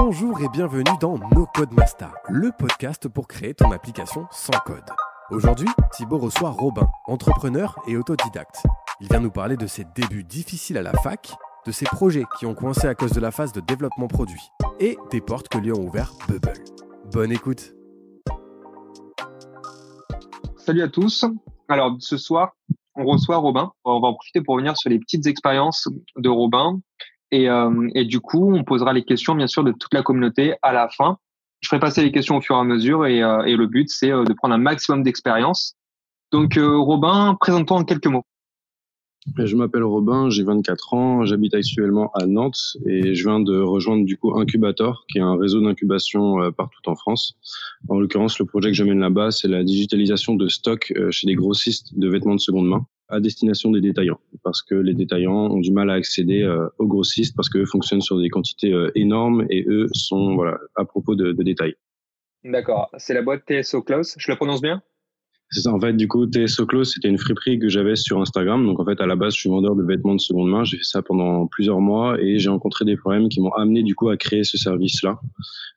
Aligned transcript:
Bonjour 0.00 0.40
et 0.40 0.48
bienvenue 0.48 0.84
dans 1.00 1.18
No 1.34 1.46
Code 1.56 1.72
Master, 1.72 2.14
le 2.28 2.52
podcast 2.56 3.08
pour 3.08 3.26
créer 3.26 3.52
ton 3.52 3.72
application 3.72 4.28
sans 4.30 4.56
code. 4.64 4.84
Aujourd'hui, 5.30 5.66
Thibaut 5.90 6.18
reçoit 6.18 6.50
Robin, 6.50 6.86
entrepreneur 7.06 7.76
et 7.88 7.96
autodidacte. 7.96 8.62
Il 9.00 9.08
vient 9.08 9.18
nous 9.18 9.32
parler 9.32 9.56
de 9.56 9.66
ses 9.66 9.84
débuts 9.96 10.22
difficiles 10.22 10.78
à 10.78 10.82
la 10.82 10.92
fac, 10.92 11.32
de 11.66 11.72
ses 11.72 11.86
projets 11.86 12.22
qui 12.38 12.46
ont 12.46 12.54
coincé 12.54 12.86
à 12.86 12.94
cause 12.94 13.10
de 13.10 13.18
la 13.18 13.32
phase 13.32 13.50
de 13.50 13.58
développement 13.58 14.06
produit 14.06 14.52
et 14.78 14.96
des 15.10 15.20
portes 15.20 15.48
que 15.48 15.58
lui 15.58 15.72
ont 15.72 15.84
ouvert 15.84 16.12
Bubble. 16.28 16.54
Bonne 17.12 17.32
écoute. 17.32 17.74
Salut 20.58 20.82
à 20.82 20.88
tous. 20.88 21.24
Alors 21.66 21.96
ce 21.98 22.16
soir, 22.16 22.52
on 22.94 23.04
reçoit 23.04 23.38
Robin. 23.38 23.72
On 23.84 23.98
va 23.98 24.06
en 24.06 24.14
profiter 24.14 24.42
pour 24.42 24.54
revenir 24.54 24.76
sur 24.76 24.90
les 24.90 25.00
petites 25.00 25.26
expériences 25.26 25.88
de 26.16 26.28
Robin. 26.28 26.78
Et, 27.30 27.48
euh, 27.48 28.04
du 28.04 28.20
coup, 28.20 28.52
on 28.54 28.64
posera 28.64 28.92
les 28.92 29.04
questions, 29.04 29.34
bien 29.34 29.46
sûr, 29.46 29.64
de 29.64 29.72
toute 29.72 29.92
la 29.92 30.02
communauté 30.02 30.54
à 30.62 30.72
la 30.72 30.88
fin. 30.88 31.18
Je 31.60 31.68
ferai 31.68 31.80
passer 31.80 32.02
les 32.02 32.12
questions 32.12 32.36
au 32.36 32.40
fur 32.40 32.56
et 32.56 32.60
à 32.60 32.64
mesure. 32.64 33.06
Et, 33.06 33.22
euh, 33.22 33.42
et 33.44 33.56
le 33.56 33.66
but, 33.66 33.88
c'est 33.90 34.10
euh, 34.10 34.24
de 34.24 34.32
prendre 34.32 34.54
un 34.54 34.58
maximum 34.58 35.02
d'expérience. 35.02 35.74
Donc, 36.32 36.58
Robin, 36.58 37.36
présente-toi 37.40 37.78
en 37.78 37.84
quelques 37.84 38.06
mots. 38.06 38.24
Je 39.36 39.56
m'appelle 39.56 39.82
Robin, 39.82 40.30
j'ai 40.30 40.42
24 40.42 40.94
ans, 40.94 41.24
j'habite 41.24 41.54
actuellement 41.54 42.10
à 42.14 42.26
Nantes 42.26 42.76
et 42.86 43.14
je 43.14 43.24
viens 43.24 43.40
de 43.40 43.60
rejoindre 43.60 44.06
du 44.06 44.16
coup 44.16 44.38
Incubator, 44.38 45.04
qui 45.10 45.18
est 45.18 45.22
un 45.22 45.36
réseau 45.36 45.60
d'incubation 45.60 46.52
partout 46.52 46.80
en 46.86 46.94
France. 46.94 47.34
En 47.88 47.98
l'occurrence, 47.98 48.38
le 48.38 48.46
projet 48.46 48.70
que 48.70 48.76
je 48.76 48.84
mène 48.84 49.00
là-bas, 49.00 49.30
c'est 49.30 49.48
la 49.48 49.64
digitalisation 49.64 50.34
de 50.34 50.48
stock 50.48 50.92
chez 51.10 51.26
des 51.26 51.34
grossistes 51.34 51.98
de 51.98 52.08
vêtements 52.08 52.36
de 52.36 52.40
seconde 52.40 52.68
main 52.68 52.86
à 53.08 53.20
destination 53.20 53.70
des 53.70 53.80
détaillants, 53.80 54.20
parce 54.44 54.62
que 54.62 54.74
les 54.74 54.94
détaillants 54.94 55.50
ont 55.50 55.60
du 55.60 55.72
mal 55.72 55.90
à 55.90 55.94
accéder 55.94 56.42
euh, 56.42 56.68
aux 56.78 56.86
grossistes, 56.86 57.34
parce 57.34 57.48
qu'eux 57.48 57.66
fonctionnent 57.66 58.00
sur 58.00 58.18
des 58.18 58.28
quantités 58.28 58.72
euh, 58.72 58.90
énormes 58.94 59.46
et 59.50 59.64
eux 59.68 59.86
sont 59.92 60.34
voilà 60.34 60.58
à 60.76 60.84
propos 60.84 61.14
de, 61.14 61.32
de 61.32 61.42
détails. 61.42 61.74
D'accord, 62.44 62.90
c'est 62.98 63.14
la 63.14 63.22
boîte 63.22 63.44
TSO 63.46 63.82
Close, 63.82 64.14
je 64.16 64.30
le 64.30 64.36
prononce 64.36 64.60
bien? 64.60 64.82
C'est 65.50 65.62
ça, 65.62 65.72
en 65.72 65.80
fait, 65.80 65.94
du 65.94 66.08
coup, 66.08 66.26
TSO 66.26 66.66
Close, 66.66 66.92
c'était 66.92 67.08
une 67.08 67.16
friperie 67.16 67.58
que 67.58 67.70
j'avais 67.70 67.96
sur 67.96 68.20
Instagram. 68.20 68.66
Donc, 68.66 68.80
en 68.80 68.84
fait, 68.84 69.00
à 69.00 69.06
la 69.06 69.16
base, 69.16 69.34
je 69.34 69.40
suis 69.40 69.48
vendeur 69.48 69.76
de 69.76 69.82
vêtements 69.82 70.14
de 70.14 70.20
seconde 70.20 70.50
main. 70.50 70.62
J'ai 70.62 70.76
fait 70.76 70.84
ça 70.84 71.00
pendant 71.00 71.46
plusieurs 71.46 71.80
mois 71.80 72.20
et 72.20 72.38
j'ai 72.38 72.50
rencontré 72.50 72.84
des 72.84 72.96
problèmes 72.98 73.30
qui 73.30 73.40
m'ont 73.40 73.52
amené, 73.52 73.82
du 73.82 73.94
coup, 73.94 74.10
à 74.10 74.18
créer 74.18 74.44
ce 74.44 74.58
service-là. 74.58 75.18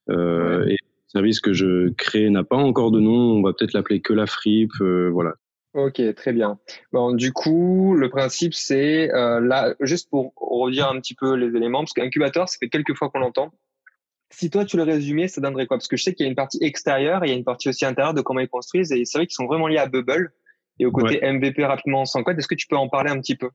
Euh, 0.09 0.66
Et 0.66 0.74
le 0.74 0.78
service 1.08 1.40
que 1.40 1.54
je 1.54 1.90
crée 1.92 2.30
n'a 2.30 2.44
pas 2.44 2.58
encore 2.58 2.92
de 2.92 3.00
nom. 3.00 3.38
On 3.38 3.42
va 3.42 3.54
peut-être 3.54 3.72
l'appeler 3.72 4.02
que 4.02 4.12
la 4.12 4.28
fripe. 4.28 4.74
Euh, 4.82 5.09
voilà. 5.09 5.36
Ok, 5.74 6.02
très 6.16 6.34
bien. 6.34 6.60
Bon, 6.92 7.14
du 7.14 7.32
coup, 7.32 7.96
le 7.96 8.10
principe, 8.10 8.54
c'est 8.54 9.10
euh, 9.14 9.40
là, 9.40 9.74
juste 9.80 10.10
pour 10.10 10.34
redire 10.36 10.90
un 10.90 11.00
petit 11.00 11.16
peu 11.16 11.36
les 11.36 11.56
éléments, 11.56 11.80
parce 11.80 11.94
qu'incubateur, 11.94 12.50
ça 12.50 12.58
fait 12.60 12.68
quelques 12.68 12.96
fois 12.96 13.10
qu'on 13.10 13.20
l'entend. 13.20 13.54
Si 14.32 14.50
toi, 14.50 14.66
tu 14.66 14.76
le 14.76 14.84
résumais, 14.84 15.30
ça 15.30 15.40
donnerait 15.40 15.68
quoi? 15.68 15.78
Parce 15.78 15.88
que 15.88 15.96
je 15.96 16.04
sais 16.04 16.14
qu'il 16.14 16.26
y 16.26 16.28
a 16.28 16.30
une 16.30 16.36
partie 16.36 16.60
extérieure 16.62 17.24
et 17.24 17.28
il 17.28 17.30
y 17.32 17.34
a 17.34 17.38
une 17.38 17.46
partie 17.46 17.70
aussi 17.70 17.86
intérieure 17.86 18.14
de 18.14 18.22
comment 18.22 18.42
ils 18.42 18.50
construisent, 18.50 18.92
et 18.92 19.06
c'est 19.06 19.18
vrai 19.18 19.28
qu'ils 19.28 19.36
sont 19.36 19.46
vraiment 19.46 19.68
liés 19.68 19.78
à 19.78 19.88
Bubble 19.88 20.34
et 20.80 20.86
au 20.86 20.92
côté 20.92 21.20
MVP 21.22 21.64
rapidement 21.66 22.06
sans 22.06 22.24
code. 22.24 22.38
Est-ce 22.38 22.48
que 22.48 22.56
tu 22.56 22.68
peux 22.68 22.78
en 22.78 22.90
parler 22.90 23.12
un 23.12 23.20
petit 23.20 23.36
peu? 23.36 23.50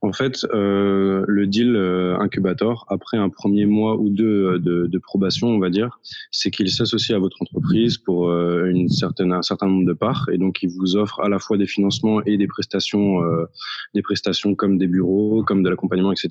En 0.00 0.12
fait, 0.12 0.46
euh, 0.54 1.24
le 1.26 1.46
deal 1.46 1.74
euh, 1.74 2.16
incubator, 2.18 2.86
après 2.88 3.16
un 3.16 3.28
premier 3.28 3.66
mois 3.66 3.96
ou 3.98 4.10
deux 4.10 4.54
euh, 4.54 4.58
de, 4.58 4.86
de 4.86 4.98
probation, 4.98 5.48
on 5.48 5.58
va 5.58 5.70
dire, 5.70 5.98
c'est 6.30 6.50
qu'il 6.50 6.70
s'associe 6.70 7.16
à 7.16 7.18
votre 7.18 7.42
entreprise 7.42 7.98
pour 7.98 8.28
euh, 8.28 8.66
une 8.66 8.88
certaine, 8.88 9.32
un 9.32 9.42
certain 9.42 9.66
nombre 9.66 9.86
de 9.86 9.92
parts, 9.92 10.28
et 10.32 10.38
donc 10.38 10.62
il 10.62 10.70
vous 10.70 10.96
offre 10.96 11.20
à 11.20 11.28
la 11.28 11.38
fois 11.38 11.56
des 11.56 11.66
financements 11.66 12.22
et 12.24 12.36
des 12.36 12.46
prestations, 12.46 13.22
euh, 13.22 13.46
des 13.94 14.02
prestations 14.02 14.54
comme 14.54 14.78
des 14.78 14.86
bureaux, 14.86 15.42
comme 15.42 15.62
de 15.62 15.68
l'accompagnement, 15.68 16.12
etc. 16.12 16.28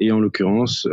Et 0.00 0.10
en 0.10 0.20
l'occurrence, 0.20 0.88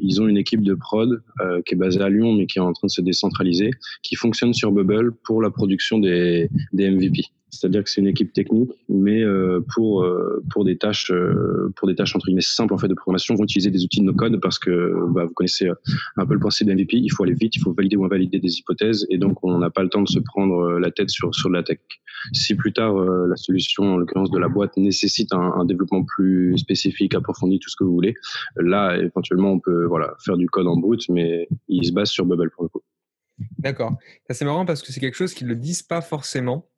ils 0.00 0.20
ont 0.20 0.28
une 0.28 0.36
équipe 0.36 0.62
de 0.62 0.74
prod 0.74 1.22
qui 1.66 1.74
est 1.74 1.76
basée 1.76 2.00
à 2.00 2.08
Lyon, 2.08 2.32
mais 2.34 2.46
qui 2.46 2.58
est 2.58 2.62
en 2.62 2.72
train 2.72 2.86
de 2.86 2.92
se 2.92 3.00
décentraliser, 3.00 3.70
qui 4.02 4.16
fonctionne 4.16 4.54
sur 4.54 4.72
Bubble 4.72 5.12
pour 5.24 5.42
la 5.42 5.50
production 5.50 5.98
des, 5.98 6.48
des 6.72 6.90
MVP. 6.90 7.22
C'est-à-dire 7.52 7.84
que 7.84 7.90
c'est 7.90 8.00
une 8.00 8.06
équipe 8.06 8.32
technique, 8.32 8.70
mais 8.88 9.22
euh, 9.22 9.60
pour 9.74 10.02
euh, 10.02 10.42
pour 10.50 10.64
des 10.64 10.78
tâches 10.78 11.10
euh, 11.10 11.70
pour 11.76 11.86
des 11.86 11.94
tâches 11.94 12.16
entre 12.16 12.24
guillemets 12.24 12.40
simples 12.40 12.72
en 12.72 12.78
fait 12.78 12.88
de 12.88 12.94
programmation, 12.94 13.34
vont 13.34 13.44
utiliser 13.44 13.70
des 13.70 13.84
outils 13.84 14.00
de 14.00 14.06
no-code 14.06 14.40
parce 14.40 14.58
que 14.58 14.94
bah, 15.10 15.26
vous 15.26 15.34
connaissez 15.34 15.68
un 16.16 16.26
peu 16.26 16.32
le 16.32 16.40
principe 16.40 16.66
de 16.68 16.72
MVP. 16.72 16.96
Il 16.96 17.10
faut 17.10 17.24
aller 17.24 17.34
vite, 17.34 17.54
il 17.54 17.60
faut 17.60 17.74
valider 17.74 17.96
ou 17.96 18.06
invalider 18.06 18.40
des 18.40 18.58
hypothèses, 18.58 19.06
et 19.10 19.18
donc 19.18 19.44
on 19.44 19.58
n'a 19.58 19.68
pas 19.68 19.82
le 19.82 19.90
temps 19.90 20.00
de 20.00 20.08
se 20.08 20.18
prendre 20.18 20.78
la 20.78 20.90
tête 20.90 21.10
sur 21.10 21.34
sur 21.34 21.50
de 21.50 21.54
la 21.54 21.62
tech. 21.62 21.78
Si 22.32 22.54
plus 22.54 22.72
tard 22.72 22.94
la 22.94 23.36
solution, 23.36 23.84
en 23.84 23.96
l'occurrence 23.98 24.30
de 24.30 24.38
la 24.38 24.48
boîte, 24.48 24.76
nécessite 24.78 25.34
un, 25.34 25.52
un, 25.56 25.66
développement 25.66 26.04
plus 26.04 26.56
spécifique, 26.56 27.14
approfondi, 27.14 27.58
tout 27.58 27.68
ce 27.68 27.76
que 27.76 27.84
vous 27.84 27.92
voulez, 27.92 28.14
là 28.56 28.96
éventuellement 28.96 29.52
on 29.52 29.60
peut 29.60 29.84
voilà 29.84 30.14
faire 30.24 30.38
du 30.38 30.48
code 30.48 30.68
en 30.68 30.78
brut, 30.78 31.06
mais 31.10 31.48
il 31.68 31.84
se 31.84 31.92
base 31.92 32.08
sur 32.08 32.24
Bubble 32.24 32.50
pour 32.50 32.62
le 32.64 32.70
coup. 32.70 32.80
D'accord. 33.58 33.96
C'est 34.30 34.44
marrant 34.44 34.64
parce 34.64 34.82
que 34.82 34.92
c'est 34.92 35.00
quelque 35.00 35.16
chose 35.16 35.34
qu'ils 35.34 35.48
ne 35.48 35.54
disent 35.54 35.82
pas 35.82 36.00
forcément. 36.00 36.71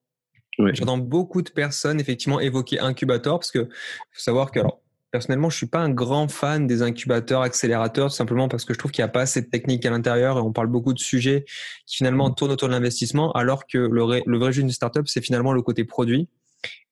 J'entends 0.72 0.98
beaucoup 0.98 1.42
de 1.42 1.50
personnes 1.50 2.00
effectivement 2.00 2.40
évoquer 2.40 2.80
incubateur 2.80 3.38
parce 3.38 3.50
que 3.50 3.64
faut 3.64 4.20
savoir 4.20 4.50
que 4.50 4.60
alors 4.60 4.80
personnellement 5.10 5.50
je 5.50 5.56
suis 5.56 5.66
pas 5.66 5.80
un 5.80 5.90
grand 5.90 6.28
fan 6.28 6.66
des 6.66 6.82
incubateurs 6.82 7.42
accélérateurs 7.42 8.08
tout 8.08 8.16
simplement 8.16 8.48
parce 8.48 8.64
que 8.64 8.74
je 8.74 8.78
trouve 8.78 8.90
qu'il 8.90 9.02
n'y 9.02 9.08
a 9.08 9.12
pas 9.12 9.22
assez 9.22 9.42
de 9.42 9.46
technique 9.46 9.86
à 9.86 9.90
l'intérieur 9.90 10.38
et 10.38 10.40
on 10.40 10.52
parle 10.52 10.66
beaucoup 10.68 10.92
de 10.92 10.98
sujets 10.98 11.44
qui 11.86 11.98
finalement 11.98 12.30
tournent 12.30 12.50
autour 12.50 12.68
de 12.68 12.74
l'investissement 12.74 13.30
alors 13.32 13.66
que 13.66 13.78
le, 13.78 14.22
le 14.24 14.38
vrai 14.38 14.52
jeu 14.52 14.62
d'une 14.62 14.72
startup 14.72 15.06
c'est 15.08 15.20
finalement 15.20 15.52
le 15.52 15.62
côté 15.62 15.84
produit. 15.84 16.28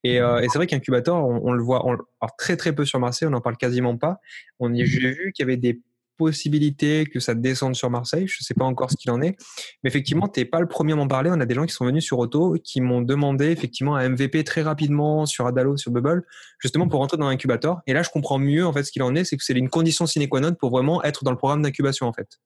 Et, 0.04 0.20
euh, 0.20 0.40
et 0.40 0.48
c'est 0.48 0.58
vrai 0.58 0.66
qu'incubateur 0.66 1.16
on, 1.16 1.40
on, 1.44 1.52
le 1.52 1.62
voit 1.62 1.86
on, 1.86 1.92
alors 1.92 2.36
très 2.36 2.56
très 2.56 2.74
peu 2.74 2.84
sur 2.84 2.98
Marseille, 2.98 3.28
on 3.28 3.30
n'en 3.30 3.40
parle 3.40 3.56
quasiment 3.56 3.96
pas. 3.96 4.20
On 4.60 4.74
j'ai 4.74 4.84
vu 4.84 5.32
qu'il 5.32 5.44
y 5.44 5.46
avait 5.46 5.56
des 5.56 5.80
possibilité 6.16 7.06
que 7.06 7.20
ça 7.20 7.34
descende 7.34 7.74
sur 7.74 7.90
Marseille. 7.90 8.26
Je 8.26 8.38
ne 8.40 8.44
sais 8.44 8.54
pas 8.54 8.64
encore 8.64 8.90
ce 8.90 8.96
qu'il 8.96 9.10
en 9.10 9.20
est. 9.20 9.36
Mais 9.82 9.88
effectivement, 9.88 10.28
tu 10.28 10.40
n'es 10.40 10.46
pas 10.46 10.60
le 10.60 10.66
premier 10.66 10.92
à 10.92 10.96
m'en 10.96 11.08
parler. 11.08 11.30
On 11.32 11.40
a 11.40 11.46
des 11.46 11.54
gens 11.54 11.66
qui 11.66 11.72
sont 11.72 11.84
venus 11.84 12.04
sur 12.04 12.18
Auto 12.18 12.56
qui 12.62 12.80
m'ont 12.80 13.02
demandé 13.02 13.46
effectivement 13.46 13.96
un 13.96 14.10
MVP 14.10 14.44
très 14.44 14.62
rapidement 14.62 15.26
sur 15.26 15.46
Adalo, 15.46 15.76
sur 15.76 15.90
Bubble, 15.90 16.24
justement 16.58 16.88
pour 16.88 17.00
rentrer 17.00 17.16
dans 17.16 17.28
l'incubateur. 17.28 17.80
Et 17.86 17.92
là, 17.92 18.02
je 18.02 18.10
comprends 18.10 18.38
mieux 18.38 18.66
en 18.66 18.72
fait 18.72 18.84
ce 18.84 18.92
qu'il 18.92 19.02
en 19.02 19.14
est. 19.14 19.24
C'est 19.24 19.36
que 19.36 19.44
c'est 19.44 19.54
une 19.54 19.68
condition 19.68 20.06
sine 20.06 20.28
qua 20.28 20.40
non 20.40 20.54
pour 20.54 20.70
vraiment 20.70 21.02
être 21.04 21.24
dans 21.24 21.30
le 21.30 21.36
programme 21.36 21.62
d'incubation 21.62 22.06
en 22.06 22.12
fait. 22.12 22.38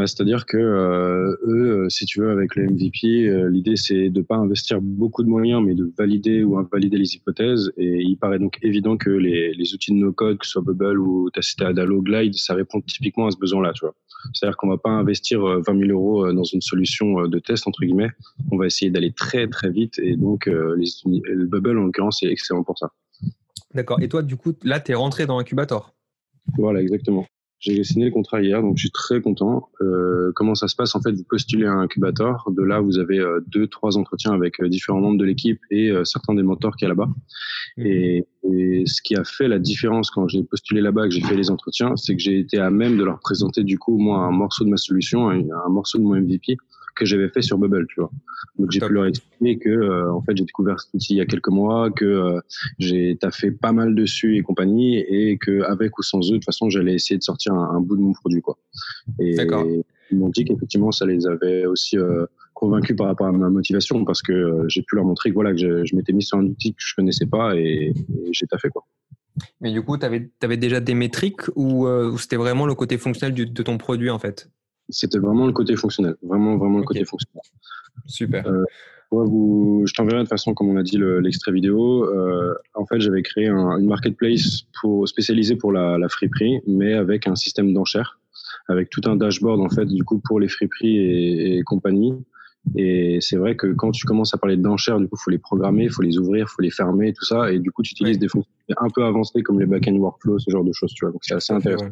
Bah, 0.00 0.06
c'est-à-dire 0.06 0.46
que 0.46 0.56
euh, 0.56 1.36
eux, 1.46 1.84
euh, 1.84 1.88
si 1.90 2.06
tu 2.06 2.20
veux, 2.20 2.30
avec 2.30 2.56
le 2.56 2.70
MVP, 2.70 3.28
euh, 3.28 3.50
l'idée 3.50 3.76
c'est 3.76 4.08
de 4.08 4.22
pas 4.22 4.36
investir 4.36 4.80
beaucoup 4.80 5.22
de 5.22 5.28
moyens, 5.28 5.62
mais 5.62 5.74
de 5.74 5.92
valider 5.98 6.42
ou 6.42 6.56
invalider 6.56 6.96
les 6.96 7.16
hypothèses. 7.16 7.70
Et 7.76 8.00
il 8.00 8.16
paraît 8.16 8.38
donc 8.38 8.56
évident 8.62 8.96
que 8.96 9.10
les, 9.10 9.52
les 9.52 9.74
outils 9.74 9.92
de 9.92 9.98
no-code, 9.98 10.38
que 10.38 10.46
ce 10.46 10.52
soit 10.52 10.62
Bubble 10.62 10.98
ou 10.98 11.28
ta 11.28 11.42
cité 11.42 11.66
Adalo, 11.66 12.00
Glide, 12.00 12.32
ça 12.34 12.54
répond 12.54 12.80
typiquement 12.80 13.26
à 13.26 13.30
ce 13.30 13.36
besoin-là. 13.36 13.74
Tu 13.74 13.80
vois. 13.84 13.94
C'est-à-dire 14.32 14.56
qu'on 14.56 14.70
va 14.70 14.78
pas 14.78 14.88
investir 14.88 15.42
20 15.42 15.64
000 15.66 15.90
euros 15.90 16.32
dans 16.32 16.44
une 16.44 16.62
solution 16.62 17.28
de 17.28 17.38
test 17.38 17.68
entre 17.68 17.80
guillemets. 17.82 18.10
On 18.50 18.56
va 18.56 18.64
essayer 18.64 18.90
d'aller 18.90 19.12
très 19.12 19.48
très 19.48 19.68
vite. 19.68 19.98
Et 19.98 20.16
donc, 20.16 20.46
les, 20.46 20.88
le 21.04 21.44
Bubble 21.44 21.76
en 21.76 21.82
l'occurrence, 21.82 22.20
c'est 22.20 22.28
excellent 22.28 22.64
pour 22.64 22.78
ça. 22.78 22.90
D'accord. 23.74 24.00
Et 24.00 24.08
toi, 24.08 24.22
du 24.22 24.36
coup, 24.36 24.54
là, 24.62 24.80
tu 24.80 24.92
es 24.92 24.94
rentré 24.94 25.26
dans 25.26 25.38
Incubator? 25.38 25.92
Voilà, 26.56 26.80
exactement. 26.80 27.26
J'ai 27.60 27.84
signé 27.84 28.06
le 28.06 28.10
contrat 28.10 28.40
hier, 28.40 28.62
donc 28.62 28.78
je 28.78 28.84
suis 28.84 28.90
très 28.90 29.20
content. 29.20 29.68
Euh, 29.82 30.32
comment 30.34 30.54
ça 30.54 30.66
se 30.66 30.74
passe 30.74 30.94
En 30.94 31.02
fait, 31.02 31.12
vous 31.12 31.24
postulez 31.28 31.66
à 31.66 31.72
un 31.72 31.80
incubateur. 31.80 32.48
De 32.50 32.62
là, 32.62 32.80
vous 32.80 32.98
avez 32.98 33.18
euh, 33.18 33.40
deux, 33.48 33.66
trois 33.66 33.98
entretiens 33.98 34.32
avec 34.32 34.60
euh, 34.60 34.68
différents 34.70 35.00
membres 35.00 35.18
de 35.18 35.26
l'équipe 35.26 35.60
et 35.70 35.90
euh, 35.90 36.04
certains 36.04 36.34
des 36.34 36.42
mentors 36.42 36.74
qui 36.76 36.84
y 36.84 36.86
a 36.86 36.88
là-bas. 36.88 37.10
Mmh. 37.76 37.86
Et, 37.86 38.26
et, 38.50 38.84
ce 38.86 39.02
qui 39.02 39.14
a 39.14 39.24
fait 39.24 39.46
la 39.46 39.58
différence 39.58 40.10
quand 40.10 40.26
j'ai 40.26 40.42
postulé 40.42 40.80
là-bas, 40.80 41.04
que 41.04 41.10
j'ai 41.10 41.20
fait 41.20 41.36
les 41.36 41.50
entretiens, 41.50 41.94
c'est 41.96 42.16
que 42.16 42.22
j'ai 42.22 42.38
été 42.38 42.56
à 42.56 42.70
même 42.70 42.96
de 42.96 43.04
leur 43.04 43.20
présenter 43.20 43.62
du 43.62 43.78
coup 43.78 43.98
moi 43.98 44.20
un 44.20 44.30
morceau 44.30 44.64
de 44.64 44.70
ma 44.70 44.78
solution, 44.78 45.28
un, 45.28 45.40
un 45.40 45.68
morceau 45.68 45.98
de 45.98 46.04
mon 46.04 46.14
MVP 46.14 46.56
que 46.94 47.04
j'avais 47.04 47.28
fait 47.28 47.42
sur 47.42 47.58
Bubble, 47.58 47.86
tu 47.88 48.00
vois. 48.00 48.10
Donc 48.58 48.70
j'ai 48.70 48.80
pu 48.80 48.92
leur 48.92 49.06
expliquer 49.06 49.58
que 49.58 49.68
euh, 49.68 50.12
en 50.12 50.22
fait 50.22 50.36
j'ai 50.36 50.44
découvert 50.44 50.80
cet 50.80 50.94
outil 50.94 51.14
il 51.14 51.16
y 51.16 51.20
a 51.20 51.26
quelques 51.26 51.48
mois, 51.48 51.90
que 51.90 52.04
euh, 52.04 52.40
j'ai 52.78 53.16
taffé 53.16 53.50
pas 53.50 53.72
mal 53.72 53.94
dessus 53.94 54.36
et 54.36 54.42
compagnie, 54.42 54.98
et 54.98 55.38
que 55.38 55.62
avec 55.62 55.98
ou 55.98 56.02
sans 56.02 56.20
eux, 56.20 56.32
de 56.32 56.36
toute 56.36 56.44
façon 56.44 56.70
j'allais 56.70 56.94
essayer 56.94 57.18
de 57.18 57.22
sortir 57.22 57.54
un, 57.54 57.76
un, 57.76 57.80
bout 57.80 57.96
de 57.96 58.02
mon 58.02 58.12
produit, 58.12 58.40
quoi. 58.40 58.58
Et 59.18 59.36
ils 60.10 60.18
m'ont 60.18 60.28
dit 60.28 60.44
qu'effectivement 60.44 60.90
ça 60.90 61.06
les 61.06 61.26
avait 61.26 61.66
aussi 61.66 61.96
euh, 61.96 62.26
convaincus 62.54 62.96
par 62.96 63.06
rapport 63.06 63.28
à 63.28 63.32
ma 63.32 63.48
motivation, 63.48 64.04
parce 64.04 64.22
que 64.22 64.64
j'ai 64.68 64.82
pu 64.82 64.96
leur 64.96 65.04
montrer 65.04 65.30
que 65.30 65.34
voilà 65.34 65.52
que 65.52 65.58
je, 65.58 65.84
je 65.84 65.96
m'étais 65.96 66.12
mis 66.12 66.22
sur 66.22 66.38
un 66.38 66.44
outil 66.44 66.72
que 66.72 66.82
je 66.84 66.94
connaissais 66.94 67.26
pas 67.26 67.56
et, 67.56 67.92
et 67.92 68.32
j'ai 68.32 68.46
taffé 68.46 68.68
quoi. 68.68 68.84
Mais 69.60 69.72
du 69.72 69.80
coup, 69.80 69.96
tu 69.96 70.04
avais, 70.04 70.28
avais, 70.42 70.56
déjà 70.58 70.80
des 70.80 70.92
métriques 70.92 71.42
ou, 71.54 71.86
ou 71.86 72.18
c'était 72.18 72.36
vraiment 72.36 72.66
le 72.66 72.74
côté 72.74 72.98
fonctionnel 72.98 73.32
du, 73.32 73.46
de 73.46 73.62
ton 73.62 73.78
produit 73.78 74.10
en 74.10 74.18
fait? 74.18 74.50
C'était 74.90 75.18
vraiment 75.18 75.46
le 75.46 75.52
côté 75.52 75.76
fonctionnel, 75.76 76.14
vraiment, 76.22 76.56
vraiment 76.56 76.78
le 76.78 76.84
côté 76.84 77.04
fonctionnel. 77.04 77.42
Super. 78.06 78.46
Euh, 78.46 78.64
vous, 79.10 79.82
je 79.86 79.94
t'enverrai 79.94 80.18
de 80.18 80.22
toute 80.22 80.30
façon, 80.30 80.54
comme 80.54 80.68
on 80.68 80.76
a 80.76 80.82
dit, 80.82 80.98
l'extrait 81.20 81.52
vidéo. 81.52 82.04
Euh, 82.04 82.54
en 82.74 82.86
fait, 82.86 83.00
j'avais 83.00 83.22
créé 83.22 83.48
un, 83.48 83.78
une 83.78 83.86
marketplace 83.86 84.62
pour 84.80 85.08
spécialisée 85.08 85.56
pour 85.56 85.72
la, 85.72 85.98
la 85.98 86.08
friperie, 86.08 86.60
mais 86.66 86.94
avec 86.94 87.26
un 87.26 87.34
système 87.34 87.72
d'enchères, 87.72 88.20
avec 88.68 88.88
tout 88.88 89.00
un 89.06 89.16
dashboard 89.16 89.60
en 89.60 89.68
fait, 89.68 89.86
du 89.86 90.04
coup, 90.04 90.20
pour 90.20 90.38
les 90.38 90.48
friperies 90.48 90.98
et, 90.98 91.58
et 91.58 91.62
compagnie. 91.62 92.14
Et 92.76 93.18
c'est 93.20 93.36
vrai 93.36 93.56
que 93.56 93.68
quand 93.68 93.90
tu 93.90 94.04
commences 94.06 94.34
à 94.34 94.38
parler 94.38 94.56
d'enchères, 94.56 95.00
du 95.00 95.08
coup, 95.08 95.16
faut 95.16 95.30
les 95.30 95.38
programmer, 95.38 95.88
faut 95.88 96.02
les 96.02 96.18
ouvrir, 96.18 96.48
faut 96.48 96.62
les 96.62 96.70
fermer, 96.70 97.12
tout 97.12 97.24
ça. 97.24 97.50
Et 97.50 97.58
du 97.58 97.70
coup, 97.72 97.82
tu 97.82 97.92
utilises 97.92 98.18
des 98.18 98.28
fonctions 98.28 98.52
un 98.76 98.88
peu 98.94 99.02
avancées 99.02 99.42
comme 99.42 99.58
les 99.58 99.66
back-end 99.66 99.94
workflows, 99.94 100.38
ce 100.38 100.50
genre 100.50 100.62
de 100.62 100.72
choses, 100.72 100.92
tu 100.94 101.04
vois. 101.04 101.10
Donc, 101.10 101.22
c'est 101.24 101.34
assez 101.34 101.52
intéressant. 101.52 101.88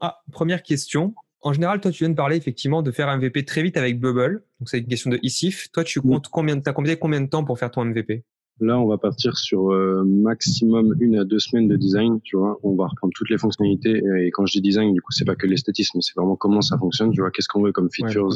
Ah, 0.00 0.18
première 0.32 0.62
question. 0.62 1.14
En 1.42 1.52
général, 1.52 1.80
toi, 1.80 1.90
tu 1.90 2.04
viens 2.04 2.10
de 2.10 2.16
parler 2.16 2.36
effectivement 2.36 2.82
de 2.82 2.90
faire 2.90 3.08
un 3.08 3.18
MVP 3.18 3.44
très 3.44 3.62
vite 3.62 3.76
avec 3.76 4.00
Bubble. 4.00 4.42
Donc, 4.60 4.68
c'est 4.68 4.78
une 4.78 4.86
question 4.86 5.10
de 5.10 5.18
ISIF. 5.22 5.70
Toi, 5.72 5.84
tu 5.84 6.00
comptes 6.00 6.28
combien, 6.28 6.58
as 6.64 6.72
combien, 6.72 6.96
combien 6.96 7.20
de 7.20 7.28
temps 7.28 7.44
pour 7.44 7.58
faire 7.58 7.70
ton 7.70 7.84
MVP 7.84 8.24
Là, 8.60 8.80
on 8.80 8.88
va 8.88 8.98
partir 8.98 9.36
sur 9.36 9.72
euh, 9.72 10.02
maximum 10.04 10.96
une 10.98 11.16
à 11.16 11.24
deux 11.24 11.38
semaines 11.38 11.68
de 11.68 11.76
design. 11.76 12.20
Tu 12.24 12.36
vois, 12.36 12.58
on 12.64 12.74
va 12.74 12.88
reprendre 12.88 13.12
toutes 13.14 13.30
les 13.30 13.38
fonctionnalités. 13.38 14.02
Et 14.20 14.30
quand 14.32 14.46
je 14.46 14.54
dis 14.54 14.60
design, 14.60 14.92
du 14.92 15.00
coup, 15.00 15.12
c'est 15.12 15.24
pas 15.24 15.36
que 15.36 15.46
l'esthétisme, 15.46 16.00
c'est 16.00 16.14
vraiment 16.16 16.34
comment 16.34 16.60
ça 16.60 16.76
fonctionne. 16.76 17.12
Tu 17.12 17.20
vois, 17.20 17.30
qu'est-ce 17.30 17.46
qu'on 17.46 17.62
veut 17.62 17.72
comme 17.72 17.88
features 17.88 18.32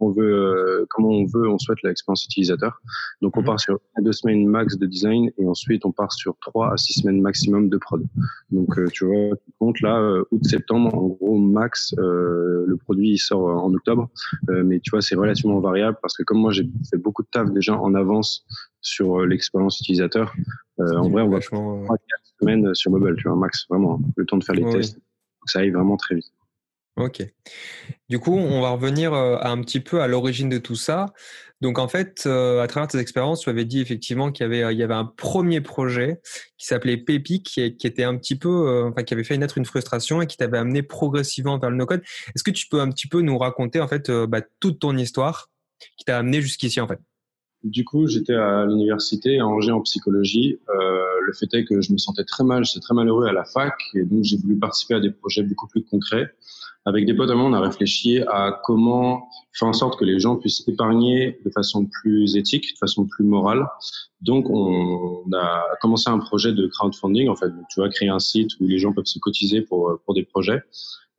on 0.00 0.10
veut, 0.10 0.32
euh, 0.32 0.86
comment 0.90 1.08
on 1.08 1.24
veut, 1.24 1.48
on 1.48 1.58
souhaite 1.58 1.82
l'expérience 1.82 2.24
utilisateur. 2.24 2.80
Donc, 3.22 3.36
on 3.36 3.40
mhm. 3.40 3.46
part 3.46 3.60
sur 3.60 3.78
deux 4.00 4.12
semaines 4.12 4.46
max 4.46 4.76
de 4.76 4.86
design 4.86 5.30
et 5.38 5.46
ensuite 5.46 5.84
on 5.84 5.92
part 5.92 6.12
sur 6.12 6.36
trois 6.40 6.72
à 6.72 6.76
six 6.76 7.00
semaines 7.00 7.20
maximum 7.20 7.68
de 7.68 7.78
prod. 7.78 8.04
Donc, 8.50 8.78
euh, 8.78 8.86
tu 8.92 9.06
vois, 9.06 9.36
tu 9.36 9.52
comptes 9.58 9.80
là, 9.80 9.98
euh, 9.98 10.24
août-septembre, 10.30 10.94
en 10.94 11.06
gros, 11.06 11.38
max, 11.38 11.94
le 11.96 12.76
produit 12.76 13.12
il 13.12 13.18
sort 13.18 13.46
en 13.46 13.72
octobre. 13.72 14.08
mais 14.48 14.80
tu 14.80 14.90
vois, 14.90 15.00
c'est 15.00 15.16
relativement 15.16 15.60
variable 15.60 15.98
parce 16.02 16.16
que 16.16 16.22
comme 16.22 16.38
moi, 16.38 16.52
j'ai 16.52 16.68
fait 16.90 16.98
beaucoup 16.98 17.22
de 17.22 17.28
taf 17.28 17.50
déjà 17.50 17.78
en 17.78 17.94
avance 17.94 18.44
sur 18.80 19.24
l'expérience 19.24 19.80
utilisateur. 19.80 20.34
en 20.78 21.08
vrai, 21.08 21.22
on 21.22 21.30
va 21.30 21.40
trois, 21.40 21.96
quatre 21.96 22.34
semaines 22.40 22.74
sur 22.74 22.90
mobile, 22.90 23.14
tu 23.16 23.28
vois, 23.28 23.36
max, 23.36 23.66
vraiment, 23.68 24.00
le 24.16 24.26
temps 24.26 24.36
de 24.36 24.44
faire 24.44 24.54
les 24.54 24.70
tests. 24.70 24.94
Donc, 24.94 25.48
ça 25.48 25.60
arrive 25.60 25.74
vraiment 25.74 25.96
très 25.96 26.16
vite. 26.16 26.32
Ok. 26.96 27.22
Du 28.08 28.18
coup, 28.18 28.34
on 28.34 28.62
va 28.62 28.70
revenir 28.70 29.12
euh, 29.12 29.36
un 29.42 29.60
petit 29.60 29.80
peu 29.80 30.00
à 30.00 30.06
l'origine 30.06 30.48
de 30.48 30.56
tout 30.56 30.76
ça. 30.76 31.12
Donc, 31.60 31.78
en 31.78 31.88
fait, 31.88 32.22
euh, 32.24 32.62
à 32.62 32.66
travers 32.68 32.88
tes 32.88 32.98
expériences, 32.98 33.40
tu 33.40 33.50
avais 33.50 33.66
dit 33.66 33.80
effectivement 33.80 34.32
qu'il 34.32 34.44
y 34.44 34.46
avait, 34.46 34.82
avait 34.82 34.94
un 34.94 35.04
premier 35.04 35.60
projet 35.60 36.20
qui 36.56 36.66
s'appelait 36.66 36.96
Pépi, 36.96 37.42
qui, 37.42 37.60
était 37.60 38.04
un 38.04 38.16
petit 38.16 38.36
peu, 38.36 38.48
euh, 38.48 38.88
enfin, 38.88 39.02
qui 39.02 39.12
avait 39.12 39.24
fait 39.24 39.36
naître 39.36 39.58
une 39.58 39.66
frustration 39.66 40.22
et 40.22 40.26
qui 40.26 40.38
t'avait 40.38 40.56
amené 40.56 40.82
progressivement 40.82 41.58
vers 41.58 41.68
le 41.68 41.76
no-code. 41.76 42.02
Est-ce 42.34 42.42
que 42.42 42.50
tu 42.50 42.66
peux 42.66 42.80
un 42.80 42.88
petit 42.90 43.08
peu 43.08 43.20
nous 43.20 43.36
raconter, 43.36 43.80
en 43.80 43.88
fait, 43.88 44.10
bah, 44.10 44.40
toute 44.60 44.78
ton 44.78 44.96
histoire 44.96 45.50
qui 45.98 46.06
t'a 46.06 46.16
amené 46.18 46.40
jusqu'ici, 46.40 46.80
en 46.80 46.88
fait? 46.88 46.98
Du 47.62 47.84
coup, 47.84 48.06
j'étais 48.06 48.34
à 48.34 48.64
l'université 48.64 49.38
à 49.38 49.46
Angers 49.46 49.72
en 49.72 49.82
psychologie. 49.82 50.60
le 50.68 51.32
fait 51.34 51.52
est 51.52 51.64
que 51.64 51.82
je 51.82 51.92
me 51.92 51.98
sentais 51.98 52.24
très 52.24 52.44
mal, 52.44 52.64
j'étais 52.64 52.80
très 52.80 52.94
malheureux 52.94 53.26
à 53.26 53.32
la 53.32 53.44
fac, 53.44 53.74
et 53.94 54.04
donc 54.04 54.24
j'ai 54.24 54.38
voulu 54.38 54.56
participer 54.56 54.94
à 54.94 55.00
des 55.00 55.10
projets 55.10 55.42
beaucoup 55.42 55.66
plus 55.66 55.84
concrets. 55.84 56.32
Avec 56.86 57.04
des 57.04 57.14
potes 57.14 57.30
à 57.30 57.34
moi, 57.34 57.46
on 57.46 57.52
a 57.52 57.60
réfléchi 57.60 58.20
à 58.28 58.60
comment 58.64 59.28
faire 59.52 59.66
en 59.66 59.72
sorte 59.72 59.98
que 59.98 60.04
les 60.04 60.20
gens 60.20 60.36
puissent 60.36 60.66
épargner 60.68 61.38
de 61.44 61.50
façon 61.50 61.84
plus 61.84 62.36
éthique, 62.36 62.74
de 62.74 62.78
façon 62.78 63.06
plus 63.06 63.24
morale. 63.24 63.66
Donc, 64.20 64.48
on 64.48 65.24
a 65.34 65.64
commencé 65.80 66.08
un 66.08 66.18
projet 66.18 66.52
de 66.52 66.68
crowdfunding, 66.68 67.28
en 67.28 67.34
fait. 67.34 67.50
tu 67.70 67.80
vois, 67.80 67.88
créer 67.88 68.08
un 68.08 68.20
site 68.20 68.52
où 68.60 68.66
les 68.68 68.78
gens 68.78 68.92
peuvent 68.92 69.04
se 69.04 69.18
cotiser 69.18 69.62
pour, 69.62 69.98
pour 70.04 70.14
des 70.14 70.22
projets. 70.22 70.62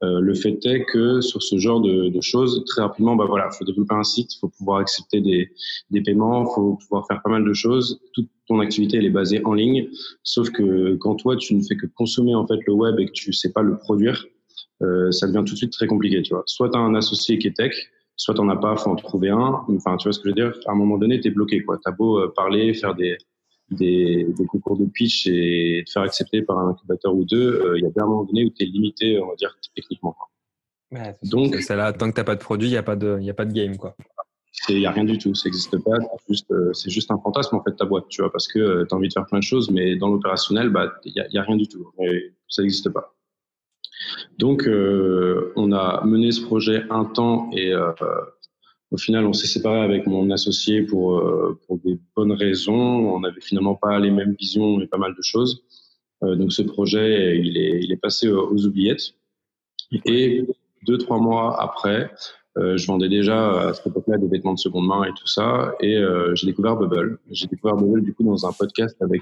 Euh, 0.04 0.20
le 0.22 0.36
fait 0.36 0.64
est 0.66 0.86
que 0.86 1.22
sur 1.22 1.42
ce 1.42 1.58
genre 1.58 1.82
de, 1.82 2.10
de 2.10 2.22
choses, 2.22 2.64
très 2.68 2.84
rapidement, 2.84 3.16
bah 3.16 3.26
voilà, 3.28 3.50
faut 3.50 3.66
développer 3.66 3.96
un 3.96 4.04
site, 4.04 4.30
faut 4.40 4.50
pouvoir 4.50 4.78
accepter 4.78 5.22
des, 5.22 5.50
des 5.90 6.02
paiements, 6.02 6.46
faut 6.46 6.76
pouvoir 6.76 7.08
faire 7.08 7.22
pas 7.24 7.32
mal 7.32 7.44
de 7.44 7.54
choses. 7.54 8.00
Toute 8.14 8.30
ton 8.48 8.60
activité 8.60 8.98
elle 8.98 9.06
est 9.06 9.10
basée 9.10 9.44
en 9.44 9.54
ligne, 9.54 9.90
sauf 10.22 10.52
que 10.52 10.96
quand 10.98 11.16
toi 11.16 11.36
tu 11.36 11.56
ne 11.56 11.64
fais 11.64 11.76
que 11.76 11.88
consommer 11.88 12.36
en 12.36 12.46
fait 12.46 12.60
le 12.68 12.74
web 12.74 13.00
et 13.00 13.08
que 13.08 13.12
tu 13.12 13.34
sais 13.34 13.52
pas 13.52 13.64
le 13.64 13.78
produire, 13.78 14.24
euh, 14.84 15.12
ça 15.12 15.28
devient 15.28 15.44
tout 15.46 15.54
de 15.54 15.58
suite 15.58 15.74
très 15.74 15.88
compliqué, 15.88 16.22
tu 16.22 16.34
vois. 16.34 16.44
Soit 16.46 16.70
tu 16.70 16.78
as 16.78 16.82
un 16.82 16.96
associé 16.96 17.38
qui 17.38 17.48
est 17.48 17.56
tech, 17.56 17.74
soit 18.16 18.34
tu 18.34 18.42
n'en 18.42 18.50
as 18.50 18.58
pas, 18.58 18.76
faut 18.78 18.90
en 18.90 18.96
trouver 18.96 19.30
un. 19.30 19.66
Enfin, 19.70 19.98
tu 19.98 20.08
vois 20.08 20.14
ce 20.14 20.20
que 20.20 20.30
je 20.30 20.30
veux 20.30 20.36
dire? 20.36 20.60
À 20.68 20.72
un 20.72 20.76
moment 20.76 20.98
donné, 20.98 21.20
tu 21.20 21.28
es 21.28 21.32
bloqué, 21.32 21.64
quoi. 21.64 21.78
Tu 21.78 21.90
as 21.90 21.92
beau 21.92 22.20
euh, 22.20 22.34
parler, 22.36 22.74
faire 22.74 22.94
des, 22.96 23.18
des, 23.72 24.28
des, 24.38 24.46
concours 24.46 24.78
de 24.78 24.86
pitch 24.86 25.28
et 25.28 25.84
te 25.86 25.92
faire 25.92 26.04
accepter 26.04 26.42
par 26.42 26.60
un 26.60 26.70
incubateur 26.70 27.16
ou 27.16 27.26
deux, 27.26 27.62
euh, 27.62 27.78
il 27.78 27.84
y 27.84 27.88
a 27.88 27.90
bien 27.90 28.04
un 28.04 28.08
moment 28.08 28.26
donné 28.26 28.46
où 28.46 28.50
tu 28.50 28.64
es 28.64 28.66
limité, 28.66 29.20
on 29.20 29.28
va 29.28 29.36
dire, 29.36 29.56
techniquement. 29.76 30.16
Ouais, 30.92 31.16
Donc, 31.24 31.56
c'est 31.56 31.76
là, 31.76 31.92
tant 31.92 32.10
que 32.10 32.16
tu 32.16 32.20
n'as 32.20 32.26
pas 32.26 32.36
de 32.36 32.42
produit, 32.42 32.70
il 32.70 32.72
n'y 32.72 32.78
a, 32.78 32.84
pas 32.84 32.96
de, 32.96 33.20
y 33.22 33.30
a 33.30 33.34
pas 33.34 33.46
de 33.46 33.54
game, 33.54 33.78
quoi. 33.78 33.96
Il 34.70 34.80
n'y 34.80 34.86
a 34.86 34.92
rien 34.92 35.04
du 35.04 35.18
tout, 35.18 35.36
ça 35.36 35.50
n'existe 35.50 35.78
pas. 35.84 35.98
C'est 36.00 36.34
juste, 36.34 36.54
c'est 36.74 36.90
juste 36.90 37.12
un 37.12 37.20
fantasme 37.20 37.56
en 37.58 37.64
fait 37.64 37.76
ta 37.76 37.86
boîte, 37.86 38.06
tu 38.10 38.22
vois, 38.22 38.32
parce 38.32 38.48
que 38.48 38.86
tu 38.86 38.96
as 38.96 38.98
envie 38.98 39.08
de 39.08 39.14
faire 39.14 39.26
plein 39.26 39.38
de 39.38 39.44
choses, 39.44 39.70
mais 39.70 39.96
dans 39.96 40.10
l'opérationnel, 40.10 40.70
bah 40.70 40.92
il 41.06 41.14
y 41.16 41.20
a, 41.20 41.28
y 41.30 41.38
a, 41.38 41.44
rien 41.44 41.58
du 41.58 41.68
tout. 41.68 41.92
Et 42.02 42.34
ça 42.48 42.64
n'existe 42.64 42.90
pas. 42.90 43.17
Donc, 44.38 44.68
euh, 44.68 45.52
on 45.56 45.72
a 45.72 46.04
mené 46.06 46.32
ce 46.32 46.42
projet 46.42 46.84
un 46.90 47.06
temps 47.06 47.50
et 47.54 47.74
euh, 47.74 47.92
au 48.92 48.98
final, 48.98 49.26
on 49.26 49.34
s'est 49.34 49.48
séparé 49.48 49.82
avec 49.82 50.08
mon 50.08 50.30
associé 50.32 50.82
pour, 50.84 51.20
euh, 51.20 51.60
pour 51.68 51.78
des 51.80 52.00
bonnes 52.16 52.32
raisons. 52.32 52.74
On 52.74 53.20
n'avait 53.20 53.42
finalement 53.42 53.76
pas 53.76 54.00
les 54.00 54.12
mêmes 54.12 54.36
visions 54.40 54.80
et 54.82 54.88
pas 54.88 54.98
mal 54.98 55.14
de 55.16 55.22
choses. 55.22 55.64
donc, 56.22 56.52
ce 56.52 56.62
projet, 56.62 57.38
il 57.38 57.58
est, 57.58 57.80
il 57.84 57.92
est 57.92 58.02
passé 58.02 58.30
aux 58.30 58.66
oubliettes. 58.66 59.14
Et 60.06 60.46
deux, 60.86 60.98
trois 60.98 61.20
mois 61.20 61.62
après, 61.62 62.12
je 62.56 62.88
vendais 62.88 63.08
déjà 63.08 63.70
à 63.70 63.74
cette 63.74 63.88
époque-là 63.88 64.18
des 64.18 64.28
vêtements 64.28 64.56
de 64.56 64.60
seconde 64.60 64.88
main 64.88 65.04
et 65.04 65.14
tout 65.14 65.28
ça. 65.28 65.76
Et 65.80 65.96
j'ai 66.34 66.48
découvert 66.48 66.76
Bubble. 66.76 67.20
J'ai 67.30 67.46
découvert 67.48 67.76
Bubble 67.76 68.02
du 68.02 68.14
coup 68.16 68.24
dans 68.24 68.48
un 68.48 68.52
podcast 68.52 68.98
avec 69.02 69.22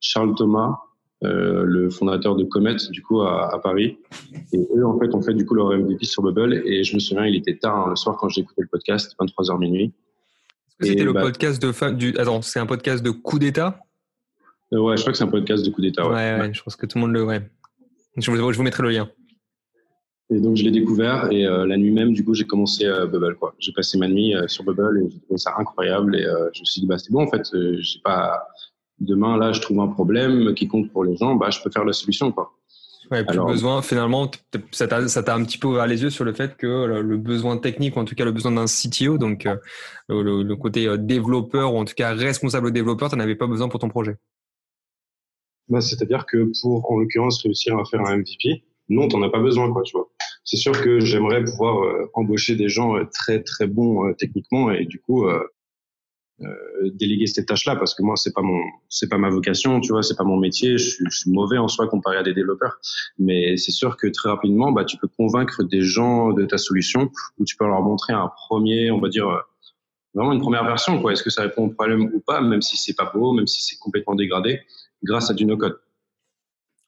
Charles 0.00 0.34
Thomas, 0.34 0.78
euh, 1.22 1.64
le 1.64 1.90
fondateur 1.90 2.36
de 2.36 2.44
Comet, 2.44 2.76
du 2.90 3.02
coup, 3.02 3.20
à, 3.20 3.54
à, 3.54 3.58
Paris. 3.58 3.98
Et 4.52 4.68
eux, 4.74 4.86
en 4.86 4.98
fait, 4.98 5.14
ont 5.14 5.20
fait 5.20 5.34
du 5.34 5.44
coup 5.44 5.54
leur 5.54 5.70
MVP 5.70 6.06
sur 6.06 6.22
Bubble. 6.22 6.62
Et 6.66 6.82
je 6.82 6.94
me 6.94 7.00
souviens, 7.00 7.26
il 7.26 7.36
était 7.36 7.56
tard 7.56 7.86
hein, 7.86 7.90
le 7.90 7.96
soir 7.96 8.16
quand 8.16 8.28
j'ai 8.28 8.40
écouté 8.40 8.62
le 8.62 8.68
podcast, 8.68 9.14
23h 9.20 9.58
minuit. 9.58 9.92
C'était 10.80 11.04
le 11.04 11.12
bah 11.12 11.20
podcast 11.20 11.60
de 11.60 11.90
du 11.92 12.16
attends, 12.16 12.40
c'est 12.40 12.58
un 12.58 12.64
podcast 12.64 13.02
de 13.04 13.10
coup 13.10 13.38
d'état? 13.38 13.80
Euh, 14.72 14.78
ouais, 14.78 14.96
je 14.96 15.02
crois 15.02 15.12
que 15.12 15.18
c'est 15.18 15.24
un 15.24 15.28
podcast 15.28 15.62
de 15.62 15.70
coup 15.70 15.82
d'état. 15.82 16.08
Ouais. 16.08 16.40
Ouais, 16.40 16.54
je 16.54 16.62
pense 16.62 16.74
que 16.74 16.86
tout 16.86 16.96
le 16.96 17.02
monde 17.02 17.12
le 17.12 17.22
ouais. 17.22 17.42
Je 18.16 18.30
vous, 18.30 18.52
je 18.52 18.56
vous 18.56 18.62
mettrai 18.62 18.82
le 18.82 18.90
lien. 18.90 19.10
Et 20.32 20.38
donc 20.38 20.56
je 20.56 20.62
l'ai 20.62 20.70
découvert 20.70 21.30
et 21.32 21.44
euh, 21.44 21.66
la 21.66 21.76
nuit 21.76 21.90
même, 21.90 22.12
du 22.12 22.24
coup, 22.24 22.34
j'ai 22.34 22.46
commencé 22.46 22.86
euh, 22.86 23.06
Bubble. 23.06 23.36
Quoi. 23.36 23.54
J'ai 23.58 23.72
passé 23.72 23.98
ma 23.98 24.06
nuit 24.06 24.34
euh, 24.34 24.46
sur 24.46 24.64
Bubble 24.64 25.02
et 25.02 25.10
j'ai 25.10 25.20
trouvé 25.20 25.38
ça 25.38 25.54
incroyable. 25.58 26.16
Et 26.16 26.22
je 26.22 26.60
me 26.60 26.64
suis 26.64 26.80
dit, 26.80 26.86
bah 26.86 26.98
c'est 26.98 27.10
bon, 27.10 27.24
en 27.24 27.30
fait, 27.30 27.42
j'ai 27.80 28.00
pas, 28.04 28.46
demain, 29.00 29.36
là, 29.36 29.52
je 29.52 29.60
trouve 29.60 29.80
un 29.80 29.88
problème 29.88 30.54
qui 30.54 30.68
compte 30.68 30.90
pour 30.92 31.04
les 31.04 31.16
gens, 31.16 31.34
bah, 31.34 31.50
je 31.50 31.60
peux 31.62 31.70
faire 31.70 31.84
la 31.84 31.92
solution. 31.92 32.32
Quoi. 32.32 32.52
Ouais, 33.10 33.24
plus 33.24 33.40
besoin, 33.40 33.82
finalement, 33.82 34.30
ça 34.70 34.86
t'a 34.86 35.34
un 35.34 35.44
petit 35.44 35.58
peu 35.58 35.66
ouvert 35.66 35.86
les 35.88 36.02
yeux 36.02 36.10
sur 36.10 36.24
le 36.24 36.32
fait 36.32 36.56
que 36.56 36.86
le 36.86 37.16
besoin 37.16 37.56
technique, 37.56 37.96
ou 37.96 37.98
en 37.98 38.04
tout 38.04 38.14
cas 38.14 38.24
le 38.24 38.30
besoin 38.30 38.52
d'un 38.52 38.66
CTO, 38.66 39.18
donc 39.18 39.46
euh, 39.46 39.56
le, 40.08 40.54
côté 40.54 40.86
euh, 40.86 40.96
développeur, 40.96 41.74
ou 41.74 41.78
en 41.78 41.84
tout 41.84 41.94
cas 41.96 42.14
responsable 42.14 42.70
développeur, 42.70 43.10
tu 43.10 43.16
n'en 43.16 43.24
avais 43.24 43.34
pas 43.34 43.48
besoin 43.48 43.68
pour 43.68 43.80
ton 43.80 43.88
projet? 43.88 44.16
Bah, 45.68 45.80
C'est-à-dire 45.80 46.24
que 46.24 46.52
pour, 46.62 46.88
en 46.88 46.98
l'occurrence, 46.98 47.42
réussir 47.42 47.76
à 47.76 47.84
faire 47.84 48.00
un 48.02 48.18
MVP, 48.18 48.62
non, 48.88 49.08
tu 49.08 49.16
n'en 49.16 49.26
as 49.26 49.30
pas 49.30 49.40
besoin. 49.40 49.72
Quoi, 49.72 49.82
tu 49.82 49.92
vois. 49.92 50.08
C'est 50.44 50.56
sûr 50.56 50.72
que 50.80 51.00
j'aimerais 51.00 51.42
pouvoir 51.42 51.82
euh, 51.82 52.08
embaucher 52.14 52.54
des 52.54 52.68
gens 52.68 52.94
très, 53.06 53.42
très 53.42 53.66
bons 53.66 54.14
techniquement, 54.14 54.70
et 54.70 54.84
du 54.84 55.00
coup, 55.00 55.26
déléguer 56.94 57.26
ces 57.26 57.44
tâches-là 57.44 57.76
parce 57.76 57.94
que 57.94 58.02
moi 58.02 58.16
c'est 58.16 58.32
pas 58.32 58.40
mon 58.40 58.62
c'est 58.88 59.08
pas 59.08 59.18
ma 59.18 59.28
vocation 59.28 59.80
tu 59.80 59.92
vois 59.92 60.02
c'est 60.02 60.16
pas 60.16 60.24
mon 60.24 60.38
métier 60.38 60.78
je 60.78 60.88
suis, 60.88 61.04
je 61.10 61.18
suis, 61.18 61.30
mauvais 61.30 61.58
en 61.58 61.68
soi 61.68 61.86
comparé 61.86 62.16
à 62.16 62.22
des 62.22 62.32
développeurs. 62.32 62.78
Mais 63.18 63.56
c'est 63.56 63.72
sûr 63.72 63.96
que 63.96 64.06
très 64.06 64.30
rapidement 64.30 64.72
bah 64.72 64.84
tu 64.84 64.96
peux 64.96 65.08
convaincre 65.08 65.62
des 65.64 65.82
gens 65.82 66.32
de 66.32 66.44
ta 66.46 66.58
solution 66.58 67.10
ou 67.38 67.44
tu 67.44 67.56
peux 67.56 67.66
leur 67.66 67.82
montrer 67.82 68.12
un 68.12 68.28
premier 68.28 68.90
on 68.90 69.00
va 69.00 69.08
dire 69.08 69.28
euh, 69.28 69.40
vraiment 70.14 70.32
une 70.32 70.40
première 70.40 70.64
version 70.64 71.00
quoi. 71.00 71.12
Est-ce 71.12 71.22
que 71.22 71.30
ça 71.30 71.42
répond 71.42 71.66
au 71.66 71.70
problème 71.70 72.10
ou 72.14 72.20
pas 72.20 72.40
même 72.40 72.62
si 72.62 72.76
c'est 72.76 72.96
pas 72.96 73.10
beau 73.12 73.32
même 73.32 73.46
si 73.46 73.62
c'est 73.62 73.76
complètement 73.78 74.14
dégradé 74.14 74.62
grâce 75.02 75.30
à 75.30 75.34
du 75.34 75.44
no 75.44 75.56
code 75.56 75.78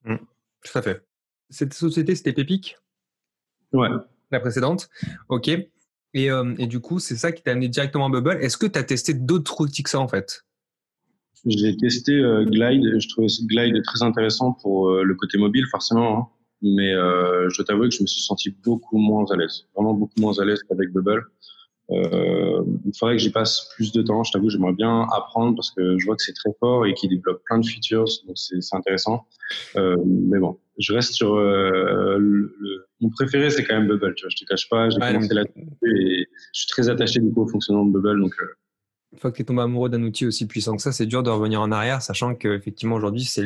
mmh, 0.05 0.17
tout 0.17 0.79
à 0.79 0.83
fait. 0.83 1.05
Cette 1.51 1.75
société 1.75 2.15
c'était 2.15 2.33
Pépic? 2.33 2.79
Ouais. 3.73 3.89
La 4.31 4.41
précédente? 4.41 4.89
Ok 5.29 5.51
et, 6.15 6.31
euh, 6.31 6.55
et, 6.59 6.67
du 6.67 6.81
coup, 6.81 6.99
c'est 6.99 7.17
ça 7.17 7.33
qui 7.33 7.43
t'a 7.43 7.53
amené 7.53 7.69
directement 7.69 8.07
à 8.07 8.11
Bubble. 8.11 8.39
Est-ce 8.43 8.57
que 8.57 8.67
tu 8.67 8.79
as 8.79 8.83
testé 8.83 9.15
d'autres 9.15 9.61
outils 9.61 9.83
que 9.83 9.91
ça 9.91 10.01
en 10.01 10.09
fait? 10.09 10.45
J'ai 11.47 11.77
testé 11.77 12.13
euh, 12.13 12.45
Glide. 12.45 13.01
Je 13.01 13.09
trouvais 13.09 13.29
Glide 13.47 13.83
très 13.83 14.03
intéressant 14.03 14.53
pour 14.53 14.91
euh, 14.91 15.03
le 15.03 15.15
côté 15.15 15.39
mobile, 15.39 15.65
forcément. 15.71 16.19
Hein. 16.19 16.27
Mais 16.65 16.93
je 16.93 17.57
dois 17.57 17.65
t'avouer 17.65 17.89
que 17.89 17.95
je 17.97 18.03
me 18.03 18.07
suis 18.07 18.23
senti 18.23 18.51
beaucoup 18.63 18.97
moins 18.97 19.25
à 19.33 19.37
l'aise. 19.37 19.67
Vraiment 19.75 19.95
beaucoup 19.95 20.21
moins 20.21 20.39
à 20.39 20.45
l'aise 20.45 20.63
qu'avec 20.63 20.93
Bubble. 20.93 21.25
Euh, 21.93 22.63
il 22.85 22.93
faudrait 22.99 23.17
que 23.17 23.23
j'y 23.23 23.31
passe 23.31 23.71
plus 23.75 23.93
de 23.93 24.03
temps. 24.03 24.25
Je 24.25 24.33
t'avoue, 24.33 24.49
j'aimerais 24.49 24.73
bien 24.73 25.07
apprendre 25.13 25.57
parce 25.57 25.71
que 25.71 25.99
je 25.99 26.05
vois 26.05 26.17
que 26.17 26.23
c'est 26.23 26.33
très 26.33 26.51
fort 26.59 26.87
et 26.87 26.95
qu'il 26.95 27.11
développe 27.11 27.43
plein 27.45 27.59
de 27.59 27.67
features, 27.67 28.07
donc 28.27 28.37
c'est 28.37 28.59
intéressant. 28.73 29.27
Euh, 29.77 29.97
mais 30.05 30.39
bon, 30.39 30.59
je 30.79 30.93
reste 30.93 31.13
sur 31.13 31.35
euh, 31.35 32.17
le, 32.19 32.87
mon 33.01 33.11
préféré, 33.11 33.51
c'est 33.51 33.65
quand 33.65 33.75
même 33.75 33.89
Bubble. 33.89 34.15
Tu 34.15 34.25
vois, 34.25 34.31
je 34.31 34.37
te 34.37 34.49
cache 34.49 34.69
pas, 34.69 34.89
j'ai 34.91 34.99
commencé 34.99 35.35
là-dessus 35.35 35.61
et 35.85 36.27
je 36.53 36.61
suis 36.61 36.69
très 36.69 36.89
attaché 36.89 37.21
du 37.21 37.33
coup 37.33 37.43
au 37.43 37.49
fonctionnement 37.49 37.85
de 37.85 37.93
Bubble, 37.93 38.21
donc. 38.21 38.35
Une 39.13 39.19
fois 39.19 39.31
que 39.31 39.37
tu 39.37 39.43
es 39.43 39.45
tombé 39.45 39.61
amoureux 39.61 39.91
d'un 39.91 40.03
outil 40.03 40.25
aussi 40.25 40.47
puissant 40.47 40.75
que 40.75 40.81
ça, 40.81 40.91
c'est 40.91 41.05
dur 41.05 41.23
de 41.23 41.29
revenir 41.29 41.61
en 41.61 41.71
arrière, 41.71 42.01
sachant 42.01 42.35
qu'effectivement 42.35 42.97
aujourd'hui 42.97 43.25
c'est 43.25 43.45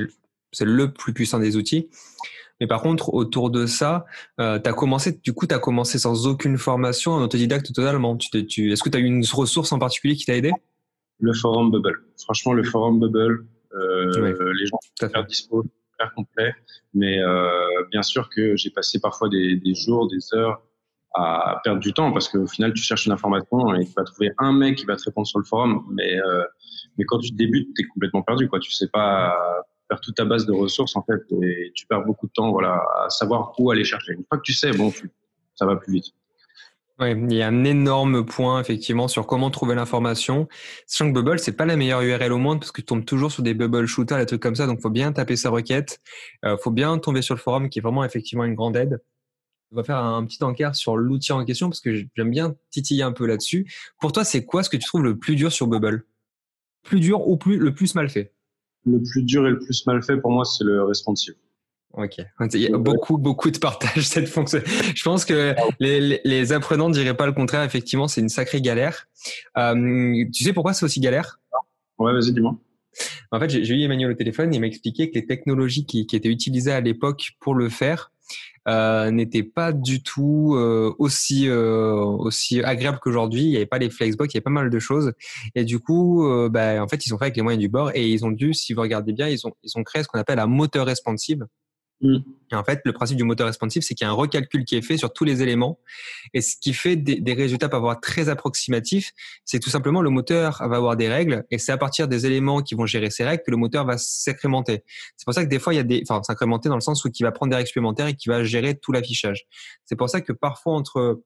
le 0.64 0.92
plus 0.92 1.12
puissant 1.12 1.40
des 1.40 1.56
outils. 1.56 1.88
Mais 2.60 2.66
par 2.66 2.80
contre, 2.82 3.12
autour 3.12 3.50
de 3.50 3.66
ça, 3.66 4.06
euh, 4.40 4.58
tu 4.58 4.68
as 4.68 4.72
commencé, 4.72 5.20
du 5.22 5.32
coup, 5.32 5.46
tu 5.46 5.54
as 5.54 5.58
commencé 5.58 5.98
sans 5.98 6.26
aucune 6.26 6.58
formation, 6.58 7.12
en 7.12 7.22
autodidacte 7.22 7.72
totalement. 7.74 8.16
Tu, 8.16 8.46
tu, 8.46 8.72
Est-ce 8.72 8.82
que 8.82 8.88
tu 8.88 8.96
as 8.96 9.00
eu 9.00 9.04
une 9.04 9.24
ressource 9.32 9.72
en 9.72 9.78
particulier 9.78 10.16
qui 10.16 10.24
t'a 10.24 10.34
aidé? 10.34 10.52
Le 11.20 11.32
forum 11.32 11.70
Bubble. 11.70 12.04
Franchement, 12.22 12.52
le 12.52 12.64
forum 12.64 13.00
Bubble, 13.00 13.46
euh, 13.74 14.52
les 14.52 14.66
gens 14.66 14.78
sont 14.82 15.08
faire 15.08 15.24
dispo. 15.24 15.64
hyper 15.94 16.14
complet. 16.14 16.54
Mais 16.94 17.18
bien 17.90 18.02
sûr 18.02 18.28
que 18.30 18.56
j'ai 18.56 18.70
passé 18.70 19.00
parfois 19.00 19.28
des, 19.28 19.56
des 19.56 19.74
jours, 19.74 20.08
des 20.08 20.34
heures 20.34 20.62
à 21.16 21.60
perdre 21.64 21.80
du 21.80 21.92
temps 21.92 22.12
parce 22.12 22.28
qu'au 22.28 22.46
final, 22.46 22.72
tu 22.74 22.82
cherches 22.82 23.06
une 23.06 23.12
information 23.12 23.74
et 23.74 23.86
tu 23.86 23.92
vas 23.96 24.04
trouver 24.04 24.32
un 24.38 24.52
mec 24.52 24.76
qui 24.76 24.84
va 24.84 24.96
te 24.96 25.04
répondre 25.04 25.26
sur 25.26 25.38
le 25.38 25.44
forum, 25.44 25.84
mais, 25.90 26.20
euh, 26.20 26.44
mais 26.98 27.04
quand 27.04 27.18
tu 27.18 27.32
débutes, 27.32 27.68
tu 27.74 27.82
es 27.82 27.86
complètement 27.86 28.22
perdu. 28.22 28.48
Quoi. 28.48 28.60
Tu 28.60 28.70
sais 28.70 28.88
pas 28.88 29.34
faire 29.88 30.00
toute 30.00 30.16
ta 30.16 30.24
base 30.24 30.46
de 30.46 30.52
ressources 30.52 30.96
en 30.96 31.02
fait 31.02 31.20
et 31.42 31.72
tu 31.74 31.86
perds 31.86 32.04
beaucoup 32.04 32.26
de 32.26 32.32
temps 32.32 32.50
voilà, 32.50 32.82
à 33.04 33.10
savoir 33.10 33.54
où 33.58 33.70
aller 33.70 33.84
chercher. 33.84 34.12
Une 34.12 34.24
fois 34.28 34.38
que 34.38 34.42
tu 34.42 34.52
sais, 34.52 34.72
bon, 34.72 34.92
ça 35.54 35.66
va 35.66 35.76
plus 35.76 35.92
vite. 35.92 36.14
Oui, 36.98 37.10
il 37.10 37.34
y 37.34 37.42
a 37.42 37.48
un 37.48 37.64
énorme 37.64 38.24
point 38.24 38.58
effectivement 38.58 39.06
sur 39.06 39.26
comment 39.26 39.50
trouver 39.50 39.74
l'information. 39.74 40.48
Sachant 40.86 41.12
que 41.12 41.14
Bubble, 41.20 41.38
c'est 41.38 41.52
pas 41.52 41.66
la 41.66 41.76
meilleure 41.76 42.00
URL 42.00 42.32
au 42.32 42.38
monde 42.38 42.60
parce 42.60 42.72
que 42.72 42.80
tu 42.80 42.86
tombes 42.86 43.04
toujours 43.04 43.30
sur 43.30 43.42
des 43.42 43.52
Bubble 43.52 43.84
shooters, 43.84 44.16
des 44.16 44.24
trucs 44.24 44.40
comme 44.40 44.54
ça. 44.54 44.66
Donc, 44.66 44.80
faut 44.80 44.88
bien 44.88 45.12
taper 45.12 45.36
sa 45.36 45.50
requête. 45.50 46.00
Euh, 46.46 46.56
faut 46.56 46.70
bien 46.70 46.96
tomber 46.96 47.20
sur 47.20 47.34
le 47.34 47.40
forum 47.40 47.68
qui 47.68 47.80
est 47.80 47.82
vraiment 47.82 48.02
effectivement 48.02 48.44
une 48.44 48.54
grande 48.54 48.78
aide. 48.78 49.02
On 49.72 49.76
va 49.76 49.84
faire 49.84 49.98
un 49.98 50.24
petit 50.24 50.42
encart 50.42 50.74
sur 50.74 50.96
l'outil 50.96 51.32
en 51.32 51.44
question 51.44 51.68
parce 51.68 51.80
que 51.80 51.94
j'aime 52.16 52.30
bien 52.30 52.56
titiller 52.70 53.02
un 53.02 53.12
peu 53.12 53.26
là-dessus. 53.26 53.70
Pour 54.00 54.12
toi, 54.12 54.24
c'est 54.24 54.46
quoi 54.46 54.62
ce 54.62 54.70
que 54.70 54.78
tu 54.78 54.86
trouves 54.86 55.02
le 55.02 55.18
plus 55.18 55.36
dur 55.36 55.52
sur 55.52 55.66
Bubble? 55.66 56.06
Plus 56.82 57.00
dur 57.00 57.28
ou 57.28 57.36
plus, 57.36 57.58
le 57.58 57.74
plus 57.74 57.94
mal 57.94 58.08
fait? 58.08 58.32
Le 58.86 59.02
plus 59.02 59.22
dur 59.22 59.46
et 59.46 59.50
le 59.50 59.58
plus 59.58 59.86
mal 59.86 60.02
fait 60.02 60.16
pour 60.16 60.30
moi, 60.30 60.44
c'est 60.44 60.64
le 60.64 60.84
responsive. 60.84 61.34
Ok. 61.94 62.18
Il 62.52 62.60
y 62.60 62.72
a 62.72 62.76
beaucoup, 62.76 63.16
beaucoup 63.16 63.50
de 63.50 63.58
partage 63.58 64.02
cette 64.06 64.28
fonction. 64.28 64.60
Je 64.94 65.02
pense 65.02 65.24
que 65.24 65.54
les, 65.80 66.20
les 66.24 66.52
apprenants 66.52 66.88
ne 66.88 66.94
diraient 66.94 67.16
pas 67.16 67.26
le 67.26 67.32
contraire. 67.32 67.62
Effectivement, 67.62 68.06
c'est 68.06 68.20
une 68.20 68.28
sacrée 68.28 68.60
galère. 68.60 69.08
Euh, 69.56 70.24
tu 70.32 70.44
sais 70.44 70.52
pourquoi 70.52 70.74
c'est 70.74 70.84
aussi 70.84 71.00
galère? 71.00 71.40
Ouais, 71.98 72.12
vas-y, 72.12 72.32
dis-moi. 72.32 72.58
En 73.30 73.40
fait, 73.40 73.48
j'ai 73.48 73.74
eu 73.74 73.82
Emmanuel 73.82 74.10
au 74.10 74.14
téléphone. 74.14 74.52
Et 74.52 74.56
il 74.56 74.60
m'a 74.60 74.66
expliqué 74.66 75.10
que 75.10 75.14
les 75.14 75.26
technologies 75.26 75.86
qui, 75.86 76.06
qui 76.06 76.16
étaient 76.16 76.28
utilisées 76.28 76.72
à 76.72 76.80
l'époque 76.80 77.32
pour 77.40 77.54
le 77.54 77.70
faire 77.70 78.12
euh, 78.68 79.10
n'était 79.10 79.42
pas 79.42 79.72
du 79.72 80.02
tout 80.02 80.54
euh, 80.56 80.94
aussi 80.98 81.48
euh, 81.48 81.94
aussi 81.94 82.62
agréable 82.62 82.98
qu'aujourd'hui. 83.00 83.42
Il 83.42 83.50
n'y 83.50 83.56
avait 83.56 83.66
pas 83.66 83.78
les 83.78 83.90
flexbox, 83.90 84.32
il 84.32 84.36
y 84.36 84.38
avait 84.38 84.44
pas 84.44 84.50
mal 84.50 84.70
de 84.70 84.78
choses. 84.78 85.12
Et 85.54 85.64
du 85.64 85.78
coup, 85.78 86.28
euh, 86.28 86.48
bah, 86.48 86.82
en 86.82 86.88
fait, 86.88 87.06
ils 87.06 87.14
ont 87.14 87.18
fait 87.18 87.26
avec 87.26 87.36
les 87.36 87.42
moyens 87.42 87.60
du 87.60 87.68
bord 87.68 87.90
et 87.94 88.08
ils 88.08 88.24
ont 88.24 88.30
dû, 88.30 88.54
si 88.54 88.72
vous 88.72 88.80
regardez 88.80 89.12
bien, 89.12 89.28
ils 89.28 89.46
ont 89.46 89.52
ils 89.62 89.72
ont 89.76 89.84
créé 89.84 90.02
ce 90.02 90.08
qu'on 90.08 90.18
appelle 90.18 90.38
un 90.38 90.46
moteur 90.46 90.86
responsive. 90.86 91.46
Mm. 92.00 92.18
Et 92.52 92.54
en 92.54 92.62
fait, 92.62 92.80
le 92.84 92.92
principe 92.92 93.16
du 93.16 93.24
moteur 93.24 93.46
responsive, 93.46 93.82
c'est 93.82 93.94
qu'il 93.94 94.04
y 94.04 94.08
a 94.08 94.10
un 94.10 94.14
recalcul 94.14 94.64
qui 94.64 94.76
est 94.76 94.82
fait 94.82 94.96
sur 94.96 95.12
tous 95.12 95.24
les 95.24 95.42
éléments. 95.42 95.78
Et 96.34 96.40
ce 96.40 96.56
qui 96.60 96.74
fait 96.74 96.96
des, 96.96 97.32
résultats 97.32 97.66
avoir 97.72 98.00
très 98.00 98.28
approximatifs, 98.28 99.12
c'est 99.44 99.58
tout 99.58 99.70
simplement 99.70 100.00
le 100.00 100.10
moteur 100.10 100.58
va 100.68 100.76
avoir 100.76 100.96
des 100.96 101.08
règles 101.08 101.44
et 101.50 101.58
c'est 101.58 101.72
à 101.72 101.76
partir 101.76 102.08
des 102.08 102.24
éléments 102.24 102.62
qui 102.62 102.74
vont 102.74 102.86
gérer 102.86 103.10
ces 103.10 103.24
règles 103.24 103.42
que 103.44 103.50
le 103.50 103.56
moteur 103.56 103.84
va 103.84 103.98
s'incrémenter. 103.98 104.84
C'est 105.16 105.24
pour 105.24 105.34
ça 105.34 105.44
que 105.44 105.50
des 105.50 105.58
fois, 105.58 105.74
il 105.74 105.76
y 105.76 105.80
a 105.80 105.82
des, 105.82 106.02
enfin, 106.08 106.22
s'incrémenter 106.22 106.68
dans 106.68 106.76
le 106.76 106.80
sens 106.80 107.04
où 107.04 107.10
il 107.12 107.22
va 107.22 107.32
prendre 107.32 107.50
des 107.50 107.56
règles 107.56 107.68
supplémentaires 107.68 108.06
et 108.06 108.14
qui 108.14 108.28
va 108.28 108.44
gérer 108.44 108.76
tout 108.76 108.92
l'affichage. 108.92 109.46
C'est 109.84 109.96
pour 109.96 110.08
ça 110.08 110.20
que 110.20 110.32
parfois 110.32 110.74
entre 110.74 111.20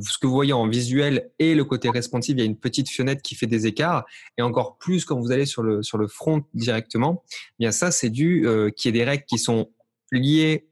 ce 0.00 0.18
que 0.18 0.26
vous 0.26 0.34
voyez 0.34 0.52
en 0.52 0.68
visuel 0.68 1.30
et 1.38 1.54
le 1.54 1.64
côté 1.64 1.88
responsive, 1.88 2.36
il 2.36 2.40
y 2.40 2.42
a 2.42 2.46
une 2.46 2.58
petite 2.58 2.90
fenêtre 2.90 3.22
qui 3.22 3.34
fait 3.34 3.46
des 3.46 3.66
écarts. 3.66 4.04
Et 4.36 4.42
encore 4.42 4.76
plus 4.76 5.04
quand 5.04 5.18
vous 5.18 5.32
allez 5.32 5.46
sur 5.46 5.62
le, 5.62 5.82
sur 5.82 5.98
le 5.98 6.06
front 6.06 6.44
directement, 6.54 7.24
eh 7.30 7.64
bien 7.64 7.72
ça, 7.72 7.90
c'est 7.90 8.10
dû 8.10 8.46
euh, 8.46 8.70
qu'il 8.70 8.94
y 8.94 8.98
ait 8.98 9.00
des 9.00 9.04
règles 9.08 9.24
qui 9.24 9.38
sont 9.38 9.70
liés 10.12 10.68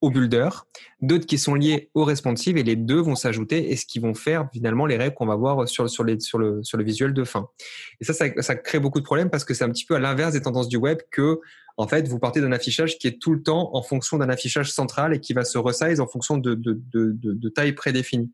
au 0.00 0.10
builder, 0.10 0.48
d'autres 1.02 1.26
qui 1.26 1.36
sont 1.36 1.54
liés 1.54 1.90
au 1.92 2.04
responsive 2.04 2.56
et 2.56 2.62
les 2.62 2.76
deux 2.76 3.00
vont 3.00 3.14
s'ajouter 3.14 3.70
et 3.70 3.76
ce 3.76 3.84
qui 3.84 3.98
vont 3.98 4.14
faire 4.14 4.48
finalement 4.52 4.86
les 4.86 4.96
règles 4.96 5.14
qu'on 5.14 5.26
va 5.26 5.36
voir 5.36 5.68
sur, 5.68 5.90
sur, 5.90 6.06
sur, 6.20 6.38
le, 6.38 6.62
sur 6.62 6.78
le 6.78 6.84
visuel 6.84 7.12
de 7.12 7.24
fin. 7.24 7.48
Et 8.00 8.04
ça, 8.04 8.14
ça, 8.14 8.56
crée 8.56 8.78
beaucoup 8.78 9.00
de 9.00 9.04
problèmes 9.04 9.28
parce 9.28 9.44
que 9.44 9.52
c'est 9.52 9.64
un 9.64 9.70
petit 9.70 9.84
peu 9.84 9.94
à 9.94 9.98
l'inverse 9.98 10.32
des 10.32 10.40
tendances 10.40 10.68
du 10.68 10.78
web 10.78 10.98
que 11.10 11.40
en 11.76 11.86
fait 11.86 12.08
vous 12.08 12.18
partez 12.18 12.40
d'un 12.40 12.52
affichage 12.52 12.98
qui 12.98 13.08
est 13.08 13.20
tout 13.20 13.34
le 13.34 13.42
temps 13.42 13.70
en 13.74 13.82
fonction 13.82 14.16
d'un 14.16 14.30
affichage 14.30 14.72
central 14.72 15.14
et 15.14 15.20
qui 15.20 15.34
va 15.34 15.44
se 15.44 15.58
resize 15.58 16.00
en 16.00 16.06
fonction 16.06 16.38
de, 16.38 16.54
de, 16.54 16.80
de, 16.94 17.48
taille 17.50 17.72
prédéfinie. 17.72 18.30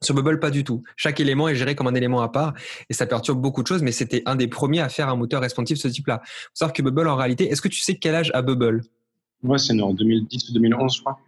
Sur 0.00 0.16
Bubble, 0.16 0.40
pas 0.40 0.50
du 0.50 0.64
tout. 0.64 0.82
Chaque 0.96 1.20
élément 1.20 1.48
est 1.48 1.54
géré 1.54 1.76
comme 1.76 1.86
un 1.86 1.94
élément 1.94 2.22
à 2.22 2.28
part 2.28 2.54
et 2.90 2.92
ça 2.92 3.06
perturbe 3.06 3.40
beaucoup 3.40 3.62
de 3.62 3.68
choses, 3.68 3.82
mais 3.82 3.92
c'était 3.92 4.22
un 4.26 4.34
des 4.34 4.48
premiers 4.48 4.80
à 4.80 4.88
faire 4.88 5.08
un 5.08 5.14
moteur 5.14 5.40
responsive 5.40 5.76
de 5.76 5.82
ce 5.82 5.86
type-là. 5.86 6.22
Savoir 6.54 6.72
que 6.72 6.82
Bubble, 6.82 7.06
en 7.06 7.14
réalité, 7.14 7.48
est-ce 7.48 7.62
que 7.62 7.68
tu 7.68 7.78
sais 7.78 7.98
quel 7.98 8.16
âge 8.16 8.32
a 8.34 8.42
Bubble? 8.42 8.82
Ouais, 9.42 9.58
c'est 9.58 9.78
en 9.80 9.92
2010 9.92 10.50
ou 10.50 10.52
2011, 10.54 10.96
je 10.96 11.00
crois. 11.00 11.18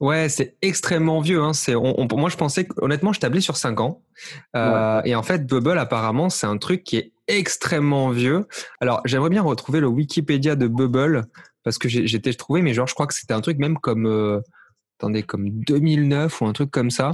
Ouais, 0.00 0.28
c'est 0.28 0.56
extrêmement 0.62 1.20
vieux. 1.20 1.40
Hein. 1.42 1.52
C'est, 1.52 1.74
on, 1.74 2.08
moi, 2.12 2.30
je 2.30 2.36
pensais 2.36 2.66
que, 2.66 2.74
honnêtement, 2.82 3.12
je 3.12 3.20
tablais 3.20 3.40
sur 3.40 3.56
5 3.56 3.80
ans. 3.80 4.02
Euh, 4.56 5.00
Et 5.04 5.14
en 5.14 5.22
fait, 5.22 5.46
Bubble, 5.46 5.78
apparemment, 5.78 6.30
c'est 6.30 6.46
un 6.46 6.58
truc 6.58 6.84
qui 6.84 6.96
est 6.96 7.12
extrêmement 7.28 8.10
vieux. 8.10 8.46
Alors, 8.80 9.02
j'aimerais 9.04 9.30
bien 9.30 9.42
retrouver 9.42 9.80
le 9.80 9.86
Wikipédia 9.86 10.56
de 10.56 10.66
Bubble 10.66 11.26
parce 11.62 11.78
que 11.78 11.88
j'étais 11.88 12.32
trouvé, 12.32 12.62
mais 12.62 12.72
genre, 12.72 12.86
je 12.86 12.94
crois 12.94 13.06
que 13.06 13.14
c'était 13.14 13.34
un 13.34 13.40
truc 13.40 13.58
même 13.58 13.76
comme, 13.78 14.06
euh, 14.06 14.40
attendez, 14.98 15.22
comme 15.22 15.50
2009 15.50 16.40
ou 16.40 16.46
un 16.46 16.52
truc 16.52 16.70
comme 16.70 16.90
ça. 16.90 17.12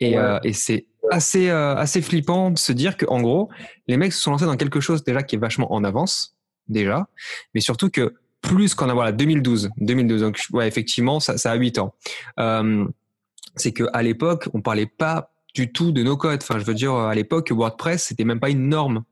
Et, 0.00 0.18
euh, 0.18 0.38
et 0.44 0.52
c'est 0.52 0.86
assez, 1.10 1.48
assez 1.48 2.02
flippant 2.02 2.50
de 2.50 2.58
se 2.58 2.72
dire 2.72 2.96
que, 2.96 3.06
en 3.06 3.22
gros, 3.22 3.48
les 3.88 3.96
mecs 3.96 4.12
se 4.12 4.20
sont 4.20 4.30
lancés 4.30 4.44
dans 4.44 4.56
quelque 4.56 4.80
chose 4.80 5.04
déjà 5.04 5.22
qui 5.22 5.36
est 5.36 5.38
vachement 5.38 5.72
en 5.72 5.84
avance, 5.84 6.36
déjà, 6.68 7.08
mais 7.54 7.60
surtout 7.60 7.88
que 7.88 8.14
plus 8.44 8.74
qu'en 8.74 8.88
avoir 8.88 9.12
2012. 9.12 9.70
2012. 9.78 10.20
Donc, 10.20 10.40
ouais, 10.52 10.68
effectivement, 10.68 11.18
ça, 11.18 11.38
ça 11.38 11.50
a 11.50 11.54
8 11.54 11.78
ans. 11.78 11.94
Euh, 12.38 12.86
c'est 13.56 13.72
que 13.72 13.84
à 13.92 14.02
l'époque, 14.02 14.48
on 14.52 14.60
parlait 14.60 14.86
pas 14.86 15.32
du 15.54 15.72
tout 15.72 15.92
de 15.92 16.02
nos 16.02 16.16
codes. 16.16 16.40
Enfin, 16.42 16.58
je 16.58 16.64
veux 16.64 16.74
dire, 16.74 16.94
à 16.94 17.14
l'époque, 17.14 17.50
WordPress, 17.50 18.04
c'était 18.04 18.24
même 18.24 18.40
pas 18.40 18.50
une 18.50 18.68
norme. 18.68 19.04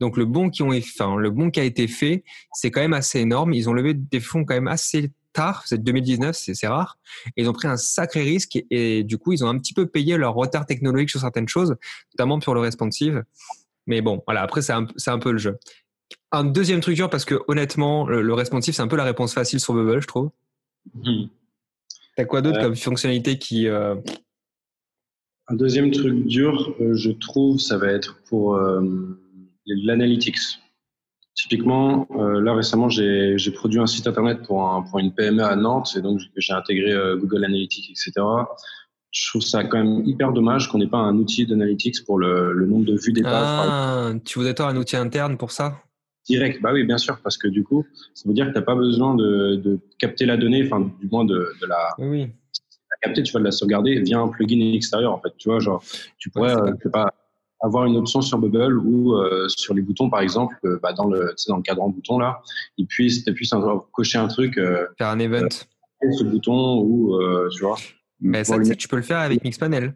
Donc, 0.00 0.16
le 0.16 0.24
bon 0.24 0.48
qui 0.48 0.62
ont, 0.62 0.72
enfin, 0.72 1.16
le 1.16 1.30
bon 1.30 1.50
qui 1.50 1.60
a 1.60 1.64
été 1.64 1.86
fait, 1.86 2.24
c'est 2.52 2.70
quand 2.70 2.80
même 2.80 2.94
assez 2.94 3.20
énorme. 3.20 3.52
Ils 3.52 3.68
ont 3.68 3.74
levé 3.74 3.92
des 3.94 4.20
fonds 4.20 4.44
quand 4.44 4.54
même 4.54 4.68
assez 4.68 5.12
tard. 5.34 5.62
C'est 5.66 5.82
2019, 5.82 6.34
c'est 6.34 6.66
rare. 6.66 6.98
Et 7.36 7.42
ils 7.42 7.48
ont 7.48 7.52
pris 7.52 7.68
un 7.68 7.76
sacré 7.76 8.22
risque 8.22 8.58
et, 8.70 9.04
du 9.04 9.18
coup, 9.18 9.32
ils 9.32 9.44
ont 9.44 9.48
un 9.48 9.58
petit 9.58 9.74
peu 9.74 9.86
payé 9.86 10.16
leur 10.16 10.34
retard 10.34 10.64
technologique 10.64 11.10
sur 11.10 11.20
certaines 11.20 11.48
choses, 11.48 11.76
notamment 12.14 12.38
pour 12.38 12.54
le 12.54 12.60
responsive. 12.60 13.24
Mais 13.86 14.00
bon, 14.00 14.22
voilà. 14.26 14.40
Après, 14.42 14.62
c'est 14.62 14.72
un, 14.72 14.86
un 15.06 15.18
peu 15.18 15.32
le 15.32 15.38
jeu. 15.38 15.58
Un 16.32 16.44
deuxième 16.44 16.80
truc 16.80 16.94
dur 16.94 17.10
parce 17.10 17.24
que 17.24 17.36
honnêtement, 17.48 18.06
le, 18.06 18.22
le 18.22 18.34
responsive, 18.34 18.74
c'est 18.74 18.82
un 18.82 18.88
peu 18.88 18.96
la 18.96 19.04
réponse 19.04 19.34
facile 19.34 19.60
sur 19.60 19.74
Bubble, 19.74 20.00
je 20.00 20.06
trouve. 20.06 20.30
Mmh. 20.94 21.24
T'as 22.16 22.24
quoi 22.24 22.42
d'autre 22.42 22.60
comme 22.60 22.76
fonctionnalité 22.76 23.38
qui. 23.38 23.66
Euh... 23.66 23.96
Un 25.48 25.56
deuxième 25.56 25.90
truc 25.90 26.26
dur, 26.26 26.74
euh, 26.80 26.94
je 26.94 27.10
trouve, 27.10 27.58
ça 27.58 27.76
va 27.76 27.88
être 27.88 28.20
pour 28.28 28.54
euh, 28.54 28.80
l'analytics. 29.66 30.38
Typiquement, 31.34 32.06
euh, 32.18 32.40
là 32.40 32.54
récemment, 32.54 32.88
j'ai 32.88 33.50
produit 33.54 33.78
un 33.78 33.86
site 33.86 34.06
internet 34.06 34.42
pour, 34.42 34.68
un, 34.68 34.82
pour 34.82 34.98
une 34.98 35.12
PME 35.12 35.42
à 35.42 35.56
Nantes 35.56 35.94
et 35.96 36.02
donc 36.02 36.20
j'ai 36.36 36.52
intégré 36.52 36.92
euh, 36.92 37.16
Google 37.16 37.44
Analytics, 37.44 37.90
etc. 37.90 38.12
Je 39.10 39.28
trouve 39.30 39.42
ça 39.42 39.64
quand 39.64 39.78
même 39.78 40.06
hyper 40.06 40.32
dommage 40.32 40.68
qu'on 40.68 40.78
n'ait 40.78 40.86
pas 40.86 40.98
un 40.98 41.16
outil 41.16 41.46
d'analytics 41.46 42.04
pour 42.04 42.18
le, 42.18 42.52
le, 42.52 42.66
nombre 42.66 42.84
de 42.84 42.96
vues 42.96 43.12
des 43.12 43.22
pages. 43.22 43.32
Ah, 43.34 44.10
tu 44.24 44.38
voudrais 44.38 44.52
avoir 44.60 44.74
un 44.74 44.76
outil 44.76 44.96
interne 44.96 45.38
pour 45.38 45.50
ça? 45.50 45.82
Direct, 46.30 46.62
bah 46.62 46.70
oui, 46.72 46.84
bien 46.84 46.98
sûr, 46.98 47.18
parce 47.22 47.36
que 47.36 47.48
du 47.48 47.64
coup, 47.64 47.84
ça 48.14 48.28
veut 48.28 48.34
dire 48.34 48.46
que 48.46 48.52
tu 48.52 48.58
n'as 48.58 48.64
pas 48.64 48.76
besoin 48.76 49.14
de, 49.14 49.56
de, 49.56 49.80
capter 49.98 50.26
la 50.26 50.36
donnée, 50.36 50.64
enfin, 50.64 50.80
du 51.00 51.08
moins 51.10 51.24
de, 51.24 51.52
de 51.60 51.66
la, 51.66 51.94
oui. 51.98 52.20
la 52.22 52.96
capter, 53.02 53.22
tu 53.22 53.32
vas 53.32 53.40
de 53.40 53.44
la 53.44 53.50
sauvegarder 53.50 54.00
via 54.00 54.18
un 54.20 54.28
plugin 54.28 54.72
extérieur, 54.74 55.12
en 55.12 55.20
fait. 55.20 55.32
Tu 55.38 55.48
vois, 55.48 55.58
genre, 55.58 55.82
tu 56.18 56.30
pourrais, 56.30 56.54
ouais, 56.54 56.70
euh, 56.70 56.90
pas 56.90 57.12
avoir 57.60 57.84
une 57.84 57.96
option 57.96 58.22
sur 58.22 58.38
Bubble 58.38 58.78
ou 58.78 59.14
euh, 59.14 59.48
sur 59.48 59.74
les 59.74 59.82
boutons, 59.82 60.08
par 60.08 60.20
exemple, 60.20 60.56
euh, 60.64 60.78
bah, 60.82 60.92
dans 60.92 61.06
le, 61.06 61.34
dans 61.48 61.56
le 61.56 61.62
cadran 61.62 61.90
bouton 61.90 62.18
là, 62.18 62.42
il 62.78 62.86
puisse, 62.86 63.24
tu 63.24 63.32
puisses 63.34 63.54
cocher 63.92 64.18
un 64.18 64.28
truc. 64.28 64.56
Euh, 64.58 64.86
Faire 64.98 65.08
un 65.08 65.18
event. 65.18 65.48
Euh, 66.02 66.10
ce 66.12 66.24
bouton 66.24 66.80
ou, 66.80 67.18
tu 67.50 67.62
vois. 67.62 67.76
Mais 68.20 68.44
ça, 68.44 68.58
tu 68.58 68.88
peux 68.88 68.96
le 68.96 69.02
faire 69.02 69.18
avec 69.18 69.44
Mixpanel. 69.44 69.94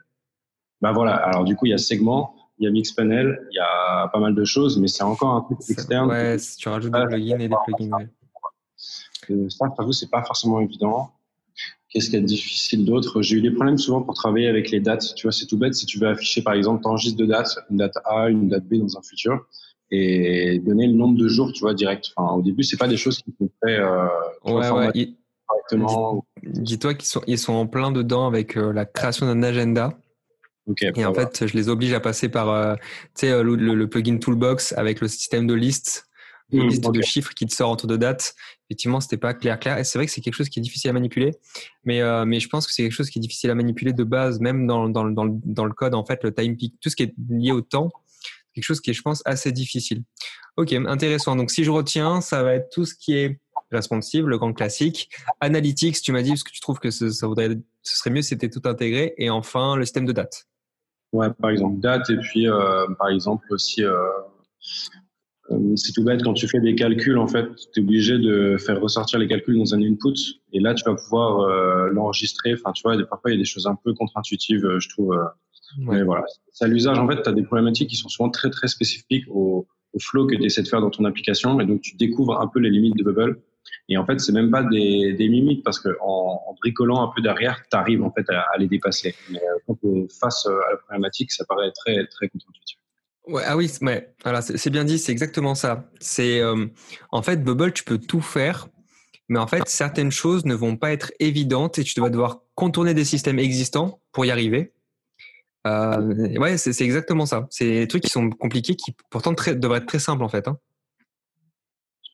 Bah 0.80 0.92
voilà. 0.92 1.14
Alors 1.14 1.44
du 1.44 1.56
coup, 1.56 1.66
il 1.66 1.70
y 1.70 1.74
a 1.74 1.78
segment 1.78 2.34
il 2.58 2.64
y 2.64 2.68
a 2.68 2.70
Mixpanel, 2.70 3.46
il 3.50 3.56
y 3.56 3.60
a 3.60 4.08
pas 4.08 4.18
mal 4.20 4.34
de 4.34 4.44
choses, 4.44 4.78
mais 4.78 4.88
c'est 4.88 5.02
encore 5.02 5.30
un 5.30 5.40
truc 5.42 5.58
externe. 5.68 6.08
Ouais, 6.08 6.38
si 6.38 6.56
tu 6.56 6.68
rajoutes 6.68 6.92
des 6.92 7.06
plugins 7.06 7.38
et 7.38 7.48
des 7.48 7.54
plugins. 7.66 7.96
Ouais. 7.96 8.08
Euh, 9.30 9.48
ça, 9.48 9.66
c'est 9.92 10.10
pas 10.10 10.22
forcément 10.22 10.60
évident. 10.60 11.10
Qu'est-ce 11.88 12.06
qu'il 12.06 12.14
y 12.14 12.18
a 12.18 12.20
de 12.20 12.26
difficile 12.26 12.84
d'autre? 12.84 13.22
J'ai 13.22 13.36
eu 13.36 13.40
des 13.40 13.52
problèmes 13.52 13.78
souvent 13.78 14.02
pour 14.02 14.14
travailler 14.14 14.48
avec 14.48 14.70
les 14.70 14.80
dates. 14.80 15.14
Tu 15.14 15.26
vois, 15.26 15.32
c'est 15.32 15.46
tout 15.46 15.56
bête. 15.56 15.74
Si 15.74 15.86
tu 15.86 15.98
veux 15.98 16.08
afficher, 16.08 16.42
par 16.42 16.54
exemple, 16.54 16.82
ton 16.82 16.92
registre 16.92 17.18
de 17.18 17.26
dates, 17.26 17.56
une 17.70 17.76
date 17.76 17.96
A, 18.04 18.28
une 18.28 18.48
date 18.48 18.64
B 18.64 18.74
dans 18.74 18.98
un 18.98 19.02
futur, 19.02 19.46
et 19.90 20.58
donner 20.58 20.88
le 20.88 20.94
nombre 20.94 21.16
de 21.16 21.28
jours, 21.28 21.52
tu 21.52 21.60
vois, 21.60 21.72
direct. 21.72 22.10
Enfin, 22.16 22.34
au 22.34 22.42
début, 22.42 22.64
c'est 22.64 22.76
pas 22.76 22.88
des 22.88 22.96
choses 22.96 23.18
qui 23.18 23.32
sont 23.38 23.48
très 23.62 23.78
euh, 23.78 24.06
ouais, 24.44 24.70
ouais. 24.70 24.90
Il... 24.94 25.16
Dis-toi 26.42 26.94
qu'ils 26.94 27.08
sont, 27.08 27.22
ils 27.26 27.38
sont 27.38 27.52
en 27.52 27.66
plein 27.66 27.90
dedans 27.92 28.26
avec 28.26 28.56
euh, 28.56 28.72
la 28.72 28.84
création 28.84 29.26
d'un 29.26 29.42
agenda. 29.42 29.96
Okay, 30.66 30.92
et 30.96 31.04
en 31.04 31.12
voilà. 31.12 31.28
fait, 31.28 31.46
je 31.46 31.54
les 31.54 31.68
oblige 31.68 31.92
à 31.92 32.00
passer 32.00 32.28
par 32.28 32.48
euh, 32.48 32.74
le, 33.22 33.42
le, 33.42 33.74
le, 33.74 33.88
plugin 33.88 34.16
Toolbox 34.18 34.72
avec 34.72 35.00
le 35.00 35.08
système 35.08 35.46
de 35.46 35.52
liste, 35.52 36.08
de 36.52 36.60
mmh, 36.60 36.68
liste 36.68 36.86
okay. 36.86 36.98
de 36.98 37.04
chiffres 37.04 37.34
qui 37.34 37.46
te 37.46 37.52
sort 37.52 37.68
entre 37.68 37.86
deux 37.86 37.98
dates. 37.98 38.34
Effectivement, 38.70 39.00
c'était 39.00 39.18
pas 39.18 39.34
clair, 39.34 39.58
clair. 39.60 39.78
Et 39.78 39.84
c'est 39.84 39.98
vrai 39.98 40.06
que 40.06 40.12
c'est 40.12 40.22
quelque 40.22 40.34
chose 40.34 40.48
qui 40.48 40.60
est 40.60 40.62
difficile 40.62 40.88
à 40.88 40.94
manipuler, 40.94 41.32
mais 41.84 42.00
euh, 42.00 42.24
mais 42.24 42.40
je 42.40 42.48
pense 42.48 42.66
que 42.66 42.72
c'est 42.72 42.82
quelque 42.82 42.92
chose 42.92 43.10
qui 43.10 43.18
est 43.18 43.22
difficile 43.22 43.50
à 43.50 43.54
manipuler 43.54 43.92
de 43.92 44.04
base, 44.04 44.40
même 44.40 44.66
dans 44.66 44.88
dans 44.88 45.04
dans, 45.04 45.26
dans 45.26 45.64
le 45.66 45.72
code 45.72 45.94
en 45.94 46.04
fait, 46.04 46.22
le 46.22 46.32
time 46.32 46.56
peak, 46.56 46.74
tout 46.80 46.88
ce 46.88 46.96
qui 46.96 47.02
est 47.02 47.14
lié 47.28 47.52
au 47.52 47.60
temps, 47.60 47.90
quelque 48.54 48.64
chose 48.64 48.80
qui 48.80 48.90
est, 48.90 48.94
je 48.94 49.02
pense, 49.02 49.22
assez 49.26 49.52
difficile. 49.52 50.02
Ok, 50.56 50.72
intéressant. 50.72 51.36
Donc 51.36 51.50
si 51.50 51.64
je 51.64 51.70
retiens, 51.70 52.20
ça 52.20 52.42
va 52.42 52.54
être 52.54 52.70
tout 52.70 52.86
ce 52.86 52.94
qui 52.94 53.16
est 53.16 53.38
responsive, 53.70 54.26
le 54.28 54.38
grand 54.38 54.52
classique. 54.52 55.10
Analytics, 55.40 56.00
tu 56.00 56.12
m'as 56.12 56.22
dit, 56.22 56.30
parce 56.30 56.44
que 56.44 56.52
tu 56.52 56.60
trouves 56.60 56.78
que 56.78 56.90
ce, 56.90 57.10
ça 57.10 57.26
voudrait, 57.26 57.50
ce 57.82 57.98
serait 57.98 58.10
mieux 58.10 58.22
si 58.22 58.28
c'était 58.28 58.48
tout 58.48 58.62
intégré. 58.64 59.14
Et 59.18 59.30
enfin, 59.30 59.76
le 59.76 59.84
système 59.84 60.06
de 60.06 60.12
date. 60.12 60.46
Ouais, 61.14 61.28
par 61.40 61.50
exemple, 61.50 61.78
date. 61.78 62.10
Et 62.10 62.16
puis, 62.16 62.48
euh, 62.48 62.86
par 62.98 63.08
exemple, 63.08 63.46
aussi, 63.50 63.84
euh, 63.84 63.94
euh, 65.52 65.76
c'est 65.76 65.92
tout 65.92 66.02
bête, 66.02 66.24
quand 66.24 66.34
tu 66.34 66.48
fais 66.48 66.58
des 66.58 66.74
calculs, 66.74 67.18
en 67.18 67.28
fait, 67.28 67.46
tu 67.72 67.78
es 67.78 67.82
obligé 67.84 68.18
de 68.18 68.56
faire 68.56 68.80
ressortir 68.80 69.20
les 69.20 69.28
calculs 69.28 69.56
dans 69.56 69.74
un 69.76 69.80
input. 69.80 70.18
Et 70.52 70.58
là, 70.58 70.74
tu 70.74 70.82
vas 70.84 70.96
pouvoir 70.96 71.38
euh, 71.38 71.88
l'enregistrer. 71.90 72.54
Enfin, 72.54 72.72
tu 72.72 72.82
vois, 72.82 72.96
parfois, 73.08 73.30
il 73.30 73.34
y 73.34 73.36
a 73.36 73.38
des 73.38 73.44
choses 73.44 73.68
un 73.68 73.76
peu 73.76 73.94
contre-intuitives, 73.94 74.68
je 74.80 74.88
trouve. 74.88 75.16
Mais 75.78 76.02
voilà, 76.02 76.24
c'est 76.52 76.64
à 76.64 76.68
l'usage. 76.68 76.98
En 76.98 77.08
fait, 77.08 77.22
tu 77.22 77.28
as 77.28 77.32
des 77.32 77.44
problématiques 77.44 77.90
qui 77.90 77.96
sont 77.96 78.08
souvent 78.08 78.30
très, 78.30 78.50
très 78.50 78.66
spécifiques 78.66 79.24
au, 79.30 79.68
au 79.92 79.98
flow 80.00 80.26
que 80.26 80.34
tu 80.34 80.44
essaies 80.44 80.62
de 80.62 80.68
faire 80.68 80.80
dans 80.80 80.90
ton 80.90 81.04
application. 81.04 81.60
Et 81.60 81.66
donc, 81.66 81.80
tu 81.80 81.94
découvres 81.94 82.40
un 82.40 82.48
peu 82.48 82.58
les 82.58 82.70
limites 82.70 82.96
de 82.96 83.04
Bubble. 83.04 83.40
Et 83.88 83.96
en 83.96 84.06
fait, 84.06 84.18
c'est 84.20 84.32
même 84.32 84.50
pas 84.50 84.62
des, 84.62 85.12
des 85.12 85.28
limites 85.28 85.64
parce 85.64 85.78
que 85.78 85.90
en, 86.00 86.54
bricolant 86.60 87.02
un 87.02 87.12
peu 87.14 87.20
derrière, 87.20 87.62
tu 87.70 87.76
arrives 87.76 88.02
en 88.02 88.10
fait 88.10 88.28
à, 88.30 88.46
les 88.58 88.66
dépasser. 88.66 89.14
Mais 89.30 89.38
euh, 89.38 89.58
quand 89.66 89.78
tu 89.80 90.08
face 90.20 90.46
à 90.46 90.70
la 90.70 90.76
problématique, 90.78 91.32
ça 91.32 91.44
paraît 91.44 91.72
très, 91.72 92.06
très 92.06 92.28
contre-intuitif. 92.28 92.78
Ah 93.42 93.56
oui, 93.56 93.70
voilà, 94.22 94.42
c'est 94.42 94.70
bien 94.70 94.84
dit, 94.84 94.98
c'est 94.98 95.12
exactement 95.12 95.54
ça. 95.54 95.88
C'est 95.98 96.40
euh, 96.40 96.66
en 97.10 97.22
fait 97.22 97.42
Bubble, 97.42 97.72
tu 97.72 97.82
peux 97.82 97.96
tout 97.96 98.20
faire, 98.20 98.68
mais 99.28 99.38
en 99.38 99.46
fait 99.46 99.62
certaines 99.66 100.12
choses 100.12 100.44
ne 100.44 100.54
vont 100.54 100.76
pas 100.76 100.92
être 100.92 101.10
évidentes 101.20 101.78
et 101.78 101.84
tu 101.84 101.98
vas 102.00 102.10
devoir 102.10 102.42
contourner 102.54 102.92
des 102.92 103.04
systèmes 103.04 103.38
existants 103.38 104.00
pour 104.12 104.26
y 104.26 104.30
arriver. 104.30 104.74
Euh, 105.66 106.38
ouais, 106.38 106.58
c'est 106.58 106.78
exactement 106.82 107.24
ça. 107.24 107.46
C'est 107.48 107.70
des 107.70 107.88
trucs 107.88 108.02
qui 108.02 108.10
sont 108.10 108.28
compliqués, 108.28 108.76
qui 108.76 108.94
pourtant 109.08 109.32
devraient 109.32 109.78
être 109.78 109.86
très 109.86 109.98
simples 109.98 110.22
en 110.22 110.28
fait. 110.28 110.46
Hein. 110.46 110.58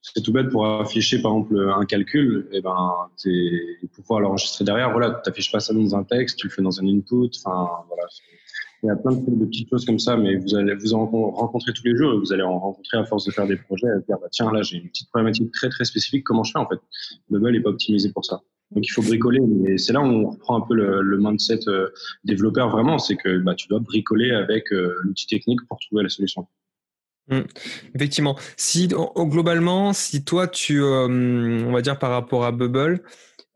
C'est 0.02 0.23
tout 0.23 0.33
bête 0.33 0.49
pour 0.49 0.66
afficher 0.66 1.21
par 1.21 1.33
exemple 1.33 1.73
un 1.76 1.85
calcul, 1.85 2.49
et 2.52 2.59
eh 2.59 2.61
ben 2.62 3.11
pour 3.25 3.90
pouvoir 4.04 4.21
l'enregistrer 4.21 4.64
derrière. 4.64 4.90
Voilà, 4.92 5.21
tu 5.23 5.28
n'affiches 5.28 5.52
pas 5.52 5.61
ça 5.61 5.75
dans 5.75 5.95
un 5.95 6.04
texte, 6.04 6.38
tu 6.38 6.47
le 6.47 6.52
fais 6.52 6.62
dans 6.62 6.80
un 6.80 6.87
input. 6.87 7.30
Enfin 7.45 7.69
voilà, 7.87 8.04
il 8.83 8.87
y 8.87 8.90
a 8.90 8.97
plein 8.97 9.12
de, 9.12 9.19
de, 9.19 9.45
petites 9.45 9.69
choses 9.69 9.85
comme 9.85 9.99
ça, 9.99 10.16
mais 10.16 10.37
vous 10.37 10.54
allez 10.54 10.75
vous 10.75 10.95
en 10.95 11.04
rencontrer 11.07 11.73
tous 11.75 11.85
les 11.85 11.97
jours 11.97 12.14
et 12.14 12.19
vous 12.19 12.33
allez 12.33 12.42
en 12.42 12.59
rencontrer 12.59 12.97
à 12.97 13.04
force 13.04 13.26
de 13.26 13.30
faire 13.30 13.47
des 13.47 13.57
projets 13.57 13.88
et 13.88 14.07
dire 14.07 14.16
bah, 14.21 14.28
tiens 14.30 14.50
là 14.50 14.62
j'ai 14.62 14.78
une 14.78 14.88
petite 14.88 15.09
problématique 15.11 15.52
très 15.52 15.69
très 15.69 15.85
spécifique, 15.85 16.25
comment 16.25 16.45
je 16.45 16.52
fais 16.52 16.59
en 16.59 16.66
fait? 16.66 16.80
Bubble 17.28 17.52
n'est 17.52 17.61
pas 17.61 17.71
optimisé 17.71 18.11
pour 18.11 18.25
ça. 18.25 18.40
Donc 18.71 18.87
il 18.87 18.90
faut 18.90 19.02
bricoler, 19.02 19.40
et 19.66 19.78
c'est 19.78 19.92
là 19.92 20.00
où 20.00 20.04
on 20.04 20.30
reprend 20.30 20.57
un 20.57 20.66
peu 20.66 20.75
le, 20.75 21.02
le 21.02 21.19
mindset 21.19 21.69
euh, 21.69 21.88
développeur 22.25 22.71
vraiment, 22.71 22.99
c'est 22.99 23.16
que 23.16 23.38
bah, 23.38 23.54
tu 23.54 23.69
dois 23.69 23.80
bricoler 23.80 24.30
avec 24.30 24.73
euh, 24.73 24.95
l'outil 25.02 25.26
technique 25.26 25.61
pour 25.69 25.78
trouver 25.78 26.04
la 26.04 26.09
solution. 26.09 26.47
Mmh. 27.30 27.42
Effectivement. 27.94 28.37
Si 28.56 28.88
globalement, 28.88 29.92
si 29.92 30.25
toi 30.25 30.49
tu, 30.49 30.82
euh, 30.82 31.64
on 31.66 31.72
va 31.72 31.80
dire 31.80 31.99
par 31.99 32.10
rapport 32.10 32.44
à 32.44 32.52
Bubble, 32.52 33.02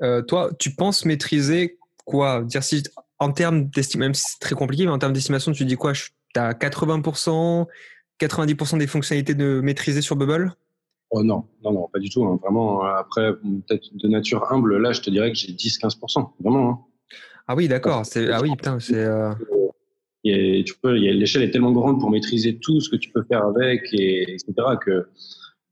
euh, 0.03 0.23
toi 0.23 0.51
tu 0.59 0.75
penses 0.75 1.05
maîtriser 1.05 1.79
quoi? 2.05 2.43
Dire 2.45 2.63
si 2.63 2.85
en 3.19 3.33
termes 3.33 3.65
d'estimation, 3.65 3.99
même 3.99 4.15
si 4.15 4.25
c'est 4.33 4.39
très 4.41 4.55
compliqué, 4.55 4.85
mais 4.85 4.93
en 4.93 4.99
termes 4.99 5.13
d'estimation, 5.13 5.53
tu 5.53 5.65
dis 5.65 5.77
quoi? 5.77 5.93
Tu 5.93 6.13
as 6.37 6.53
80%, 6.53 7.67
90% 8.21 8.79
des 8.79 8.87
fonctionnalités 8.87 9.35
de 9.35 9.61
maîtriser 9.61 10.03
sur 10.03 10.17
Bubble? 10.17 10.55
Oh 11.11 11.23
non, 11.23 11.45
non, 11.63 11.73
non, 11.73 11.89
pas 11.93 11.99
du 11.99 12.11
tout. 12.11 12.25
Hein. 12.25 12.39
Vraiment, 12.43 12.85
euh, 12.85 12.97
après, 12.97 13.33
peut-être 13.35 13.85
de 13.95 14.09
nature 14.09 14.51
humble, 14.53 14.79
là, 14.79 14.93
je 14.93 15.01
te 15.01 15.11
dirais 15.11 15.31
que 15.31 15.39
j'ai 15.39 15.53
10-15%. 15.53 16.33
Vraiment. 16.41 16.71
Hein. 16.71 16.79
Ah 17.47 17.55
oui, 17.55 17.69
d'accord. 17.69 18.03
Ah 18.17 18.41
oui, 18.41 18.51
putain, 18.57 18.81
c'est. 18.81 19.05
Euh... 19.05 19.33
tu 20.25 20.75
peux, 20.83 20.93
l'échelle 20.93 21.43
est 21.43 21.51
tellement 21.51 21.73
grande 21.73 22.01
pour 22.01 22.11
maîtriser 22.11 22.57
tout 22.57 22.81
ce 22.81 22.89
que 22.89 22.97
tu 22.97 23.11
peux 23.11 23.23
faire 23.25 23.45
avec, 23.45 23.83
et, 23.93 24.23
etc., 24.23 24.53
que 24.85 25.07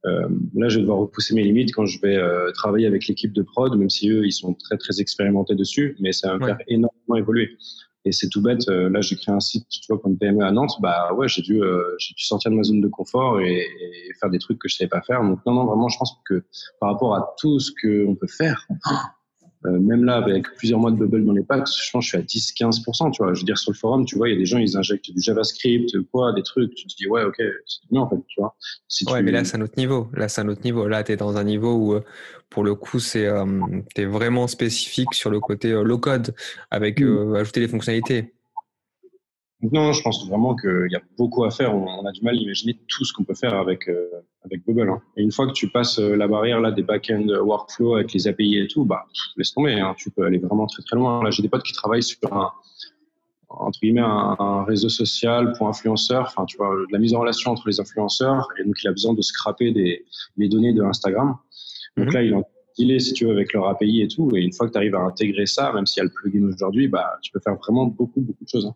euh, 0.04 0.28
là, 0.54 0.68
je 0.68 0.76
vais 0.76 0.82
devoir 0.82 0.98
repousser 0.98 1.34
mes 1.34 1.44
limites 1.44 1.72
quand 1.72 1.86
je 1.86 2.00
vais 2.00 2.16
euh, 2.16 2.50
travailler 2.52 2.86
avec 2.86 3.06
l'équipe 3.06 3.32
de 3.32 3.42
prod, 3.42 3.76
même 3.76 3.90
si 3.90 4.10
eux, 4.10 4.26
ils 4.26 4.32
sont 4.32 4.54
très, 4.54 4.76
très 4.76 5.00
expérimentés 5.00 5.54
dessus, 5.54 5.96
mais 6.00 6.12
ça 6.12 6.28
va 6.28 6.38
me 6.38 6.46
faire 6.46 6.58
énormément 6.66 7.16
évoluer. 7.16 7.56
Et 8.04 8.10
c'est 8.10 8.28
tout 8.28 8.42
bête. 8.42 8.68
Euh, 8.68 8.90
là, 8.90 9.00
j'ai 9.00 9.14
créé 9.14 9.32
un 9.32 9.38
site, 9.38 9.64
tu 9.68 9.80
vois, 9.88 10.00
pour 10.00 10.10
une 10.10 10.18
PME 10.18 10.44
à 10.44 10.50
Nantes. 10.50 10.74
Bah 10.80 11.14
ouais, 11.14 11.28
j'ai 11.28 11.40
dû, 11.40 11.60
j'ai 11.98 12.14
dû 12.14 12.24
sortir 12.24 12.50
de 12.50 12.56
ma 12.56 12.64
zone 12.64 12.80
de 12.80 12.88
confort 12.88 13.40
et, 13.40 13.60
et, 13.60 14.14
faire 14.20 14.28
des 14.28 14.40
trucs 14.40 14.58
que 14.58 14.68
je 14.68 14.74
savais 14.74 14.88
pas 14.88 15.02
faire. 15.02 15.22
Donc 15.22 15.38
non, 15.46 15.54
non, 15.54 15.66
vraiment, 15.66 15.88
je 15.88 15.98
pense 15.98 16.18
que 16.24 16.42
par 16.80 16.90
rapport 16.90 17.14
à 17.14 17.34
tout 17.38 17.60
ce 17.60 17.70
qu'on 17.70 18.16
peut 18.16 18.26
faire, 18.26 18.66
euh, 19.66 19.78
même 19.78 20.04
là, 20.04 20.16
avec 20.16 20.44
plusieurs 20.56 20.80
mois 20.80 20.90
de 20.90 20.96
bubble 20.96 21.24
dans 21.24 21.32
les 21.32 21.42
packs, 21.42 21.68
je 21.68 21.90
pense 21.90 22.10
que 22.10 22.18
je 22.20 22.24
suis 22.24 22.64
à 22.64 22.68
10-15%. 22.68 23.12
Tu 23.12 23.22
vois, 23.22 23.34
je 23.34 23.40
veux 23.40 23.46
dire, 23.46 23.58
sur 23.58 23.72
le 23.72 23.76
forum, 23.76 24.04
tu 24.04 24.16
vois, 24.16 24.28
il 24.28 24.32
y 24.32 24.34
a 24.34 24.38
des 24.38 24.46
gens, 24.46 24.58
ils 24.58 24.76
injectent 24.76 25.10
du 25.10 25.20
JavaScript, 25.20 25.90
quoi, 26.10 26.32
des 26.32 26.42
trucs. 26.42 26.74
Tu 26.74 26.86
te 26.86 26.94
dis, 26.96 27.06
ouais, 27.06 27.24
ok, 27.24 27.36
c'est 27.38 27.90
bien, 27.90 28.00
en 28.02 28.10
fait, 28.10 28.16
tu 28.28 28.40
vois. 28.40 28.56
Si 28.88 29.04
ouais, 29.10 29.22
mais 29.22 29.32
là, 29.32 29.44
c'est 29.44 29.56
un 29.56 29.60
autre 29.60 29.74
niveau. 29.76 30.08
Là, 30.14 30.28
c'est 30.28 30.40
un 30.40 30.48
autre 30.48 30.62
niveau. 30.64 30.88
Là, 30.88 31.04
tu 31.04 31.12
es 31.12 31.16
dans 31.16 31.36
un 31.36 31.44
niveau 31.44 31.74
où, 31.74 32.00
pour 32.52 32.64
le 32.64 32.74
coup, 32.74 32.98
c'est, 32.98 33.26
euh, 33.26 33.44
es 33.96 34.04
vraiment 34.04 34.46
spécifique 34.46 35.14
sur 35.14 35.30
le 35.30 35.40
côté 35.40 35.72
euh, 35.72 35.82
low 35.82 35.98
code, 35.98 36.34
avec 36.70 37.00
mm. 37.00 37.34
ajouter 37.36 37.60
les 37.60 37.68
fonctionnalités. 37.68 38.34
Non, 39.70 39.92
je 39.92 40.02
pense 40.02 40.26
vraiment 40.28 40.56
qu'il 40.56 40.88
y 40.90 40.96
a 40.96 41.02
beaucoup 41.16 41.44
à 41.44 41.50
faire. 41.50 41.72
On, 41.74 42.04
a 42.04 42.10
du 42.10 42.22
mal 42.22 42.34
à 42.34 42.38
imaginer 42.38 42.76
tout 42.88 43.04
ce 43.04 43.12
qu'on 43.12 43.22
peut 43.22 43.34
faire 43.34 43.54
avec, 43.54 43.88
euh, 43.88 44.08
avec 44.44 44.66
Bubble. 44.66 44.90
Hein. 44.90 45.00
Et 45.16 45.22
une 45.22 45.30
fois 45.30 45.46
que 45.46 45.52
tu 45.52 45.68
passes 45.68 46.00
euh, 46.00 46.16
la 46.16 46.26
barrière 46.26 46.60
là 46.60 46.72
des 46.72 46.82
back-end 46.82 47.26
workflow 47.28 47.94
avec 47.94 48.12
les 48.12 48.26
API 48.26 48.58
et 48.58 48.66
tout, 48.66 48.84
bah, 48.84 49.06
laisse 49.36 49.52
tomber. 49.52 49.78
Hein. 49.78 49.94
Tu 49.96 50.10
peux 50.10 50.24
aller 50.24 50.38
vraiment 50.38 50.66
très 50.66 50.82
très 50.82 50.96
loin. 50.96 51.22
Là, 51.22 51.30
j'ai 51.30 51.42
des 51.42 51.48
potes 51.48 51.62
qui 51.62 51.72
travaillent 51.74 52.02
sur 52.02 52.18
un, 52.32 52.50
entre 53.50 53.78
guillemets, 53.80 54.00
un, 54.00 54.64
réseau 54.64 54.88
social 54.88 55.52
pour 55.56 55.68
influenceurs. 55.68 56.26
Enfin, 56.26 56.44
tu 56.44 56.56
vois, 56.56 56.74
la 56.90 56.98
mise 56.98 57.14
en 57.14 57.20
relation 57.20 57.52
entre 57.52 57.68
les 57.68 57.78
influenceurs. 57.78 58.48
Et 58.58 58.64
donc, 58.64 58.74
il 58.82 58.88
a 58.88 58.92
besoin 58.92 59.14
de 59.14 59.22
scraper 59.22 59.70
des, 59.70 60.04
les 60.38 60.48
données 60.48 60.72
de 60.72 60.82
Instagram. 60.82 61.36
Donc 61.96 62.06
mhm. 62.08 62.14
là, 62.14 62.22
il 62.24 62.34
en 62.34 62.42
dealer, 62.76 63.00
si 63.00 63.12
tu 63.12 63.26
veux, 63.26 63.32
avec 63.32 63.52
leur 63.52 63.68
API 63.68 64.00
et 64.00 64.08
tout. 64.08 64.34
Et 64.34 64.40
une 64.40 64.52
fois 64.52 64.66
que 64.66 64.72
tu 64.72 64.78
arrives 64.78 64.96
à 64.96 65.02
intégrer 65.02 65.46
ça, 65.46 65.72
même 65.72 65.86
s'il 65.86 66.00
y 66.00 66.00
a 66.00 66.04
le 66.04 66.10
plugin 66.10 66.48
aujourd'hui, 66.52 66.88
bah, 66.88 67.18
tu 67.22 67.30
peux 67.30 67.38
faire 67.38 67.54
vraiment 67.54 67.86
beaucoup, 67.86 68.20
beaucoup 68.20 68.42
de 68.42 68.48
choses. 68.48 68.66
Hein. 68.66 68.74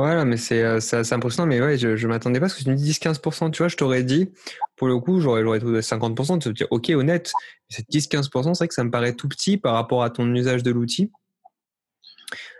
Voilà, 0.00 0.24
mais 0.24 0.38
c'est 0.38 0.62
euh, 0.62 0.78
impressionnant. 1.10 1.46
Mais 1.46 1.60
ouais, 1.60 1.76
je 1.76 1.88
ne 1.88 2.06
m'attendais 2.06 2.40
pas 2.40 2.46
parce 2.46 2.54
que 2.54 2.62
tu 2.64 2.70
me 2.70 2.74
dis 2.74 2.90
10-15%, 2.90 3.50
tu 3.50 3.58
vois, 3.58 3.68
je 3.68 3.76
t'aurais 3.76 4.02
dit, 4.02 4.30
pour 4.76 4.88
le 4.88 4.98
coup, 4.98 5.20
j'aurais 5.20 5.42
trouvé 5.58 5.80
50%, 5.80 6.38
tu 6.38 6.48
te 6.48 6.54
dire, 6.54 6.66
ok, 6.70 6.88
honnête, 6.94 7.30
c'est 7.68 7.86
10-15%, 7.86 8.54
c'est 8.54 8.60
vrai 8.60 8.68
que 8.68 8.72
ça 8.72 8.82
me 8.82 8.90
paraît 8.90 9.12
tout 9.12 9.28
petit 9.28 9.58
par 9.58 9.74
rapport 9.74 10.02
à 10.02 10.08
ton 10.08 10.34
usage 10.34 10.62
de 10.62 10.70
l'outil. 10.70 11.12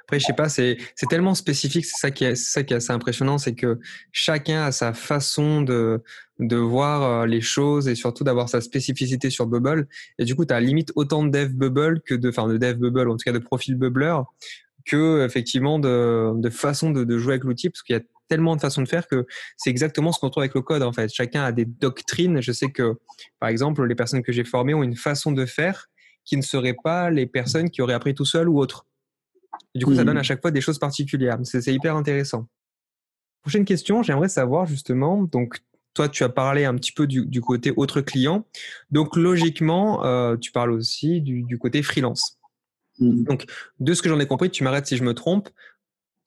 Après, 0.03 0.21
je 0.21 0.27
sais 0.27 0.35
pas, 0.35 0.51
c'est 0.51 0.77
tellement 1.09 1.35
spécifique, 1.35 1.87
c'est 1.87 1.99
ça, 1.99 2.11
qui 2.11 2.25
est, 2.25 2.35
ça 2.35 2.63
qui 2.63 2.75
est 2.75 2.77
assez 2.77 2.93
impressionnant, 2.93 3.39
c'est 3.39 3.55
que 3.55 3.79
chacun 4.13 4.65
a 4.65 4.71
sa 4.71 4.93
façon 4.93 5.63
de, 5.63 6.03
de 6.41 6.57
voir 6.57 7.23
euh, 7.23 7.27
les 7.27 7.41
choses 7.41 7.89
et 7.89 7.95
surtout 7.95 8.23
d'avoir 8.23 8.51
sa 8.51 8.61
spécificité 8.61 9.31
sur 9.31 9.47
Bubble. 9.47 9.89
Et 10.19 10.27
du 10.27 10.35
coup, 10.35 10.45
tu 10.45 10.53
as 10.53 10.61
limite 10.61 10.93
autant 10.95 11.25
de 11.25 11.31
dev 11.31 11.55
Bubble 11.55 12.03
que 12.03 12.15
de, 12.15 12.29
enfin, 12.29 12.49
de 12.49 12.59
dev 12.59 12.75
Bubble, 12.75 13.09
en 13.09 13.17
tout 13.17 13.25
cas 13.25 13.33
de 13.33 13.39
profil 13.39 13.77
Bubbler, 13.77 14.17
que 14.87 15.25
effectivement 15.25 15.79
de, 15.79 16.33
de 16.35 16.51
façon 16.51 16.91
de, 16.91 17.05
de 17.05 17.19
jouer 17.19 17.35
avec 17.35 17.45
l'outil 17.45 17.71
parce 17.71 17.83
qu'il 17.83 17.97
y 17.97 17.99
a 17.99 18.03
tellement 18.29 18.57
de 18.57 18.61
façons 18.61 18.83
de 18.83 18.89
faire 18.89 19.09
que 19.09 19.27
c'est 19.57 19.71
exactement 19.71 20.13
ce 20.13 20.21
qu'on 20.21 20.31
trouve 20.31 20.43
avec 20.43 20.55
le 20.55 20.63
code 20.63 20.83
en 20.83 20.93
fait. 20.93 21.13
Chacun 21.13 21.43
a 21.43 21.53
des 21.53 21.65
doctrines. 21.65 22.41
Je 22.41 22.53
sais 22.53 22.71
que 22.71 22.95
par 23.39 23.49
exemple 23.49 23.85
les 23.85 23.95
personnes 23.95 24.23
que 24.23 24.33
j'ai 24.33 24.45
formées 24.45 24.75
ont 24.75 24.83
une 24.83 24.97
façon 24.97 25.33
de 25.33 25.47
faire 25.47 25.87
qui 26.25 26.37
ne 26.37 26.43
serait 26.43 26.77
pas 26.83 27.11
les 27.11 27.27
personnes 27.27 27.71
qui 27.71 27.83
auraient 27.83 27.95
appris 27.95 28.15
tout 28.15 28.25
seul 28.25 28.49
ou 28.49 28.59
autre. 28.59 28.87
du 29.75 29.85
coup, 29.85 29.95
ça 29.95 30.05
donne 30.05 30.19
à 30.19 30.23
chaque 30.23 30.41
fois 30.41 30.51
des 30.51 30.61
choses 30.61 30.79
particulières. 30.79 31.39
C'est 31.45 31.73
hyper 31.73 31.97
intéressant. 31.97 32.47
Prochaine 33.43 33.65
question, 33.65 34.03
j'aimerais 34.03 34.29
savoir 34.29 34.67
justement, 34.67 35.23
donc 35.23 35.59
toi, 35.95 36.09
tu 36.09 36.23
as 36.23 36.29
parlé 36.29 36.65
un 36.65 36.75
petit 36.77 36.93
peu 36.93 37.07
du, 37.07 37.27
du 37.27 37.41
côté 37.41 37.73
autre 37.77 38.01
client. 38.01 38.47
Donc, 38.91 39.17
logiquement, 39.17 40.05
euh, 40.05 40.37
tu 40.37 40.53
parles 40.53 40.71
aussi 40.71 41.21
du, 41.21 41.43
du 41.43 41.59
côté 41.59 41.83
freelance. 41.83 42.39
Mmh. 43.01 43.25
Donc, 43.25 43.47
de 43.79 43.95
ce 43.95 44.03
que 44.03 44.09
j'en 44.09 44.21
ai 44.21 44.27
compris, 44.27 44.51
tu 44.51 44.63
m'arrêtes 44.63 44.87
si 44.87 44.97
je 44.97 45.05
me 45.05 45.15
trompe. 45.15 45.49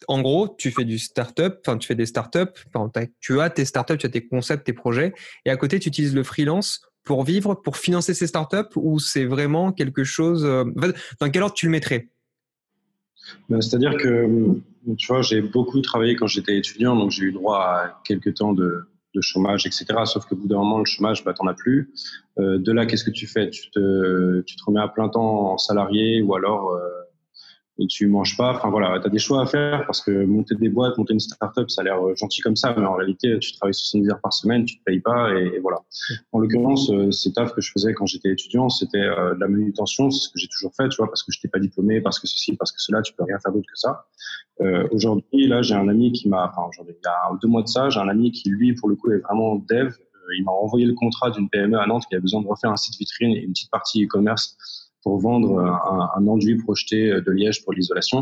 En 0.08 0.22
gros, 0.22 0.54
tu 0.58 0.72
fais 0.72 0.84
du 0.84 1.00
startup, 1.00 1.60
enfin, 1.66 1.78
tu 1.78 1.88
fais 1.88 1.96
des 1.96 2.06
startups, 2.06 2.52
enfin, 2.74 2.92
tu 3.22 3.40
as 3.40 3.50
tes 3.50 3.64
startups, 3.64 3.98
tu 3.98 4.06
as 4.06 4.10
tes 4.10 4.28
concepts, 4.28 4.66
tes 4.66 4.74
projets, 4.74 5.14
et 5.46 5.50
à 5.50 5.56
côté, 5.56 5.80
tu 5.80 5.88
utilises 5.88 6.14
le 6.14 6.24
freelance 6.24 6.82
pour 7.04 7.24
vivre, 7.24 7.54
pour 7.56 7.78
financer 7.78 8.14
ces 8.14 8.28
startups, 8.28 8.76
ou 8.76 9.00
c'est 9.00 9.26
vraiment 9.26 9.72
quelque 9.72 10.04
chose. 10.04 10.44
Euh, 10.46 10.66
dans 11.20 11.30
quel 11.30 11.44
ordre 11.44 11.56
tu 11.56 11.68
le 11.68 11.72
mettrais? 11.72 12.10
Ben, 13.50 13.62
C'est-à-dire 13.62 13.96
que, 13.96 14.58
tu 14.98 15.08
vois, 15.08 15.22
j'ai 15.22 15.42
beaucoup 15.42 15.80
travaillé 15.82 16.16
quand 16.16 16.28
j'étais 16.28 16.58
étudiant, 16.58 16.96
donc 16.98 17.12
j'ai 17.12 17.24
eu 17.24 17.32
droit 17.32 17.60
à 17.60 18.02
quelques 18.04 18.34
temps 18.34 18.52
de, 18.52 18.86
de 19.14 19.22
chômage, 19.22 19.66
etc. 19.66 19.86
Sauf 20.06 20.26
qu'au 20.26 20.36
bout 20.36 20.48
d'un 20.48 20.58
moment, 20.58 20.80
le 20.80 20.86
chômage, 20.86 21.24
bah, 21.24 21.34
t'en 21.34 21.48
as 21.48 21.54
plus. 21.54 21.94
Euh, 22.40 22.58
de 22.58 22.72
là, 22.72 22.86
qu'est-ce 22.86 23.04
que 23.04 23.12
tu 23.12 23.28
fais? 23.28 23.50
Tu 23.50 23.70
te, 23.72 24.42
tu 24.42 24.56
te 24.56 24.64
remets 24.66 24.82
à 24.82 24.88
plein 24.88 25.10
temps 25.10 25.52
en 25.52 25.58
salarié 25.58 26.22
ou 26.22 26.36
alors 26.36 26.72
euh, 26.72 26.80
et 27.80 27.88
tu 27.88 28.08
manges 28.08 28.38
pas. 28.38 28.54
Enfin 28.56 28.70
voilà, 28.70 29.00
tu 29.00 29.10
des 29.10 29.20
choix 29.20 29.42
à 29.42 29.46
faire 29.46 29.86
parce 29.86 30.02
que 30.02 30.26
monter 30.26 30.56
des 30.56 30.70
boîtes, 30.70 30.98
monter 30.98 31.14
une 31.14 31.20
start-up, 31.20 31.70
ça 31.70 31.82
a 31.82 31.84
l'air 31.86 32.06
euh, 32.06 32.16
gentil 32.16 32.42
comme 32.42 32.56
ça, 32.56 32.74
mais 32.78 32.86
en 32.86 32.94
réalité, 32.94 33.40
tu 33.40 33.54
travailles 33.54 33.74
70 33.74 34.10
heures 34.10 34.22
par 34.22 34.34
semaine, 34.34 34.66
tu 34.66 34.78
te 34.78 34.84
payes 34.84 35.00
pas 35.00 35.34
et, 35.34 35.60
voilà. 35.60 35.80
En 36.32 36.40
l'occurrence, 36.40 36.90
euh, 36.92 37.12
ces 37.12 37.34
taf 37.34 37.54
que 37.54 37.62
je 37.62 37.72
faisais 37.72 37.94
quand 37.94 38.06
j'étais 38.06 38.30
étudiant, 38.30 38.70
c'était 38.70 39.00
euh, 39.00 39.34
de 39.36 39.40
la 39.40 39.48
manutention, 39.48 40.12
c'est 40.12 40.28
ce 40.28 40.30
que 40.30 40.40
j'ai 40.40 40.48
toujours 40.48 40.74
fait, 40.76 40.88
tu 40.90 40.98
vois, 40.98 41.08
parce 41.08 41.24
que 41.24 41.32
je 41.32 41.40
n'étais 41.40 41.48
pas 41.48 41.60
diplômé, 41.60 42.02
parce 42.02 42.20
que 42.20 42.28
ceci, 42.28 42.56
parce 42.56 42.72
que 42.72 42.82
cela, 42.82 43.02
tu 43.02 43.14
peux 43.14 43.24
rien 43.24 43.40
faire 43.40 43.52
d'autre 43.52 43.68
que 43.68 43.80
ça. 43.80 44.06
Euh, 44.62 44.88
aujourd'hui, 44.92 45.48
là, 45.48 45.62
j'ai 45.62 45.76
un 45.76 45.88
ami 45.90 46.12
qui 46.12 46.30
m'a, 46.30 46.50
enfin 46.50 46.68
aujourd'hui, 46.70 46.96
il 46.98 47.06
y 47.06 47.10
a 47.10 47.38
deux 47.42 47.48
mois 47.48 47.64
de 47.64 47.68
ça, 47.68 47.90
j'ai 47.90 48.00
un 48.00 48.10
ami 48.10 48.32
qui 48.32 48.50
lui, 48.50 48.74
pour 48.74 48.90
le 48.90 48.96
coup, 48.96 49.12
est 49.12 49.20
vraiment 49.20 49.56
dev, 49.56 49.94
il 50.38 50.44
m'a 50.44 50.52
envoyé 50.52 50.86
le 50.86 50.94
contrat 50.94 51.32
d'une 51.32 51.50
PME 51.50 51.78
à 51.78 51.86
Nantes 51.86 52.06
qui 52.08 52.16
avait 52.16 52.22
besoin 52.22 52.42
de 52.42 52.48
refaire 52.48 52.72
un 52.72 52.78
site 52.78 52.98
vitrine 52.98 53.32
et 53.32 53.42
une 53.42 53.52
petite 53.52 53.72
partie 53.72 54.06
e-commerce 54.06 54.58
pour 55.04 55.20
vendre 55.20 55.60
un, 55.60 56.10
un, 56.16 56.28
enduit 56.28 56.58
projeté 56.58 57.22
de 57.22 57.32
liège 57.32 57.64
pour 57.64 57.74
l'isolation, 57.74 58.22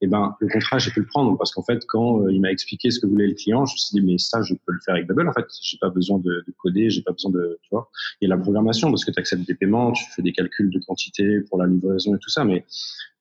et 0.00 0.06
eh 0.06 0.06
ben 0.06 0.34
le 0.40 0.48
contrat 0.48 0.78
j'ai 0.78 0.90
pu 0.90 1.00
le 1.00 1.06
prendre 1.06 1.36
parce 1.36 1.52
qu'en 1.52 1.62
fait 1.62 1.84
quand 1.86 2.26
il 2.28 2.40
m'a 2.40 2.50
expliqué 2.50 2.90
ce 2.90 2.98
que 2.98 3.06
voulait 3.06 3.26
le 3.26 3.34
client, 3.34 3.66
je 3.66 3.74
me 3.74 3.76
suis 3.76 4.00
dit 4.00 4.06
mais 4.06 4.18
ça 4.18 4.42
je 4.42 4.54
peux 4.54 4.72
le 4.72 4.80
faire 4.84 4.94
avec 4.94 5.06
Bubble 5.06 5.28
en 5.28 5.32
fait, 5.32 5.46
j'ai 5.62 5.78
pas 5.78 5.90
besoin 5.90 6.18
de, 6.18 6.44
de 6.46 6.54
coder, 6.58 6.90
j'ai 6.90 7.02
pas 7.02 7.12
besoin 7.12 7.30
de 7.30 7.58
tu 7.62 7.68
vois, 7.70 7.90
et 8.20 8.26
la 8.26 8.36
programmation 8.36 8.90
parce 8.90 9.04
que 9.04 9.10
tu 9.10 9.20
acceptes 9.20 9.46
des 9.46 9.54
paiements, 9.54 9.92
tu 9.92 10.04
fais 10.16 10.22
des 10.22 10.32
calculs 10.32 10.70
de 10.70 10.80
quantité 10.80 11.40
pour 11.48 11.58
la 11.58 11.66
livraison 11.66 12.14
et 12.14 12.18
tout 12.18 12.30
ça, 12.30 12.44
mais 12.44 12.64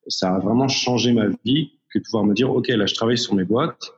ça 0.08 0.36
a 0.36 0.39
vraiment 0.39 0.67
changé 0.67 1.12
ma 1.12 1.28
vie 1.45 1.74
que 1.93 2.00
de 2.00 2.04
pouvoir 2.04 2.24
me 2.24 2.34
dire 2.34 2.50
ok 2.50 2.69
là 2.69 2.86
je 2.86 2.95
travaille 2.95 3.17
sur 3.17 3.36
mes 3.36 3.43
boîtes, 3.43 3.91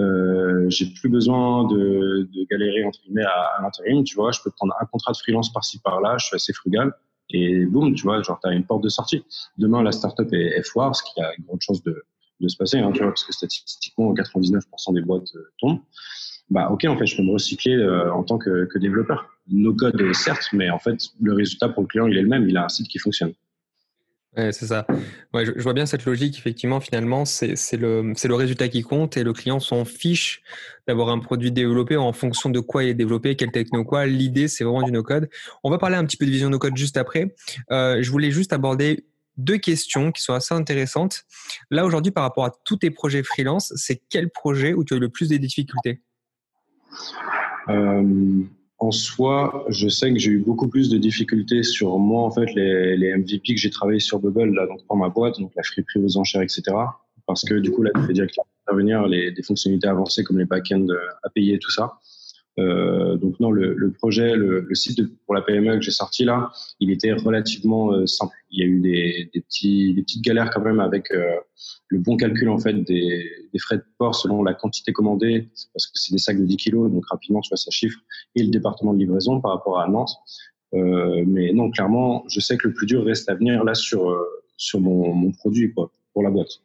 euh, 0.00 0.66
j'ai 0.68 0.86
plus 0.86 1.08
besoin 1.08 1.64
de, 1.64 2.28
de, 2.32 2.46
galérer 2.48 2.84
entre 2.84 3.00
guillemets 3.02 3.24
à, 3.24 3.56
à 3.58 3.62
l'intérim, 3.62 4.04
tu 4.04 4.14
vois. 4.14 4.30
Je 4.30 4.38
peux 4.44 4.50
prendre 4.52 4.72
un 4.80 4.86
contrat 4.86 5.12
de 5.12 5.16
freelance 5.16 5.52
par-ci 5.52 5.80
par-là. 5.80 6.16
Je 6.18 6.26
suis 6.26 6.36
assez 6.36 6.52
frugal 6.52 6.94
et 7.30 7.66
boum, 7.66 7.94
tu 7.94 8.04
vois, 8.04 8.22
genre 8.22 8.38
t'as 8.42 8.52
une 8.52 8.64
porte 8.64 8.82
de 8.82 8.88
sortie. 8.88 9.24
Demain, 9.58 9.82
la 9.82 9.92
startup 9.92 10.32
est, 10.32 10.58
est 10.58 10.66
foire, 10.66 10.94
ce 10.94 11.02
qui 11.02 11.20
a 11.20 11.30
une 11.36 11.44
grande 11.44 11.60
chance 11.60 11.82
de, 11.82 12.02
de 12.40 12.48
se 12.48 12.56
passer, 12.56 12.78
hein, 12.78 12.90
tu 12.92 13.00
vois, 13.00 13.08
parce 13.08 13.24
que 13.24 13.32
statistiquement, 13.32 14.14
99% 14.14 14.94
des 14.94 15.02
boîtes 15.02 15.34
euh, 15.34 15.50
tombent. 15.58 15.80
Bah 16.50 16.70
ok, 16.70 16.84
en 16.86 16.96
fait, 16.96 17.06
je 17.06 17.16
peux 17.16 17.22
me 17.22 17.32
recycler 17.32 17.74
euh, 17.74 18.12
en 18.12 18.22
tant 18.22 18.38
que, 18.38 18.64
que 18.64 18.78
développeur. 18.78 19.28
No 19.48 19.74
code, 19.74 20.00
certes, 20.14 20.48
mais 20.52 20.70
en 20.70 20.78
fait, 20.78 20.96
le 21.20 21.34
résultat 21.34 21.68
pour 21.68 21.82
le 21.82 21.88
client, 21.88 22.06
il 22.06 22.16
est 22.16 22.22
le 22.22 22.28
même. 22.28 22.48
Il 22.48 22.56
a 22.56 22.64
un 22.64 22.68
site 22.68 22.88
qui 22.88 22.98
fonctionne. 22.98 23.32
C'est 24.36 24.66
ça. 24.66 24.86
Ouais, 25.34 25.44
je, 25.44 25.62
vois 25.62 25.72
bien 25.72 25.84
cette 25.84 26.04
logique. 26.04 26.38
Effectivement, 26.38 26.78
finalement, 26.78 27.24
c'est 27.24 27.56
le, 27.72 28.12
le 28.12 28.34
résultat 28.34 28.68
qui 28.68 28.82
compte 28.82 29.16
et 29.16 29.24
le 29.24 29.32
client 29.32 29.58
s'en 29.58 29.84
fiche 29.84 30.42
d'avoir 30.86 31.08
un 31.08 31.18
produit 31.18 31.50
développé 31.50 31.96
en 31.96 32.12
fonction 32.12 32.48
de 32.48 32.60
quoi 32.60 32.84
il 32.84 32.90
est 32.90 32.94
développé, 32.94 33.34
quelle 33.34 33.50
techno 33.50 33.84
quoi. 33.84 34.06
L'idée, 34.06 34.46
c'est 34.46 34.62
vraiment 34.62 34.82
du 34.82 34.92
no-code. 34.92 35.28
On 35.64 35.70
va 35.70 35.78
parler 35.78 35.96
un 35.96 36.04
petit 36.04 36.16
peu 36.16 36.24
de 36.24 36.30
vision 36.30 36.50
no-code 36.50 36.76
juste 36.76 36.96
après. 36.96 37.34
Euh, 37.72 38.00
je 38.00 38.10
voulais 38.10 38.30
juste 38.30 38.52
aborder 38.52 39.06
deux 39.38 39.58
questions 39.58 40.12
qui 40.12 40.22
sont 40.22 40.34
assez 40.34 40.54
intéressantes. 40.54 41.24
Là, 41.70 41.86
aujourd'hui, 41.86 42.12
par 42.12 42.24
rapport 42.24 42.44
à 42.44 42.52
tous 42.64 42.76
tes 42.76 42.90
projets 42.90 43.22
freelance, 43.22 43.72
c'est 43.76 44.02
quel 44.08 44.30
projet 44.30 44.74
où 44.74 44.84
tu 44.84 44.94
as 44.94 44.98
eu 44.98 45.00
le 45.00 45.08
plus 45.08 45.28
de 45.28 45.36
difficultés? 45.36 46.02
Euh, 47.68 48.42
en 48.78 48.90
soi, 48.90 49.64
je 49.68 49.88
sais 49.88 50.12
que 50.12 50.18
j'ai 50.18 50.30
eu 50.30 50.38
beaucoup 50.38 50.68
plus 50.68 50.88
de 50.88 50.98
difficultés 50.98 51.62
sur 51.62 51.98
moi, 51.98 52.22
en 52.22 52.30
fait, 52.30 52.46
les, 52.54 53.14
MVP 53.16 53.54
que 53.54 53.60
j'ai 53.60 53.70
travaillé 53.70 53.98
sur 53.98 54.20
Bubble, 54.20 54.54
là, 54.54 54.66
donc 54.66 54.84
pour 54.86 54.96
ma 54.96 55.08
boîte, 55.08 55.40
donc 55.40 55.52
la 55.56 55.62
friperie 55.62 56.00
aux 56.04 56.16
enchères, 56.16 56.42
etc. 56.42 56.62
Parce 57.26 57.44
que 57.44 57.54
du 57.54 57.70
coup, 57.72 57.82
là, 57.82 57.90
tu 57.94 58.02
fais 58.02 58.12
directement 58.12 58.46
intervenir 58.66 59.06
les, 59.06 59.32
des 59.32 59.42
fonctionnalités 59.42 59.88
avancées 59.88 60.22
comme 60.22 60.38
les 60.38 60.44
back-ends 60.44 60.86
à 61.22 61.28
payer, 61.30 61.58
tout 61.58 61.70
ça. 61.70 61.98
Euh, 62.58 63.16
donc 63.16 63.38
non, 63.40 63.50
le, 63.50 63.74
le 63.74 63.92
projet, 63.92 64.34
le, 64.34 64.60
le, 64.60 64.74
site 64.74 65.00
pour 65.24 65.34
la 65.34 65.42
PME 65.42 65.76
que 65.76 65.80
j'ai 65.80 65.92
sorti 65.92 66.24
là, 66.24 66.50
il 66.80 66.90
était 66.90 67.12
relativement 67.12 67.92
euh, 67.92 68.06
simple. 68.06 68.34
Il 68.50 68.60
y 68.60 68.62
a 68.62 68.66
eu 68.66 68.80
des, 68.80 69.30
des, 69.32 69.40
petits, 69.40 69.94
des 69.94 70.02
petites 70.02 70.24
galères 70.24 70.50
quand 70.50 70.62
même 70.62 70.80
avec 70.80 71.10
euh, 71.12 71.36
le 71.88 71.98
bon 72.00 72.16
calcul 72.16 72.48
en 72.48 72.58
fait 72.58 72.74
des, 72.74 73.30
des, 73.52 73.58
frais 73.58 73.76
de 73.76 73.84
port 73.98 74.14
selon 74.14 74.42
la 74.42 74.54
quantité 74.54 74.92
commandée, 74.92 75.48
parce 75.72 75.86
que 75.86 75.92
c'est 75.94 76.12
des 76.12 76.18
sacs 76.18 76.38
de 76.38 76.44
10 76.46 76.56
kilos, 76.56 76.90
donc 76.90 77.06
rapidement 77.06 77.40
tu 77.40 77.50
vois 77.50 77.56
ça 77.56 77.70
chiffre, 77.70 78.00
et 78.34 78.42
le 78.42 78.50
département 78.50 78.92
de 78.92 78.98
livraison 78.98 79.40
par 79.40 79.52
rapport 79.52 79.78
à 79.78 79.88
Nantes. 79.88 80.16
Euh, 80.74 81.24
mais 81.26 81.52
non, 81.52 81.70
clairement, 81.70 82.24
je 82.28 82.40
sais 82.40 82.56
que 82.56 82.68
le 82.68 82.74
plus 82.74 82.86
dur 82.86 83.04
reste 83.04 83.28
à 83.28 83.34
venir 83.34 83.64
là 83.64 83.74
sur 83.74 84.10
euh, 84.10 84.22
sur 84.56 84.80
mon, 84.80 85.14
mon 85.14 85.30
produit 85.32 85.72
quoi, 85.72 85.90
pour 86.12 86.22
la 86.22 86.30
boîte 86.30 86.60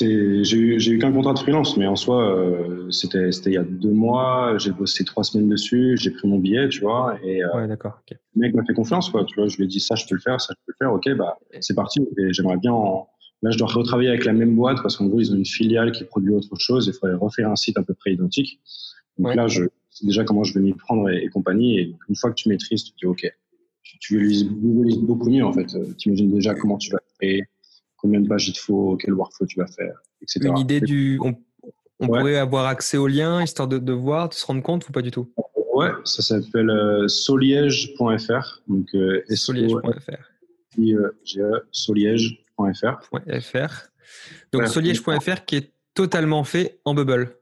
j'ai 0.00 0.58
eu, 0.58 0.80
j'ai 0.80 0.92
eu 0.92 0.98
qu'un 0.98 1.12
contrat 1.12 1.34
de 1.34 1.38
freelance, 1.38 1.76
mais 1.76 1.86
en 1.86 1.96
soi, 1.96 2.22
euh, 2.22 2.90
c'était, 2.90 3.30
c'était 3.30 3.50
il 3.50 3.54
y 3.54 3.58
a 3.58 3.62
deux 3.62 3.90
mois. 3.90 4.56
J'ai 4.56 4.70
bossé 4.70 5.04
trois 5.04 5.22
semaines 5.22 5.48
dessus, 5.48 5.96
j'ai 5.98 6.10
pris 6.10 6.26
mon 6.26 6.38
billet, 6.38 6.68
tu 6.68 6.80
vois. 6.80 7.18
Et 7.22 7.44
euh, 7.44 7.56
ouais, 7.56 7.68
d'accord. 7.68 7.98
Okay. 8.02 8.18
Le 8.34 8.40
mec 8.40 8.54
m'a 8.54 8.64
fait 8.64 8.72
confiance, 8.72 9.10
quoi. 9.10 9.24
Tu 9.24 9.34
vois, 9.38 9.48
je 9.48 9.56
lui 9.58 9.64
ai 9.64 9.66
dit 9.66 9.80
ça, 9.80 9.94
je 9.94 10.06
peux 10.06 10.14
le 10.14 10.20
faire, 10.20 10.40
ça, 10.40 10.54
je 10.58 10.64
peux 10.66 10.72
le 10.78 10.86
faire. 10.86 10.94
Ok, 10.94 11.16
bah 11.16 11.36
c'est 11.60 11.74
parti. 11.74 12.00
Et 12.18 12.32
j'aimerais 12.32 12.56
bien. 12.56 12.72
En... 12.72 13.08
Là, 13.42 13.50
je 13.50 13.58
dois 13.58 13.68
retravailler 13.68 14.08
avec 14.08 14.24
la 14.24 14.32
même 14.32 14.54
boîte 14.54 14.78
parce 14.82 14.96
qu'en 14.96 15.06
gros, 15.06 15.20
ils 15.20 15.32
ont 15.32 15.36
une 15.36 15.44
filiale 15.44 15.92
qui 15.92 16.04
produit 16.04 16.32
autre 16.32 16.56
chose. 16.58 16.86
Il 16.86 16.94
faudrait 16.94 17.16
refaire 17.16 17.50
un 17.50 17.56
site 17.56 17.76
à 17.76 17.82
peu 17.82 17.92
près 17.92 18.14
identique. 18.14 18.60
Donc 19.18 19.34
là, 19.34 19.46
je 19.46 19.64
sais 19.90 20.06
déjà 20.06 20.24
comment 20.24 20.42
je 20.42 20.54
vais 20.54 20.60
m'y 20.60 20.72
prendre 20.72 21.10
et, 21.10 21.28
compagnie. 21.28 21.78
Et 21.78 21.94
une 22.08 22.16
fois 22.16 22.30
que 22.30 22.36
tu 22.36 22.48
maîtrises, 22.48 22.84
tu 22.84 22.92
te 22.92 22.96
dis 22.98 23.06
ok. 23.06 23.30
Tu, 23.82 23.98
tu 23.98 24.26
visualises 24.26 24.98
beaucoup 25.00 25.28
mieux 25.28 25.44
en 25.44 25.52
fait. 25.52 25.66
Tu 25.98 26.08
imagines 26.08 26.30
déjà 26.32 26.54
comment 26.54 26.78
tu 26.78 26.90
vas 26.92 26.98
créer 27.18 27.42
combien 28.02 28.20
de 28.20 28.28
pages 28.28 28.48
il 28.48 28.52
te 28.52 28.58
faut, 28.58 28.96
quel 29.00 29.14
workflow 29.14 29.46
tu 29.46 29.58
vas 29.58 29.66
faire, 29.66 30.02
etc. 30.20 30.40
Une 30.44 30.58
idée 30.58 30.80
du. 30.80 31.18
On, 31.20 31.34
pourrait 32.08 32.36
avoir 32.36 32.66
accès 32.66 32.96
au 32.96 33.06
lien 33.06 33.44
histoire 33.44 33.68
de, 33.68 33.78
de, 33.78 33.92
voir, 33.92 34.28
de 34.28 34.34
se 34.34 34.44
rendre 34.44 34.60
compte 34.60 34.88
ou 34.88 34.92
pas 34.92 35.02
du 35.02 35.12
tout? 35.12 35.32
Ouais, 35.72 35.90
ça 36.04 36.20
s'appelle 36.20 36.68
euh, 36.68 37.06
soliège.fr. 37.06 38.62
Donc, 38.66 38.88
euh, 38.94 39.22
soliège.fr. 39.30 40.10
soliège.fr. 41.70 43.40
.fr. 43.40 43.88
Donc, 44.52 44.66
soliège.fr 44.66 45.44
qui 45.46 45.56
est 45.56 45.72
totalement 45.94 46.42
fait 46.42 46.80
en 46.84 46.94
bubble. 46.94 47.36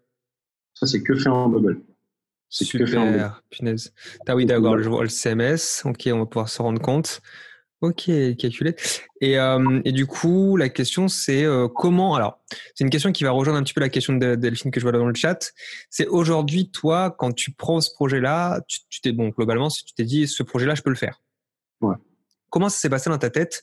Ça, 0.74 0.86
c'est 0.86 1.02
que 1.02 1.16
fait 1.16 1.30
en 1.30 1.48
bubble. 1.48 1.80
Super, 2.50 2.80
que 2.80 2.86
fait 2.86 2.96
en 2.98 3.10
bubble. 3.10 3.32
punaise. 3.48 3.92
Ah 4.26 4.36
oui, 4.36 4.44
d'accord, 4.44 4.78
je 4.78 4.88
vois 4.88 5.04
le 5.04 5.08
CMS. 5.08 5.82
Ok, 5.84 6.08
on 6.12 6.18
va 6.18 6.26
pouvoir 6.26 6.48
se 6.50 6.60
rendre 6.60 6.80
compte. 6.80 7.22
Ok, 7.80 8.10
calculé. 8.38 8.76
Et, 9.22 9.38
euh, 9.38 9.80
et, 9.86 9.92
du 9.92 10.06
coup, 10.06 10.58
la 10.58 10.68
question, 10.68 11.08
c'est 11.08 11.44
euh, 11.44 11.66
comment. 11.66 12.14
Alors, 12.14 12.40
c'est 12.74 12.84
une 12.84 12.90
question 12.90 13.10
qui 13.10 13.24
va 13.24 13.30
rejoindre 13.30 13.58
un 13.58 13.62
petit 13.62 13.72
peu 13.72 13.80
la 13.80 13.88
question 13.88 14.14
de 14.14 14.34
Delphine 14.34 14.70
que 14.70 14.80
je 14.80 14.84
vois 14.84 14.92
là 14.92 14.98
dans 14.98 15.06
le 15.06 15.14
chat. 15.14 15.52
C'est 15.88 16.06
aujourd'hui, 16.06 16.70
toi, 16.70 17.14
quand 17.18 17.32
tu 17.32 17.52
prends 17.52 17.80
ce 17.80 17.90
projet-là, 17.94 18.60
tu 18.66 19.00
t'es 19.00 19.12
bon 19.12 19.28
globalement, 19.28 19.70
si 19.70 19.84
tu 19.84 19.94
t'es 19.94 20.04
dit, 20.04 20.28
ce 20.28 20.42
projet-là, 20.42 20.74
je 20.74 20.82
peux 20.82 20.90
le 20.90 20.96
faire. 20.96 21.22
Ouais. 21.80 21.96
Comment 22.50 22.68
ça 22.68 22.78
s'est 22.78 22.90
passé 22.90 23.08
dans 23.08 23.16
ta 23.16 23.30
tête 23.30 23.62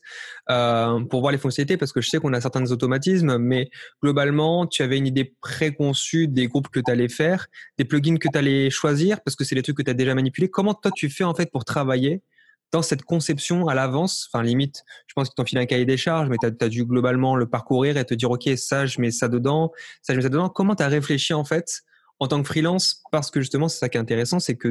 euh, 0.49 1.01
pour 1.01 1.19
voir 1.19 1.31
les 1.31 1.37
fonctionnalités? 1.37 1.77
Parce 1.77 1.91
que 1.91 2.01
je 2.01 2.09
sais 2.09 2.17
qu'on 2.17 2.33
a 2.33 2.41
certains 2.41 2.71
automatismes, 2.71 3.37
mais 3.37 3.69
globalement, 4.01 4.65
tu 4.65 4.81
avais 4.81 4.97
une 4.97 5.05
idée 5.05 5.35
préconçue 5.41 6.27
des 6.27 6.47
groupes 6.47 6.69
que 6.69 6.79
tu 6.79 6.89
allais 6.89 7.09
faire, 7.09 7.47
des 7.77 7.85
plugins 7.85 8.17
que 8.17 8.29
tu 8.29 8.37
allais 8.37 8.71
choisir, 8.71 9.21
parce 9.21 9.35
que 9.35 9.43
c'est 9.43 9.55
des 9.55 9.61
trucs 9.61 9.77
que 9.77 9.83
tu 9.83 9.91
as 9.91 9.93
déjà 9.93 10.15
manipulés. 10.15 10.49
Comment 10.49 10.73
toi, 10.73 10.89
tu 10.95 11.09
fais 11.09 11.25
en 11.25 11.35
fait 11.35 11.51
pour 11.51 11.65
travailler 11.65 12.23
dans 12.71 12.81
cette 12.81 13.03
conception 13.03 13.67
à 13.67 13.75
l'avance, 13.75 14.29
enfin 14.31 14.43
limite, 14.43 14.83
je 15.07 15.13
pense 15.13 15.29
qu'ils 15.29 15.35
t'ont 15.35 15.45
filé 15.45 15.61
un 15.61 15.65
cahier 15.65 15.85
des 15.85 15.97
charges, 15.97 16.29
mais 16.29 16.37
tu 16.39 16.47
as, 16.47 16.69
dû 16.69 16.85
globalement 16.85 17.35
le 17.35 17.47
parcourir 17.47 17.97
et 17.97 18.05
te 18.05 18.13
dire, 18.13 18.29
OK, 18.31 18.49
ça, 18.57 18.85
je 18.85 18.99
mets 18.99 19.11
ça 19.11 19.27
dedans, 19.27 19.71
ça, 20.01 20.13
je 20.13 20.17
mets 20.17 20.23
ça 20.23 20.29
dedans. 20.29 20.49
Comment 20.49 20.75
tu 20.75 20.83
as 20.83 20.87
réfléchi 20.87 21.33
en 21.33 21.45
fait 21.45 21.81
en 22.19 22.27
tant 22.27 22.41
que 22.41 22.47
freelance? 22.47 23.03
Parce 23.11 23.31
que 23.31 23.39
justement, 23.39 23.69
c'est 23.69 23.79
ça 23.79 23.89
qui 23.89 23.97
est 23.97 24.01
intéressant, 24.01 24.39
c'est 24.39 24.55
que 24.55 24.69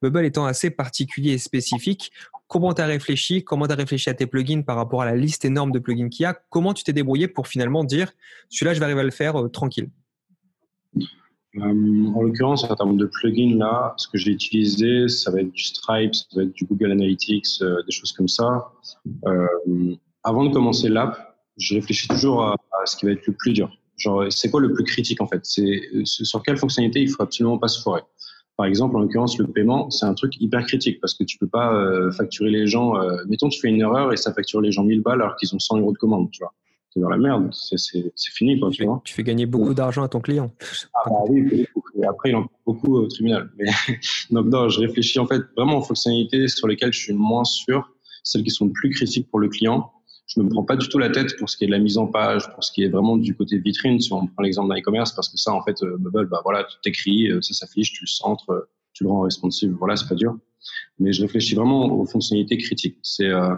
Bubble 0.00 0.24
étant 0.24 0.46
assez 0.46 0.70
particulier 0.70 1.32
et 1.32 1.38
spécifique, 1.38 2.12
comment 2.48 2.72
tu 2.72 2.82
as 2.82 2.86
réfléchi 2.86 3.44
Comment 3.44 3.66
tu 3.66 3.72
as 3.72 3.76
réfléchi 3.76 4.08
à 4.08 4.14
tes 4.14 4.26
plugins 4.26 4.62
par 4.62 4.76
rapport 4.76 5.02
à 5.02 5.06
la 5.06 5.16
liste 5.16 5.44
énorme 5.44 5.72
de 5.72 5.78
plugins 5.78 6.08
qu'il 6.08 6.22
y 6.24 6.26
a? 6.26 6.34
Comment 6.50 6.72
tu 6.72 6.84
t'es 6.84 6.92
débrouillé 6.92 7.28
pour 7.28 7.46
finalement 7.46 7.84
dire, 7.84 8.12
celui-là, 8.48 8.74
je 8.74 8.78
vais 8.78 8.84
arriver 8.84 9.00
à 9.00 9.04
le 9.04 9.10
faire 9.10 9.40
euh, 9.40 9.48
tranquille? 9.48 9.90
En 11.60 12.22
l'occurrence, 12.22 12.64
en 12.64 12.74
termes 12.74 12.96
de 12.96 13.06
plugins, 13.06 13.56
là, 13.56 13.94
ce 13.96 14.08
que 14.08 14.18
j'ai 14.18 14.32
utilisé, 14.32 15.08
ça 15.08 15.30
va 15.30 15.40
être 15.40 15.52
du 15.52 15.62
Stripe, 15.62 16.14
ça 16.14 16.26
va 16.36 16.42
être 16.42 16.52
du 16.52 16.64
Google 16.64 16.92
Analytics, 16.92 17.46
euh, 17.62 17.82
des 17.86 17.92
choses 17.92 18.12
comme 18.12 18.28
ça. 18.28 18.72
Euh, 19.26 19.94
avant 20.22 20.44
de 20.44 20.52
commencer 20.52 20.88
l'app, 20.88 21.36
je 21.56 21.74
réfléchis 21.74 22.08
toujours 22.08 22.42
à, 22.44 22.56
ce 22.86 22.96
qui 22.96 23.06
va 23.06 23.12
être 23.12 23.26
le 23.26 23.34
plus 23.34 23.52
dur. 23.52 23.70
Genre, 23.96 24.24
c'est 24.30 24.50
quoi 24.50 24.60
le 24.60 24.72
plus 24.72 24.84
critique 24.84 25.20
en 25.20 25.28
fait? 25.28 25.40
C'est 25.44 25.80
sur 26.04 26.42
quelle 26.42 26.56
fonctionnalité 26.56 27.00
il 27.00 27.08
faut 27.08 27.22
absolument 27.22 27.58
pas 27.58 27.68
se 27.68 27.80
foirer? 27.80 28.02
Par 28.56 28.66
exemple, 28.66 28.96
en 28.96 29.00
l'occurrence, 29.00 29.36
le 29.38 29.48
paiement, 29.48 29.90
c'est 29.90 30.06
un 30.06 30.14
truc 30.14 30.40
hyper 30.40 30.64
critique 30.64 31.00
parce 31.00 31.14
que 31.14 31.24
tu 31.24 31.38
peux 31.38 31.48
pas 31.48 31.74
euh, 31.74 32.12
facturer 32.12 32.50
les 32.50 32.66
gens. 32.66 32.96
Euh, 32.96 33.16
mettons, 33.28 33.48
tu 33.48 33.60
fais 33.60 33.68
une 33.68 33.80
erreur 33.80 34.12
et 34.12 34.16
ça 34.16 34.32
facture 34.32 34.60
les 34.60 34.70
gens 34.70 34.84
1000 34.84 35.02
balles 35.02 35.22
alors 35.22 35.36
qu'ils 35.36 35.54
ont 35.54 35.58
100 35.58 35.78
euros 35.78 35.92
de 35.92 35.98
commande, 35.98 36.30
tu 36.30 36.40
vois 36.40 36.54
c'est 36.94 37.00
dans 37.00 37.08
la 37.08 37.16
merde, 37.16 37.52
c'est 37.52 37.76
fini. 38.32 38.58
Quoi, 38.60 38.70
tu, 38.70 38.84
fais, 38.84 38.88
tu, 39.04 39.14
fais, 39.14 39.24
gagner 39.24 39.46
beaucoup 39.46 39.74
d'argent 39.74 40.04
à 40.04 40.08
ton 40.08 40.20
client. 40.20 40.52
Ah 40.94 41.10
bah 41.10 41.16
oui, 41.28 41.66
et 41.96 42.04
après 42.06 42.30
il 42.30 42.36
en 42.36 42.44
prend 42.44 42.60
beaucoup 42.66 42.96
au 42.96 43.06
tribunal. 43.08 43.50
Mais, 43.58 43.66
donc 44.30 44.46
non, 44.46 44.68
je 44.68 44.80
réfléchis 44.80 45.18
en 45.18 45.26
fait 45.26 45.42
vraiment 45.56 45.78
aux 45.78 45.82
fonctionnalités 45.82 46.46
sur 46.48 46.68
lesquelles 46.68 46.92
je 46.92 47.00
suis 47.00 47.12
moins 47.12 47.44
sûr, 47.44 47.90
celles 48.22 48.44
qui 48.44 48.50
sont 48.50 48.68
plus 48.68 48.90
critiques 48.90 49.28
pour 49.28 49.40
le 49.40 49.48
client. 49.48 49.90
Je 50.26 50.40
ne 50.40 50.46
me 50.46 50.50
prends 50.50 50.62
pas 50.62 50.76
du 50.76 50.88
tout 50.88 50.98
la 50.98 51.10
tête 51.10 51.36
pour 51.38 51.50
ce 51.50 51.56
qui 51.56 51.64
est 51.64 51.66
de 51.66 51.72
la 51.72 51.78
mise 51.78 51.98
en 51.98 52.06
page, 52.06 52.50
pour 52.54 52.64
ce 52.64 52.72
qui 52.72 52.82
est 52.82 52.88
vraiment 52.88 53.16
du 53.16 53.36
côté 53.36 53.58
vitrine, 53.58 54.00
si 54.00 54.12
on 54.12 54.26
prend 54.26 54.42
l'exemple 54.42 54.72
d'un 54.72 54.80
e-commerce, 54.80 55.12
parce 55.12 55.28
que 55.28 55.36
ça, 55.36 55.52
en 55.52 55.62
fait, 55.62 55.82
euh, 55.82 55.96
Bubble, 55.98 56.28
bah 56.28 56.40
voilà, 56.44 56.64
tu 56.64 56.76
t'écris, 56.82 57.30
euh, 57.30 57.42
ça 57.42 57.52
s'affiche, 57.52 57.92
tu 57.92 58.04
le 58.04 58.08
centres, 58.08 58.50
euh, 58.50 58.60
tu 58.94 59.04
le 59.04 59.10
rends 59.10 59.20
responsive, 59.20 59.72
voilà, 59.78 59.96
c'est 59.96 60.08
pas 60.08 60.14
dur. 60.14 60.38
Mais 60.98 61.12
je 61.12 61.20
réfléchis 61.20 61.54
vraiment 61.54 61.92
aux 61.92 62.06
fonctionnalités 62.06 62.56
critiques. 62.56 62.96
C'est 63.02 63.28
euh, 63.28 63.54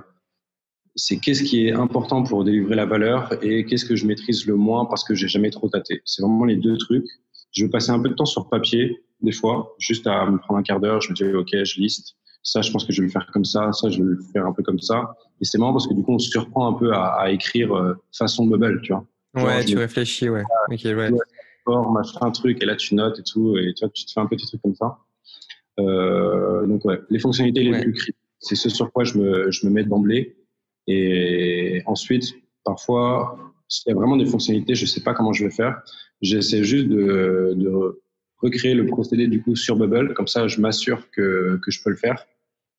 c'est 0.97 1.19
qu'est-ce 1.19 1.43
qui 1.43 1.69
est 1.69 1.73
important 1.73 2.23
pour 2.23 2.43
délivrer 2.43 2.75
la 2.75 2.87
valeur 2.87 3.33
et 3.43 3.67
qu'est-ce 3.67 3.85
que 3.85 3.97
je 3.97 4.07
maîtrise 4.07 4.47
le 4.47 4.57
moins 4.57 4.87
parce 4.87 5.05
que 5.05 5.15
j'ai 5.15 5.29
jamais 5.29 5.51
trop 5.51 5.69
tâté. 5.69 6.01
C'est 6.07 6.23
vraiment 6.23 6.47
les 6.47 6.57
deux 6.57 6.79
trucs. 6.79 7.07
Je 7.53 7.65
vais 7.65 7.71
passer 7.71 7.91
un 7.91 8.01
peu 8.01 8.09
de 8.09 8.15
temps 8.15 8.25
sur 8.25 8.49
papier, 8.49 9.05
des 9.21 9.33
fois, 9.33 9.75
juste 9.79 10.07
à 10.07 10.25
me 10.27 10.39
prendre 10.39 10.59
un 10.59 10.63
quart 10.63 10.81
d'heure. 10.81 11.03
Je 11.03 11.11
me 11.11 11.15
dis, 11.15 11.25
OK, 11.25 11.51
je 11.53 11.81
liste. 11.81 12.17
Ça, 12.43 12.63
je 12.63 12.71
pense 12.71 12.85
que 12.85 12.93
je 12.93 13.03
vais 13.03 13.09
le 13.09 13.13
faire 13.13 13.29
comme 13.33 13.45
ça. 13.45 13.73
Ça, 13.73 13.91
je 13.91 13.99
vais 13.99 14.09
le 14.09 14.19
faire 14.33 14.47
un 14.47 14.53
peu 14.53 14.63
comme 14.63 14.79
ça. 14.79 15.15
Et 15.41 15.45
c'est 15.45 15.59
marrant 15.59 15.73
parce 15.73 15.87
que 15.87 15.93
du 15.93 16.03
coup, 16.03 16.13
on 16.13 16.19
se 16.19 16.31
surprend 16.31 16.67
un 16.69 16.73
peu 16.73 16.93
à, 16.93 17.09
à 17.21 17.31
écrire 17.31 17.77
euh, 17.77 17.95
façon 18.17 18.47
bubble, 18.47 18.81
tu 18.83 18.93
vois. 18.93 19.07
ouais, 19.35 19.65
tu 19.65 19.77
réfléchis, 19.77 20.31
ouais. 20.31 20.45
Ok, 20.71 20.81
ouais. 20.85 21.11
Machin, 21.93 22.31
truc, 22.31 22.63
et 22.63 22.67
là, 22.67 22.75
tu 22.75 22.95
notes 22.95 23.19
et 23.19 23.23
tout. 23.23 23.59
Et 23.59 23.75
tu 23.75 23.85
vois, 23.85 23.91
tu 23.93 24.07
te 24.07 24.13
fais 24.13 24.21
un 24.21 24.27
petit 24.27 24.47
truc 24.47 24.63
comme 24.63 24.75
ça. 24.75 24.97
donc 25.77 26.85
ouais, 26.87 27.01
les 27.11 27.19
fonctionnalités 27.19 27.65
les 27.65 27.81
plus 27.81 27.93
critiques, 27.93 28.17
c'est 28.39 28.55
ce 28.55 28.71
sur 28.71 28.91
quoi 28.93 29.05
je 29.05 29.19
me, 29.19 29.51
je 29.51 29.67
me 29.67 29.73
mets 29.73 29.85
d'emblée. 29.85 30.37
Et 30.87 31.83
ensuite, 31.87 32.35
parfois, 32.65 33.39
s'il 33.69 33.91
y 33.91 33.93
a 33.93 33.97
vraiment 33.97 34.17
des 34.17 34.27
fonctionnalités, 34.27 34.75
je 34.75 34.87
sais 34.87 35.03
pas 35.03 35.15
comment 35.15 35.33
je 35.33 35.45
vais 35.45 35.51
faire. 35.51 35.83
J'essaie 36.23 36.63
juste 36.63 36.89
de, 36.89 37.55
de 37.57 38.01
recréer 38.39 38.75
le 38.75 38.87
procédé 38.87 39.27
du 39.27 39.43
coup 39.43 39.57
sur 39.57 39.77
Bubble. 39.77 40.15
Comme 40.15 40.29
ça, 40.29 40.47
je 40.47 40.61
m'assure 40.61 41.11
que, 41.11 41.59
que 41.65 41.71
je 41.71 41.83
peux 41.83 41.91
le 41.91 41.97
faire. 41.97 42.25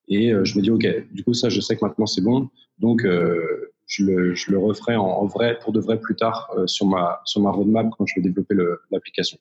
Et 0.07 0.33
euh, 0.33 0.45
je 0.45 0.57
me 0.57 0.63
dis, 0.63 0.71
OK, 0.71 0.85
du 1.11 1.23
coup, 1.23 1.33
ça, 1.33 1.49
je 1.49 1.59
sais 1.59 1.75
que 1.75 1.85
maintenant 1.85 2.05
c'est 2.05 2.21
bon. 2.21 2.49
Donc, 2.79 3.03
euh, 3.03 3.71
je, 3.87 4.03
le, 4.03 4.35
je 4.35 4.51
le 4.51 4.57
referai 4.57 4.95
en, 4.95 5.25
vrai, 5.25 5.59
pour 5.59 5.73
de 5.73 5.79
vrai 5.79 5.99
plus 5.99 6.15
tard 6.15 6.49
euh, 6.57 6.67
sur, 6.67 6.85
ma, 6.85 7.21
sur 7.25 7.41
ma 7.41 7.51
roadmap 7.51 7.87
quand 7.97 8.05
je 8.05 8.15
vais 8.15 8.21
développer 8.21 8.55
l'application. 8.91 9.37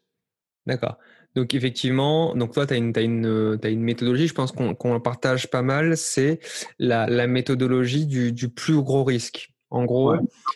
D'accord. 0.66 0.98
Donc 1.34 1.54
effectivement, 1.54 2.34
donc 2.34 2.52
toi, 2.54 2.66
tu 2.66 2.74
as, 2.74 2.76
as, 2.76 3.00
une 3.02 3.58
méthodologie, 3.82 4.26
je 4.26 4.34
pense 4.34 4.52
qu'on 4.52 5.00
partage 5.00 5.50
pas 5.50 5.62
mal, 5.62 5.96
c'est 5.96 6.40
la, 6.78 7.06
la, 7.06 7.26
méthodologie 7.26 8.06
du, 8.06 8.32
du, 8.32 8.48
plus 8.48 8.80
gros 8.80 9.04
risque. 9.04 9.52
En 9.68 9.84
gros, 9.84 10.14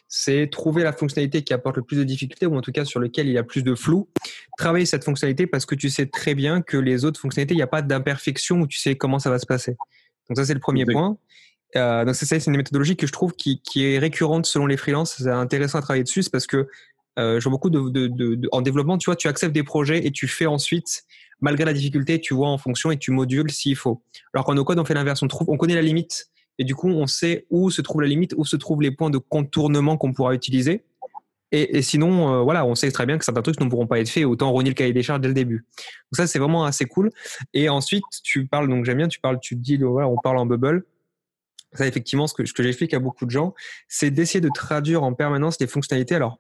c'est 0.09 0.49
trouver 0.51 0.83
la 0.83 0.93
fonctionnalité 0.93 1.43
qui 1.43 1.53
apporte 1.53 1.77
le 1.77 1.83
plus 1.83 1.99
de 1.99 2.05
difficultés 2.05 2.47
ou 2.47 2.57
en 2.57 2.63
tout 2.63 2.73
cas 2.73 2.87
sur 2.87 2.99
lequel 2.99 3.27
il 3.27 3.33
y 3.33 3.39
a 3.39 3.43
plus 3.43 3.63
de 3.63 3.75
flou. 3.75 4.09
Travailler 4.57 4.87
cette 4.87 5.05
fonctionnalité 5.05 5.47
parce 5.47 5.67
que 5.67 5.75
tu 5.75 5.91
sais 5.91 6.07
très 6.07 6.35
bien 6.35 6.63
que 6.63 6.79
les 6.79 7.05
autres 7.05 7.21
fonctionnalités, 7.21 7.55
il 7.55 7.59
n'y 7.59 7.63
a 7.63 7.67
pas 7.67 7.83
d'imperfection 7.83 8.61
où 8.61 8.67
tu 8.67 8.79
sais 8.79 8.97
comment 8.97 9.19
ça 9.19 9.29
va 9.29 9.39
se 9.39 9.47
passer. 9.47 9.77
Donc 10.29 10.39
ça, 10.39 10.47
c'est 10.47 10.55
le 10.55 10.61
premier 10.61 10.87
point. 10.87 11.19
Euh, 11.77 12.05
donc 12.05 12.15
c'est 12.15 12.47
une 12.47 12.57
méthodologie 12.57 12.97
que 12.97 13.07
je 13.07 13.13
trouve 13.13 13.33
qui, 13.35 13.61
qui 13.61 13.85
est 13.85 13.99
récurrente 13.99 14.47
selon 14.47 14.67
les 14.67 14.77
freelances. 14.77 15.17
C'est 15.19 15.29
intéressant 15.29 15.79
à 15.79 15.83
travailler 15.83 16.05
dessus, 16.05 16.25
parce 16.31 16.47
que 16.47 16.69
euh, 17.19 17.41
vois 17.43 17.51
beaucoup 17.51 17.71
de, 17.71 18.49
en 18.53 18.63
développement, 18.63 18.99
tu 18.99 19.07
vois, 19.07 19.17
tu 19.17 19.29
acceptes 19.29 19.55
des 19.55 19.65
projets 19.65 20.07
et 20.07 20.11
tu 20.11 20.29
fais 20.29 20.47
ensuite, 20.47 21.05
malgré 21.41 21.65
la 21.65 21.73
difficulté, 21.73 22.21
tu 22.21 22.35
vois 22.35 22.49
en 22.49 22.59
fonction 22.59 22.91
et 22.91 22.99
tu 22.99 23.11
modules 23.11 23.51
s'il 23.51 23.77
faut. 23.77 24.03
Alors 24.35 24.45
qu'en 24.45 24.55
no-code, 24.55 24.79
on 24.79 24.85
fait 24.85 24.95
l'inverse. 24.95 25.23
On 25.23 25.29
trouve, 25.29 25.49
on 25.51 25.57
connaît 25.57 25.75
la 25.75 25.83
limite 25.83 26.31
et 26.59 26.65
du 26.65 26.75
coup, 26.75 26.89
on 26.89 27.07
sait 27.07 27.47
où 27.51 27.71
se 27.71 27.81
trouve 27.81 28.03
la 28.03 28.09
limite, 28.09 28.35
où 28.37 28.45
se 28.45 28.57
trouvent 28.57 28.83
les 28.83 28.91
points 28.91 29.11
de 29.11 29.19
contournement 29.19 29.97
qu'on 29.97 30.13
pourra 30.13 30.35
utiliser. 30.35 30.85
Et, 31.53 31.83
sinon, 31.83 32.33
euh, 32.33 32.43
voilà, 32.43 32.65
on 32.65 32.77
sait 32.77 32.93
très 32.93 33.07
bien 33.07 33.19
que 33.19 33.25
certains 33.25 33.43
trucs 33.43 33.59
ne 33.59 33.69
pourront 33.69 33.89
pas 33.89 33.99
être 33.99 34.09
faits. 34.09 34.25
Autant 34.25 34.53
renier 34.53 34.71
le 34.71 34.75
cahier 34.75 34.93
des 34.93 35.03
charges 35.03 35.21
dès 35.21 35.27
le 35.27 35.35
début. 35.35 35.67
Donc 35.77 36.17
ça, 36.17 36.29
c'est 36.29 36.39
vraiment 36.39 36.65
assez 36.65 36.85
cool. 36.85 37.11
Et 37.55 37.69
ensuite, 37.69 38.05
tu 38.23 38.47
parles, 38.47 38.69
donc 38.69 38.85
j'aime 38.85 38.99
bien, 38.99 39.09
tu 39.09 39.19
parles, 39.19 39.41
tu 39.41 39.57
dis, 39.57 39.81
on 39.83 40.17
parle 40.23 40.39
en 40.39 40.47
bubble. 40.47 40.85
Ça, 41.73 41.87
effectivement, 41.87 42.29
ce 42.29 42.35
que, 42.35 42.45
ce 42.45 42.53
que 42.53 42.63
j'explique 42.63 42.95
à 42.95 43.01
beaucoup 43.01 43.27
de 43.27 43.31
gens, 43.31 43.55
c'est 43.89 44.11
d'essayer 44.11 44.41
de 44.41 44.51
traduire 44.55 45.03
en 45.03 45.13
permanence 45.15 45.59
les 45.61 45.67
fonctionnalités. 45.67 46.15
Alors, 46.15 46.39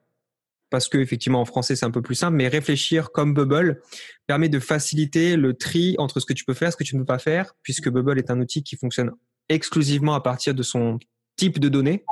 parce 0.70 0.88
que 0.88 0.98
effectivement 0.98 1.40
en 1.40 1.44
français 1.44 1.76
c'est 1.76 1.86
un 1.86 1.90
peu 1.90 2.02
plus 2.02 2.14
simple, 2.14 2.36
mais 2.36 2.48
réfléchir 2.48 3.10
comme 3.12 3.34
Bubble 3.34 3.80
permet 4.26 4.48
de 4.48 4.58
faciliter 4.58 5.36
le 5.36 5.54
tri 5.54 5.96
entre 5.98 6.20
ce 6.20 6.26
que 6.26 6.32
tu 6.32 6.44
peux 6.44 6.54
faire, 6.54 6.72
ce 6.72 6.76
que 6.76 6.84
tu 6.84 6.96
ne 6.96 7.00
peux 7.00 7.06
pas 7.06 7.18
faire, 7.18 7.54
puisque 7.62 7.90
Bubble 7.90 8.18
est 8.18 8.30
un 8.30 8.40
outil 8.40 8.62
qui 8.62 8.76
fonctionne 8.76 9.10
exclusivement 9.48 10.14
à 10.14 10.20
partir 10.20 10.54
de 10.54 10.62
son 10.62 10.98
type 11.36 11.58
de 11.58 11.68
données. 11.68 12.04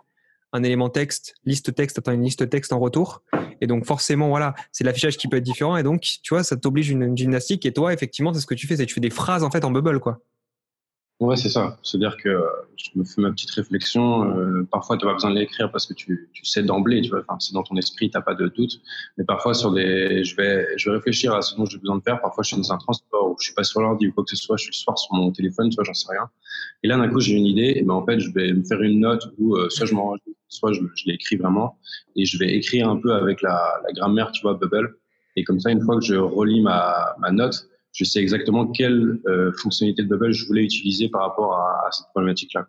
Un 0.52 0.62
élément 0.62 0.88
texte, 0.88 1.34
liste 1.44 1.74
texte 1.74 1.98
attend 1.98 2.12
une 2.12 2.22
liste 2.22 2.48
texte 2.48 2.72
en 2.72 2.78
retour. 2.78 3.22
Et 3.60 3.66
donc 3.66 3.84
forcément, 3.84 4.28
voilà, 4.28 4.54
c'est 4.72 4.84
l'affichage 4.84 5.16
qui 5.16 5.28
peut 5.28 5.36
être 5.36 5.44
différent. 5.44 5.76
Et 5.76 5.82
donc, 5.82 6.00
tu 6.00 6.34
vois, 6.34 6.42
ça 6.42 6.56
t'oblige 6.56 6.90
une, 6.90 7.02
une 7.02 7.16
gymnastique. 7.16 7.66
Et 7.66 7.72
toi, 7.72 7.92
effectivement, 7.92 8.32
c'est 8.32 8.40
ce 8.40 8.46
que 8.46 8.54
tu 8.54 8.66
fais, 8.66 8.76
c'est 8.76 8.86
tu 8.86 8.94
fais 8.94 9.00
des 9.00 9.10
phrases 9.10 9.44
en 9.44 9.50
fait 9.50 9.64
en 9.64 9.70
Bubble, 9.70 10.00
quoi. 10.00 10.20
Ouais, 11.20 11.36
c'est 11.36 11.48
ça. 11.48 11.76
C'est-à-dire 11.82 12.16
que 12.16 12.44
je 12.76 12.90
me 12.94 13.02
fais 13.02 13.20
ma 13.20 13.32
petite 13.32 13.50
réflexion. 13.50 14.38
Euh, 14.38 14.62
parfois, 14.70 14.96
tu 14.96 15.04
n'as 15.04 15.10
pas 15.10 15.14
besoin 15.14 15.30
de 15.32 15.38
l'écrire 15.40 15.68
parce 15.72 15.84
que 15.84 15.92
tu, 15.92 16.30
tu 16.32 16.44
sais 16.44 16.62
d'emblée, 16.62 17.02
tu 17.02 17.10
vois. 17.10 17.22
Enfin, 17.26 17.36
c'est 17.40 17.52
dans 17.54 17.64
ton 17.64 17.76
esprit, 17.76 18.08
tu 18.08 18.16
n'as 18.16 18.22
pas 18.22 18.36
de 18.36 18.46
doute. 18.46 18.80
Mais 19.16 19.24
parfois, 19.24 19.52
sur 19.52 19.72
des, 19.72 20.22
je 20.22 20.36
vais, 20.36 20.68
je 20.76 20.88
vais 20.88 20.96
réfléchir 20.96 21.34
à 21.34 21.42
ce 21.42 21.56
dont 21.56 21.64
j'ai 21.64 21.78
besoin 21.78 21.96
de 21.96 22.02
faire. 22.04 22.20
Parfois, 22.20 22.44
je 22.44 22.48
suis 22.54 22.56
dans 22.56 22.72
un 22.72 22.78
transport 22.78 23.32
ou 23.32 23.36
je 23.40 23.46
suis 23.46 23.54
pas 23.54 23.64
sur 23.64 23.80
l'ordi 23.80 24.06
ou 24.06 24.12
quoi 24.12 24.22
que 24.22 24.30
ce 24.30 24.36
soit. 24.36 24.56
Je 24.58 24.62
suis 24.64 24.70
le 24.70 24.76
soir 24.76 24.96
sur 24.96 25.12
mon 25.12 25.32
téléphone, 25.32 25.70
tu 25.70 25.74
vois, 25.74 25.82
j'en 25.84 25.92
sais 25.94 26.06
rien. 26.08 26.30
Et 26.84 26.88
là, 26.88 26.96
d'un 26.96 27.08
coup, 27.08 27.18
j'ai 27.18 27.34
une 27.34 27.46
idée. 27.46 27.72
Et 27.74 27.82
ben, 27.82 27.94
en 27.94 28.06
fait, 28.06 28.20
je 28.20 28.30
vais 28.30 28.52
me 28.52 28.62
faire 28.62 28.80
une 28.80 29.00
note 29.00 29.26
où 29.38 29.56
euh, 29.56 29.68
soit 29.70 29.86
je 29.86 29.94
m'enregistre, 29.94 30.30
soit 30.48 30.72
je, 30.72 30.82
je 30.94 31.04
l'écris 31.06 31.34
vraiment. 31.34 31.78
Et 32.14 32.26
je 32.26 32.38
vais 32.38 32.54
écrire 32.54 32.88
un 32.88 32.96
peu 32.96 33.12
avec 33.12 33.42
la, 33.42 33.80
la 33.84 33.92
grammaire, 33.92 34.30
tu 34.30 34.42
vois, 34.42 34.54
Bubble. 34.54 34.96
Et 35.34 35.42
comme 35.42 35.58
ça, 35.58 35.72
une 35.72 35.80
fois 35.82 35.98
que 35.98 36.04
je 36.04 36.14
relis 36.14 36.60
ma, 36.60 37.16
ma 37.18 37.32
note, 37.32 37.68
je 37.92 38.04
sais 38.04 38.20
exactement 38.20 38.66
quelle 38.66 39.20
euh, 39.26 39.52
fonctionnalité 39.52 40.02
de 40.02 40.08
Bubble 40.08 40.32
je 40.32 40.46
voulais 40.46 40.64
utiliser 40.64 41.08
par 41.08 41.22
rapport 41.22 41.54
à, 41.54 41.88
cette 41.90 42.06
problématique-là. 42.08 42.66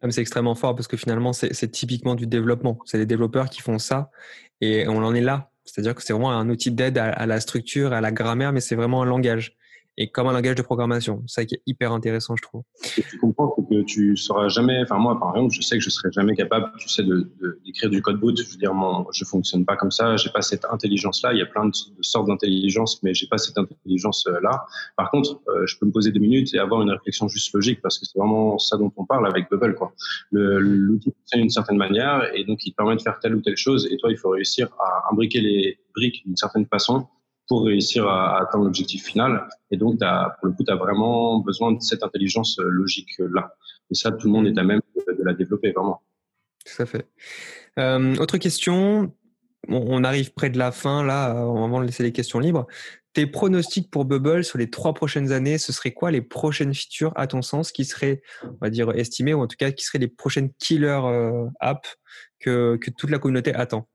Ah, 0.00 0.10
c'est 0.10 0.20
extrêmement 0.20 0.54
fort 0.54 0.74
parce 0.74 0.88
que 0.88 0.96
finalement, 0.96 1.32
c'est 1.32 1.70
typiquement 1.70 2.14
du 2.14 2.26
développement. 2.26 2.78
C'est 2.84 2.98
les 2.98 3.06
développeurs 3.06 3.50
qui 3.50 3.60
font 3.60 3.78
ça 3.78 4.10
et 4.60 4.86
on 4.88 4.98
en 4.98 5.14
est 5.14 5.20
là. 5.20 5.50
C'est-à-dire 5.64 5.94
que 5.94 6.02
c'est 6.02 6.12
vraiment 6.12 6.30
un 6.30 6.48
outil 6.48 6.70
d'aide 6.70 6.98
à, 6.98 7.10
à, 7.10 7.26
la 7.26 7.40
structure, 7.40 7.92
à 7.92 8.00
la 8.00 8.12
grammaire, 8.12 8.52
mais 8.52 8.60
c'est 8.60 8.76
vraiment 8.76 9.02
un 9.02 9.06
langage 9.06 9.57
et 10.00 10.08
comme 10.08 10.28
un 10.28 10.32
langage 10.32 10.54
de 10.54 10.62
programmation. 10.62 11.24
C'est 11.26 11.40
ça 11.40 11.44
qui 11.44 11.56
est 11.56 11.62
hyper 11.66 11.92
intéressant, 11.92 12.36
je 12.36 12.42
trouve. 12.42 12.62
Ce 12.76 13.00
que 13.00 13.06
tu 13.06 13.18
comprends, 13.18 13.52
c'est 13.56 13.68
que 13.68 13.82
tu 13.82 14.16
seras 14.16 14.48
jamais, 14.48 14.80
enfin 14.82 14.96
moi 14.96 15.18
par 15.18 15.34
exemple, 15.34 15.52
je 15.52 15.60
sais 15.60 15.76
que 15.76 15.82
je 15.82 15.90
serai 15.90 16.10
jamais 16.12 16.36
capable, 16.36 16.70
tu 16.78 16.88
sais, 16.88 17.02
d'écrire 17.66 17.90
du 17.90 18.00
code 18.00 18.20
boot. 18.20 18.40
Je 18.40 18.48
veux 18.48 18.56
dire, 18.56 18.72
mon, 18.72 19.06
je 19.12 19.24
fonctionne 19.24 19.66
pas 19.66 19.76
comme 19.76 19.90
ça, 19.90 20.16
j'ai 20.16 20.30
pas 20.30 20.40
cette 20.40 20.64
intelligence-là. 20.70 21.32
Il 21.32 21.40
y 21.40 21.42
a 21.42 21.46
plein 21.46 21.66
de, 21.66 21.72
sortes 22.00 22.28
d'intelligence, 22.28 23.02
mais 23.02 23.12
j'ai 23.12 23.26
pas 23.26 23.38
cette 23.38 23.58
intelligence-là. 23.58 24.66
Par 24.96 25.10
contre, 25.10 25.40
euh, 25.48 25.66
je 25.66 25.76
peux 25.78 25.86
me 25.86 25.92
poser 25.92 26.12
deux 26.12 26.20
minutes 26.20 26.54
et 26.54 26.60
avoir 26.60 26.80
une 26.80 26.90
réflexion 26.90 27.26
juste 27.26 27.52
logique 27.52 27.82
parce 27.82 27.98
que 27.98 28.06
c'est 28.06 28.18
vraiment 28.18 28.56
ça 28.58 28.76
dont 28.76 28.92
on 28.96 29.04
parle 29.04 29.26
avec 29.26 29.50
Bubble, 29.50 29.74
quoi. 29.74 29.92
L'outil 30.30 31.10
fonctionne 31.10 31.40
d'une 31.40 31.50
certaine 31.50 31.76
manière 31.76 32.22
et 32.34 32.44
donc 32.44 32.64
il 32.64 32.70
te 32.70 32.76
permet 32.76 32.94
de 32.94 33.02
faire 33.02 33.18
telle 33.18 33.34
ou 33.34 33.40
telle 33.40 33.56
chose 33.56 33.88
et 33.90 33.96
toi, 33.96 34.12
il 34.12 34.16
faut 34.16 34.30
réussir 34.30 34.68
à 34.78 35.10
imbriquer 35.10 35.40
les 35.40 35.80
briques 35.92 36.22
d'une 36.24 36.36
certaine 36.36 36.66
façon 36.66 37.08
pour 37.48 37.64
réussir 37.64 38.06
à, 38.06 38.42
atteindre 38.42 38.64
l'objectif 38.64 39.04
final. 39.04 39.48
Et 39.70 39.76
donc, 39.76 39.98
pour 39.98 40.48
le 40.48 40.52
coup, 40.52 40.64
tu 40.64 40.72
as 40.72 40.76
vraiment 40.76 41.38
besoin 41.40 41.72
de 41.72 41.80
cette 41.80 42.02
intelligence 42.02 42.58
euh, 42.58 42.68
logique-là. 42.68 43.54
Et 43.90 43.94
ça, 43.94 44.12
tout 44.12 44.26
le 44.26 44.32
monde 44.32 44.46
est 44.46 44.58
à 44.58 44.62
même 44.62 44.80
de, 44.96 45.24
la 45.24 45.32
développer, 45.32 45.72
vraiment. 45.72 46.02
Tout 46.64 46.82
à 46.82 46.86
fait. 46.86 47.08
Euh, 47.78 48.14
autre 48.16 48.36
question. 48.36 49.12
on 49.68 50.04
arrive 50.04 50.32
près 50.34 50.50
de 50.50 50.58
la 50.58 50.72
fin, 50.72 51.02
là, 51.04 51.30
avant 51.30 51.80
de 51.80 51.86
laisser 51.86 52.02
les 52.02 52.12
questions 52.12 52.38
libres. 52.38 52.66
Tes 53.14 53.26
pronostics 53.26 53.90
pour 53.90 54.04
Bubble 54.04 54.44
sur 54.44 54.58
les 54.58 54.68
trois 54.68 54.92
prochaines 54.92 55.32
années, 55.32 55.56
ce 55.56 55.72
serait 55.72 55.92
quoi 55.92 56.10
les 56.10 56.20
prochaines 56.20 56.74
features, 56.74 57.12
à 57.16 57.26
ton 57.26 57.40
sens, 57.40 57.72
qui 57.72 57.86
seraient, 57.86 58.20
on 58.44 58.58
va 58.60 58.68
dire, 58.68 58.90
estimées, 58.90 59.32
ou 59.32 59.40
en 59.40 59.46
tout 59.46 59.56
cas, 59.58 59.72
qui 59.72 59.84
seraient 59.84 59.98
les 59.98 60.08
prochaines 60.08 60.52
killer 60.58 61.00
euh, 61.04 61.46
apps 61.60 61.96
que 62.38 62.78
toute 62.96 63.10
la 63.10 63.18
communauté 63.18 63.54
attend? 63.54 63.88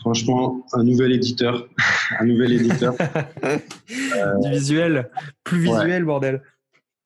Franchement, 0.00 0.64
un 0.72 0.84
nouvel 0.84 1.12
éditeur. 1.12 1.66
un 2.20 2.24
nouvel 2.24 2.52
éditeur. 2.52 2.94
du 4.42 4.50
visuel. 4.50 5.10
Plus 5.44 5.60
visuel, 5.60 6.04
bordel. 6.04 6.42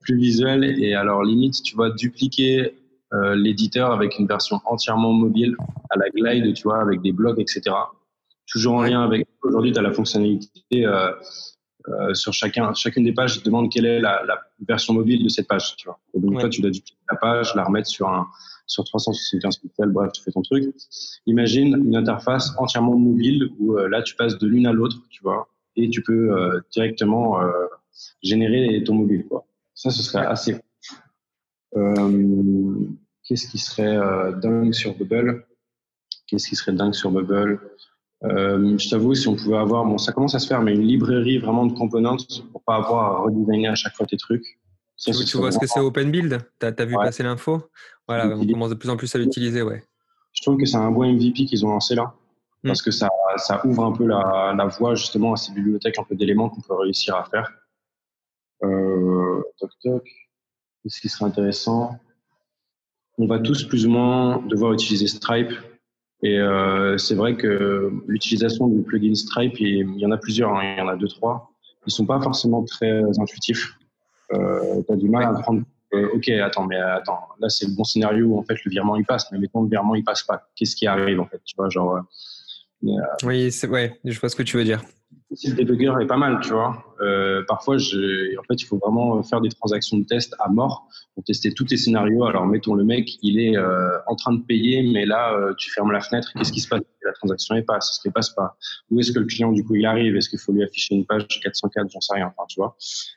Plus 0.01 0.17
visuel. 0.17 0.65
Et 0.65 0.95
alors, 0.95 1.23
limite, 1.23 1.63
tu 1.63 1.77
vas 1.77 1.91
dupliquer 1.91 2.75
euh, 3.15 3.35
l'éditeur 3.35 3.93
avec 3.93 4.19
une 4.19 4.27
version 4.27 4.61
entièrement 4.65 5.13
mobile 5.13 5.57
à 5.91 5.99
la 5.99 6.11
glide, 6.11 6.55
tu 6.55 6.65
vois, 6.65 6.81
avec 6.81 7.01
des 7.01 7.13
blocs, 7.13 7.39
etc. 7.39 7.63
Toujours 8.47 8.75
en 8.75 8.83
lien 8.83 9.03
avec. 9.03 9.27
Aujourd'hui, 9.43 9.73
tu 9.73 9.79
as 9.79 9.83
la 9.83 9.93
fonctionnalité. 9.93 10.87
Euh, 10.87 11.13
euh, 11.89 12.13
sur 12.13 12.35
chacun, 12.35 12.75
chacune 12.75 13.05
des 13.05 13.15
pages, 13.15 13.37
il 13.37 13.41
te 13.41 13.47
demande 13.47 13.71
quelle 13.73 13.87
est 13.87 14.01
la, 14.01 14.23
la, 14.27 14.39
version 14.67 14.93
mobile 14.93 15.25
de 15.25 15.29
cette 15.31 15.49
page. 15.49 15.75
Tu 15.77 15.87
vois. 15.87 15.99
Et 16.13 16.21
donc, 16.21 16.39
toi, 16.39 16.49
tu 16.49 16.61
dois 16.61 16.71
dupliquer 16.71 16.99
la 17.11 17.17
page, 17.17 17.55
la 17.55 17.65
remettre 17.65 17.89
sur 17.89 18.09
un, 18.09 18.29
sur 18.69 18.85
375 18.85 19.57
pixels, 19.59 19.89
bref, 19.89 20.13
tu 20.13 20.23
fais 20.23 20.31
ton 20.31 20.43
truc. 20.43 20.73
Imagine 21.27 21.83
une 21.85 21.97
interface 21.97 22.53
entièrement 22.59 22.97
mobile 22.97 23.51
où 23.59 23.77
euh, 23.77 23.89
là, 23.89 24.03
tu 24.03 24.15
passes 24.15 24.39
de 24.39 24.47
l'une 24.47 24.67
à 24.67 24.73
l'autre, 24.73 24.99
tu 25.11 25.23
vois, 25.23 25.49
et 25.75 25.89
tu 25.89 26.03
peux 26.03 26.31
euh, 26.33 26.61
directement 26.71 27.41
euh, 27.41 27.51
générer 28.23 28.83
ton 28.85 28.95
mobile, 28.95 29.27
quoi. 29.27 29.45
Ça, 29.75 29.91
ce 29.91 30.03
serait 30.03 30.27
assez. 30.27 30.61
Qu'est-ce 33.25 33.49
qui 33.49 33.59
serait 33.59 33.99
dingue 34.41 34.73
sur 34.73 34.97
Bubble? 34.97 35.45
Qu'est-ce 36.27 36.49
qui 36.49 36.57
serait 36.57 36.73
dingue 36.73 36.95
sur 36.95 37.11
Bubble? 37.11 37.61
Je 38.23 38.91
t'avoue, 38.91 39.15
si 39.15 39.29
on 39.29 39.37
pouvait 39.37 39.59
avoir, 39.59 39.85
bon, 39.85 39.99
ça 39.99 40.13
commence 40.13 40.35
à 40.35 40.41
se 40.41 40.49
faire, 40.49 40.63
mais 40.63 40.75
une 40.75 40.83
librairie 40.83 41.39
vraiment 41.39 41.67
de 41.67 41.73
components 41.75 42.17
pour 42.51 42.63
pas 42.63 42.77
avoir 42.77 43.05
à 43.05 43.21
redesigner 43.21 43.69
à 43.69 43.77
chaque 43.77 43.95
fois 43.95 44.07
tes 44.07 44.17
trucs. 44.17 44.59
Tu, 44.99 45.37
vois 45.37 45.53
ce 45.53 45.59
que 45.59 45.67
c'est 45.67 45.81
Open 45.81 46.11
Build? 46.11 46.39
Tu 46.61 46.67
as, 46.67 46.85
vu 46.85 46.95
passer 46.95 47.23
l'info? 47.23 47.63
Voilà, 48.07 48.27
on 48.37 48.47
commence 48.47 48.71
de 48.71 48.75
plus 48.75 48.91
en 48.91 48.97
plus 48.97 49.15
à 49.15 49.19
l'utiliser, 49.19 49.63
ouais. 49.63 49.83
Je 50.33 50.43
trouve 50.43 50.57
que 50.57 50.67
c'est 50.67 50.77
un 50.77 50.91
bon 50.91 51.11
MVP 51.13 51.47
qu'ils 51.47 51.65
ont 51.65 51.71
lancé 51.71 51.95
là, 51.95 52.15
hmm. 52.63 52.69
parce 52.69 52.83
que 52.83 52.91
ça, 52.91 53.09
ça 53.37 53.65
ouvre 53.67 53.85
un 53.85 53.93
peu 53.93 54.07
la, 54.07 54.55
la 54.57 54.67
voie 54.67 54.95
justement 54.95 55.33
à 55.33 55.37
ces 55.37 55.53
bibliothèques 55.53 55.99
un 55.99 56.05
peu 56.05 56.15
d'éléments 56.15 56.49
qu'on 56.49 56.61
peut 56.61 56.75
réussir 56.75 57.17
à 57.17 57.25
faire. 57.25 57.51
Euh, 58.65 59.43
toc 59.59 59.71
toc. 59.83 60.05
Qu'est-ce 60.83 61.01
qui 61.01 61.09
serait 61.09 61.27
intéressant? 61.27 61.99
On 63.19 63.27
va 63.27 63.39
tous 63.39 63.65
plus 63.65 63.87
ou 63.87 63.91
moins 63.91 64.39
devoir 64.47 64.73
utiliser 64.73 65.07
Stripe. 65.07 65.53
Et 66.23 66.39
euh, 66.39 66.99
c'est 66.99 67.15
vrai 67.15 67.37
que 67.37 67.93
l'utilisation 68.07 68.69
du 68.69 68.83
plugin 68.83 69.15
Stripe, 69.15 69.61
il 69.61 69.99
y 69.99 70.07
en 70.07 70.11
a 70.11 70.17
plusieurs, 70.17 70.55
hein, 70.55 70.75
il 70.77 70.79
y 70.79 70.81
en 70.81 70.89
a 70.89 70.97
deux, 70.97 71.09
trois. 71.09 71.51
Ils 71.87 71.93
sont 71.93 72.07
pas 72.07 72.21
forcément 72.21 72.65
très 72.65 73.03
intuitifs. 73.19 73.78
Euh, 74.33 74.83
tu 74.87 74.93
as 74.93 74.97
du 74.97 75.09
mal 75.09 75.25
à 75.25 75.33
prendre 75.41 75.63
euh, 75.95 76.09
ok, 76.15 76.29
attends, 76.29 76.67
mais 76.67 76.77
attends, 76.77 77.21
là 77.41 77.49
c'est 77.49 77.67
le 77.67 77.75
bon 77.75 77.85
scénario 77.85 78.27
où 78.27 78.39
en 78.39 78.43
fait 78.43 78.63
le 78.63 78.71
virement 78.71 78.97
il 78.97 79.07
passe, 79.07 79.33
mais 79.33 79.39
mettons 79.39 79.63
le 79.63 79.71
virement 79.71 79.95
il 79.95 80.05
passe 80.05 80.23
pas, 80.23 80.47
qu'est-ce 80.55 80.77
qui 80.77 80.87
arrive 80.87 81.19
en 81.19 81.27
fait, 81.27 81.41
tu 81.45 81.55
vois, 81.57 81.71
genre. 81.71 82.01
Euh, 82.85 82.91
oui, 83.25 83.51
c'est 83.51 83.69
ouais, 83.69 83.99
je 84.05 84.21
vois 84.21 84.29
ce 84.29 84.37
que 84.37 84.43
tu 84.43 84.59
veux 84.59 84.65
dire. 84.65 84.83
le 85.31 85.55
debugger 85.55 85.95
est 86.03 86.07
pas 86.07 86.19
mal, 86.19 86.41
tu 86.43 86.51
vois. 86.51 86.85
Euh, 87.01 87.43
parfois, 87.47 87.79
je, 87.79 88.37
en 88.39 88.43
fait, 88.45 88.61
il 88.61 88.67
faut 88.67 88.79
vraiment 88.79 89.23
faire 89.23 89.41
des 89.41 89.49
transactions 89.49 89.99
de 89.99 90.05
test 90.05 90.35
à 90.41 90.49
mort 90.49 90.89
pour 91.15 91.25
tester 91.25 91.53
tous 91.53 91.65
tes 91.65 91.77
scénarios. 91.77 92.25
Alors, 92.25 92.47
mettons 92.47 92.75
le 92.75 92.85
mec, 92.85 93.09
il 93.23 93.41
est 93.41 93.57
euh, 93.57 93.99
en 94.07 94.17
train 94.17 94.33
de 94.33 94.43
payer, 94.43 94.83
mais 94.83 95.07
là, 95.07 95.35
euh, 95.35 95.55
tu 95.57 95.71
fermes 95.71 95.93
la 95.93 96.01
fenêtre. 96.01 96.33
Qu'est-ce 96.37 96.53
qui 96.53 96.61
se 96.61 96.69
passe? 96.69 96.81
La 97.05 97.13
transaction 97.13 97.55
est 97.55 97.63
passe. 97.63 97.91
Est-ce 97.91 98.03
qu'elle 98.03 98.13
passe 98.13 98.31
pas 98.31 98.57
Où 98.91 99.01
est-ce 99.01 99.13
que 99.13 99.21
le 99.21 99.25
client 99.25 99.53
du 99.53 99.65
coup 99.65 99.77
il 99.77 99.87
arrive? 99.87 100.17
Est-ce 100.17 100.29
qu'il 100.29 100.39
faut 100.39 100.53
lui 100.53 100.63
afficher 100.63 100.95
une 100.95 101.07
page 101.07 101.27
404 101.43 101.89
J'en 101.91 102.01
sais 102.01 102.15
rien. 102.15 102.27
Enfin, 102.27 102.45
tu 102.49 102.61
vois. 102.61 102.77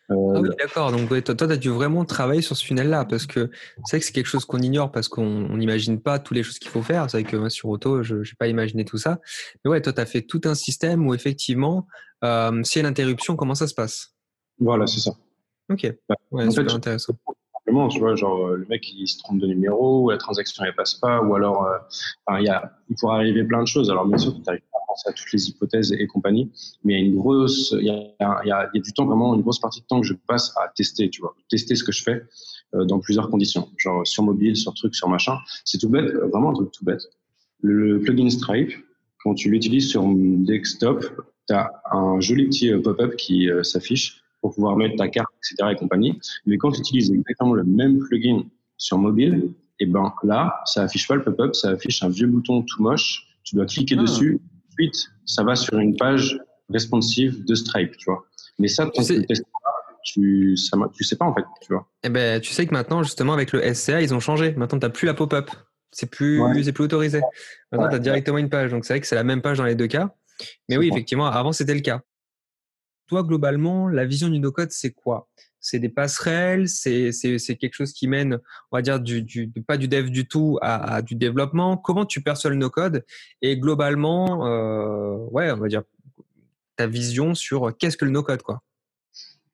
Ah 0.10 0.40
oui, 0.40 0.50
d'accord. 0.58 0.92
Donc, 0.92 1.10
toi, 1.10 1.36
tu 1.36 1.44
as 1.44 1.58
dû 1.58 1.70
vraiment 1.70 2.06
travailler 2.06 2.42
sur 2.42 2.56
ce 2.56 2.64
funnel-là 2.64 3.06
parce 3.06 3.26
que 3.26 3.50
c'est 3.86 3.98
vrai 3.98 4.00
que 4.00 4.06
c'est 4.06 4.14
quelque 4.14 4.28
chose 4.28 4.46
qu'on 4.46 4.60
ignore 4.60 4.92
parce 4.92 5.10
qu'on 5.10 5.58
n'imagine 5.58 6.00
pas 6.00 6.20
toutes 6.20 6.38
les 6.38 6.44
choses 6.44 6.60
qu'il 6.60 6.70
faut 6.70 6.84
faire. 6.84 7.10
C'est 7.10 7.22
vrai 7.22 7.30
que 7.30 7.36
moi, 7.36 7.50
sur 7.50 7.70
Auto, 7.70 8.02
je 8.04 8.18
n'ai 8.18 8.24
pas 8.40 8.48
imaginé 8.48 8.86
tout 8.86 8.98
ça. 8.98 9.20
Mais 9.66 9.72
ouais, 9.72 9.82
toi, 9.82 9.92
tu 9.92 10.00
as 10.00 10.06
fait 10.06 10.22
tout 10.22 10.42
un 10.46 10.56
système 10.56 11.06
où 11.06 11.14
effectivement, 11.14 11.88
euh, 12.24 12.64
s'il 12.64 12.82
y 12.82 12.86
a 12.86 12.88
une 12.88 12.92
interruption, 12.92 13.36
comment 13.36 13.56
ça 13.56 13.68
se 13.68 13.74
passe? 13.74 14.14
Voilà, 14.60 14.88
c'est 14.88 15.00
ça. 15.00 15.12
Ok. 15.70 15.92
Ouais, 16.32 16.50
super 16.50 16.76
intéressant. 16.76 17.14
Simplement, 17.54 17.88
tu 17.88 18.00
vois, 18.00 18.16
genre 18.16 18.48
euh, 18.48 18.58
le 18.58 18.66
mec 18.68 18.92
il 18.92 19.08
se 19.08 19.20
trompe 19.20 19.40
de 19.40 19.48
numéro, 19.48 20.04
ou 20.04 20.10
la 20.10 20.18
transaction 20.18 20.64
elle 20.66 20.76
passe 20.76 20.96
pas, 20.96 21.22
ou 21.22 21.36
alors, 21.36 21.66
euh, 21.66 22.40
il 22.40 22.46
y 22.46 22.50
a, 22.50 22.72
il 22.90 22.96
pourrait 22.96 23.16
arriver 23.16 23.44
plein 23.44 23.62
de 23.62 23.68
choses. 23.68 23.90
Alors 23.90 24.06
bien 24.06 24.18
sûr, 24.18 24.34
tu 24.34 24.42
n'arrives 24.42 24.62
pas 24.72 24.80
à 24.80 24.88
penser 24.88 25.10
à 25.10 25.14
toutes 25.14 25.32
les 25.32 25.50
hypothèses 25.50 25.92
et 25.94 26.08
compagnie, 26.08 26.52
mais 26.84 26.94
il 26.94 27.00
y 27.00 27.04
a 27.04 27.06
une 27.06 27.16
grosse, 27.16 27.74
il 27.80 27.86
y 27.86 27.90
a, 27.90 28.46
y 28.46 28.52
a, 28.52 28.70
du 28.74 28.94
temps 28.94 29.06
vraiment 29.06 29.36
une 29.36 29.42
grosse 29.42 29.60
partie 29.60 29.82
de 29.82 29.86
temps 29.86 30.02
que 30.02 30.08
je 30.08 30.14
passe 30.28 30.56
à 30.58 30.70
tester, 30.76 31.10
tu 31.10 31.22
vois, 31.22 31.36
tester 31.50 31.76
ce 31.76 31.84
que 31.84 31.92
je 31.92 32.04
fais 32.04 32.24
dans 32.74 33.00
plusieurs 33.00 33.30
conditions, 33.30 33.70
genre 33.78 34.08
sur 34.08 34.24
mobile, 34.24 34.56
sur 34.56 34.74
truc, 34.74 34.96
sur 34.96 35.08
machin. 35.10 35.38
C'est 35.66 35.78
tout 35.78 35.90
bête, 35.90 36.12
vraiment 36.32 36.52
un 36.52 36.54
truc 36.54 36.72
tout 36.72 36.86
bête. 36.86 37.02
Le 37.62 38.00
plugin 38.00 38.30
Stripe, 38.30 38.74
quand 39.24 39.36
tu 39.36 39.50
l'utilises 39.50 39.90
sur 39.90 40.04
desktop, 40.08 41.06
tu 41.48 41.54
as 41.54 41.72
un 41.92 42.20
joli 42.20 42.46
petit 42.46 42.72
euh, 42.72 42.82
pop-up 42.82 43.16
qui 43.16 43.50
euh, 43.50 43.64
s'affiche 43.64 44.22
pour 44.42 44.54
pouvoir 44.54 44.76
mettre 44.76 44.96
ta 44.96 45.08
carte, 45.08 45.30
etc. 45.38 45.70
et 45.72 45.76
compagnie. 45.76 46.20
Mais 46.46 46.58
quand 46.58 46.72
tu 46.72 46.80
utilises 46.80 47.12
exactement 47.12 47.54
le 47.54 47.64
même 47.64 48.00
plugin 48.00 48.44
sur 48.78 48.98
mobile, 48.98 49.54
et 49.80 49.86
eh 49.86 49.88
ben 49.88 50.14
là, 50.24 50.62
ça 50.66 50.84
affiche 50.84 51.08
pas 51.08 51.16
le 51.16 51.24
pop-up, 51.24 51.56
ça 51.56 51.70
affiche 51.70 52.04
un 52.04 52.10
vieux 52.10 52.28
bouton 52.28 52.62
tout 52.62 52.82
moche. 52.84 53.28
Tu 53.44 53.56
dois 53.56 53.66
cliquer 53.66 53.96
ah. 53.98 54.02
dessus. 54.02 54.40
Ensuite, 54.70 55.10
ça 55.26 55.44
va 55.44 55.56
sur 55.56 55.80
une 55.80 55.96
page 55.96 56.40
responsive 56.70 57.44
de 57.46 57.56
Stripe, 57.56 57.98
tu 57.98 58.06
vois. 58.06 58.24
Mais 58.60 58.68
ça, 58.68 58.90
tu 58.94 59.04
sais... 59.04 59.26
tu, 60.04 60.56
ça, 60.56 60.78
tu 60.94 61.04
sais 61.04 61.16
pas 61.16 61.26
en 61.26 61.34
fait, 61.34 61.44
tu 61.62 61.74
vois. 61.74 61.88
Eh 62.04 62.10
ben, 62.10 62.40
tu 62.40 62.54
sais 62.54 62.66
que 62.66 62.74
maintenant, 62.74 63.02
justement, 63.02 63.34
avec 63.34 63.52
le 63.52 63.74
SCA, 63.74 64.02
ils 64.02 64.14
ont 64.14 64.20
changé. 64.20 64.54
Maintenant, 64.54 64.80
tu 64.80 64.86
n'as 64.86 64.92
plus 64.92 65.08
la 65.08 65.14
pop-up. 65.14 65.50
C'est 65.92 66.10
plus, 66.10 66.42
c'est 66.64 66.72
plus 66.72 66.86
autorisé. 66.86 67.22
Maintenant, 67.72 67.90
tu 67.90 67.96
as 67.96 68.00
directement 68.00 68.38
une 68.38 68.50
page. 68.50 68.72
Donc, 68.72 68.86
c'est 68.86 68.94
vrai 68.94 69.02
que 69.02 69.08
c'est 69.08 69.16
la 69.16 69.24
même 69.24 69.42
page 69.42 69.58
dans 69.58 69.66
les 69.66 69.76
deux 69.76 69.88
cas. 69.88 70.16
Mais 70.70 70.78
oui, 70.78 70.90
effectivement, 70.92 71.28
avant, 71.28 71.52
c'était 71.52 71.74
le 71.74 71.82
cas. 71.82 72.02
Toi, 73.08 73.24
globalement, 73.24 73.88
la 73.88 74.06
vision 74.06 74.30
du 74.30 74.40
no-code, 74.40 74.72
c'est 74.72 74.92
quoi? 74.92 75.28
C'est 75.60 75.80
des 75.80 75.90
passerelles? 75.90 76.68
C'est 76.68 77.12
quelque 77.60 77.74
chose 77.74 77.92
qui 77.92 78.08
mène, 78.08 78.40
on 78.72 78.78
va 78.78 78.82
dire, 78.82 79.00
du, 79.00 79.22
du, 79.22 79.52
pas 79.68 79.78
du 79.78 79.88
dev 79.88 80.10
du 80.10 80.28
tout 80.28 80.58
à, 80.62 81.02
du 81.02 81.16
développement? 81.16 81.78
Comment 81.78 82.06
tu 82.06 82.22
perçois 82.22 82.50
le 82.50 82.56
no-code? 82.56 83.06
Et 83.42 83.58
globalement, 83.58 84.46
euh, 84.48 85.18
ouais, 85.32 85.52
on 85.52 85.58
va 85.58 85.68
dire, 85.68 85.84
ta 86.78 86.88
vision 86.88 87.36
sur 87.36 87.76
qu'est-ce 87.78 87.98
que 87.98 88.06
le 88.06 88.12
no-code, 88.12 88.42
quoi? 88.42 88.62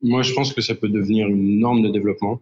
Moi, 0.02 0.21
je 0.21 0.34
pense 0.34 0.54
que 0.54 0.62
ça 0.62 0.76
peut 0.76 0.89
devenir 0.89 1.28
une 1.28 1.60
norme 1.60 1.82
de 1.82 1.89
développement 1.89 2.39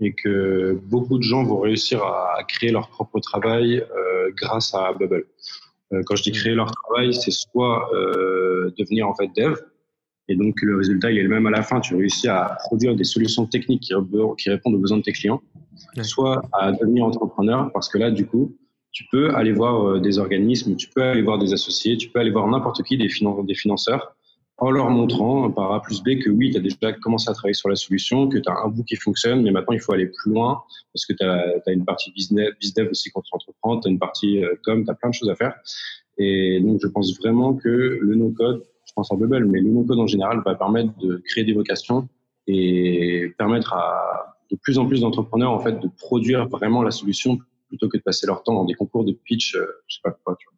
et 0.00 0.12
que 0.12 0.78
beaucoup 0.84 1.18
de 1.18 1.22
gens 1.22 1.44
vont 1.44 1.60
réussir 1.60 2.02
à, 2.02 2.42
créer 2.48 2.70
leur 2.70 2.88
propre 2.88 3.20
travail 3.20 3.78
euh, 3.78 4.30
grâce 4.34 4.74
à 4.74 4.92
Bubble. 4.92 5.26
Euh, 5.94 6.02
quand 6.04 6.16
je 6.16 6.22
dis 6.22 6.32
créer 6.32 6.54
leur 6.54 6.70
travail, 6.70 7.14
c'est 7.14 7.30
soit 7.30 7.88
euh, 7.94 8.70
devenir 8.78 9.08
en 9.08 9.14
fait 9.14 9.30
dev, 9.36 9.54
et 10.28 10.36
donc 10.36 10.56
le 10.62 10.76
résultat 10.76 11.10
il 11.10 11.18
est 11.18 11.22
le 11.22 11.28
même 11.28 11.46
à 11.46 11.50
la 11.50 11.62
fin. 11.62 11.80
Tu 11.80 11.94
réussis 11.94 12.28
à 12.28 12.56
produire 12.64 12.94
des 12.96 13.04
solutions 13.04 13.46
techniques 13.46 13.82
qui, 13.82 13.94
qui 14.38 14.50
répondent 14.50 14.74
aux 14.74 14.78
besoins 14.78 14.98
de 14.98 15.02
tes 15.02 15.12
clients, 15.12 15.42
soit 16.02 16.42
à 16.52 16.72
devenir 16.72 17.04
entrepreneur, 17.04 17.70
parce 17.72 17.88
que 17.88 17.98
là 17.98 18.10
du 18.10 18.26
coup 18.26 18.56
tu 18.90 19.04
peux 19.10 19.34
aller 19.34 19.52
voir 19.52 20.00
des 20.00 20.18
organismes, 20.18 20.76
tu 20.76 20.88
peux 20.88 21.02
aller 21.02 21.22
voir 21.22 21.38
des 21.38 21.52
associés, 21.52 21.96
tu 21.96 22.10
peux 22.10 22.20
aller 22.20 22.30
voir 22.30 22.46
n'importe 22.46 22.82
qui, 22.84 22.96
des, 22.96 23.08
des 23.08 23.54
financeurs, 23.54 24.14
en 24.58 24.70
leur 24.70 24.88
montrant 24.90 25.50
par 25.50 25.72
A 25.72 25.82
plus 25.82 26.02
B 26.02 26.18
que 26.22 26.30
oui, 26.30 26.50
tu 26.50 26.58
as 26.58 26.60
déjà 26.60 26.92
commencé 26.92 27.28
à 27.28 27.32
travailler 27.32 27.54
sur 27.54 27.68
la 27.68 27.76
solution, 27.76 28.28
que 28.28 28.38
tu 28.38 28.48
as 28.48 28.56
un 28.64 28.68
bout 28.68 28.84
qui 28.84 28.96
fonctionne, 28.96 29.42
mais 29.42 29.50
maintenant 29.50 29.74
il 29.74 29.80
faut 29.80 29.92
aller 29.92 30.06
plus 30.06 30.32
loin 30.32 30.62
parce 30.92 31.06
que 31.06 31.12
tu 31.12 31.24
as, 31.24 31.72
une 31.72 31.84
partie 31.84 32.12
business, 32.12 32.50
business 32.60 32.88
aussi 32.88 33.10
quand 33.10 33.22
tu 33.22 33.30
entreprends, 33.34 33.80
tu 33.80 33.88
as 33.88 33.90
une 33.90 33.98
partie 33.98 34.44
euh, 34.44 34.54
com, 34.62 34.84
tu 34.84 34.90
as 34.90 34.94
plein 34.94 35.10
de 35.10 35.14
choses 35.14 35.30
à 35.30 35.34
faire. 35.34 35.54
Et 36.18 36.60
donc 36.60 36.80
je 36.80 36.86
pense 36.86 37.16
vraiment 37.18 37.54
que 37.54 37.98
le 38.00 38.14
no-code, 38.14 38.64
je 38.86 38.92
pense 38.94 39.10
en 39.10 39.16
Bubble, 39.16 39.46
mais 39.46 39.60
le 39.60 39.70
no-code 39.70 39.98
en 39.98 40.06
général 40.06 40.40
va 40.44 40.54
permettre 40.54 40.96
de 40.98 41.20
créer 41.26 41.44
des 41.44 41.52
vocations 41.52 42.08
et 42.46 43.32
permettre 43.38 43.72
à 43.72 44.36
de 44.50 44.56
plus 44.56 44.78
en 44.78 44.86
plus 44.86 45.00
d'entrepreneurs 45.00 45.52
en 45.52 45.58
fait 45.58 45.80
de 45.80 45.88
produire 45.98 46.48
vraiment 46.48 46.82
la 46.82 46.90
solution 46.90 47.38
plutôt 47.68 47.88
que 47.88 47.96
de 47.96 48.02
passer 48.02 48.26
leur 48.26 48.42
temps 48.42 48.54
dans 48.54 48.64
des 48.64 48.74
concours 48.74 49.04
de 49.04 49.12
pitch, 49.12 49.56
euh, 49.56 49.66
je 49.88 49.96
sais 49.96 50.00
pas 50.04 50.12
quoi. 50.12 50.36
Tu 50.38 50.46
vois 50.46 50.53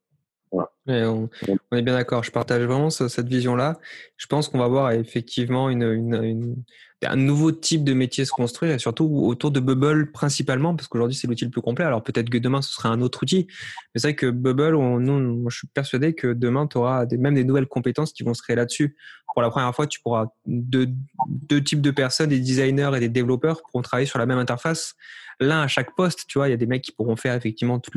on, 0.53 1.29
est 1.73 1.83
bien 1.83 1.95
d'accord. 1.95 2.23
Je 2.23 2.31
partage 2.31 2.63
vraiment 2.63 2.91
cette 2.91 3.29
vision-là. 3.29 3.79
Je 4.17 4.27
pense 4.27 4.49
qu'on 4.49 4.59
va 4.59 4.69
voir 4.69 4.93
effectivement 4.93 5.69
un 5.69 7.17
nouveau 7.17 7.53
type 7.53 7.85
de 7.85 7.93
métier 7.93 8.25
se 8.25 8.31
construire, 8.31 8.73
et 8.73 8.79
surtout 8.79 9.05
autour 9.05 9.51
de 9.51 9.61
Bubble 9.61 10.13
principalement, 10.13 10.75
parce 10.75 10.89
qu'aujourd'hui 10.89 11.17
c'est 11.17 11.27
l'outil 11.27 11.45
le 11.45 11.51
plus 11.51 11.61
complet. 11.61 11.85
Alors 11.85 12.03
peut-être 12.03 12.31
que 12.31 12.39
demain 12.39 12.63
ce 12.63 12.73
sera 12.73 12.89
un 12.89 13.01
autre 13.01 13.23
outil, 13.23 13.47
mais 13.95 14.01
c'est 14.01 14.09
vrai 14.09 14.15
que 14.15 14.31
Bubble, 14.31 14.77
nous, 14.77 15.51
je 15.51 15.59
suis 15.59 15.69
persuadé 15.69 16.15
que 16.15 16.33
demain 16.33 16.67
tu 16.67 16.79
auras 16.79 17.07
même 17.19 17.35
des 17.35 17.45
nouvelles 17.45 17.67
compétences 17.67 18.13
qui 18.13 18.23
vont 18.23 18.35
se 18.35 18.43
créer 18.43 18.57
là-dessus. 18.57 18.97
Pour 19.35 19.43
la 19.43 19.51
première 19.51 19.75
fois, 19.75 19.87
tu 19.87 20.01
pourras 20.01 20.29
deux, 20.47 20.89
deux 21.29 21.63
types 21.63 21.83
de 21.83 21.91
personnes, 21.91 22.31
des 22.31 22.41
designers 22.41 22.91
et 22.97 23.01
des 23.01 23.11
développeurs, 23.11 23.61
pourront 23.63 23.83
travailler 23.83 24.07
sur 24.07 24.19
la 24.19 24.25
même 24.25 24.39
interface 24.39 24.95
l'un 25.39 25.61
à 25.61 25.69
chaque 25.69 25.95
poste. 25.95 26.25
Tu 26.27 26.39
vois, 26.39 26.49
il 26.49 26.53
y 26.53 26.55
a 26.55 26.57
des 26.57 26.67
mecs 26.67 26.83
qui 26.83 26.93
pourront 26.93 27.17
faire 27.17 27.35
effectivement 27.35 27.79
tout 27.79 27.91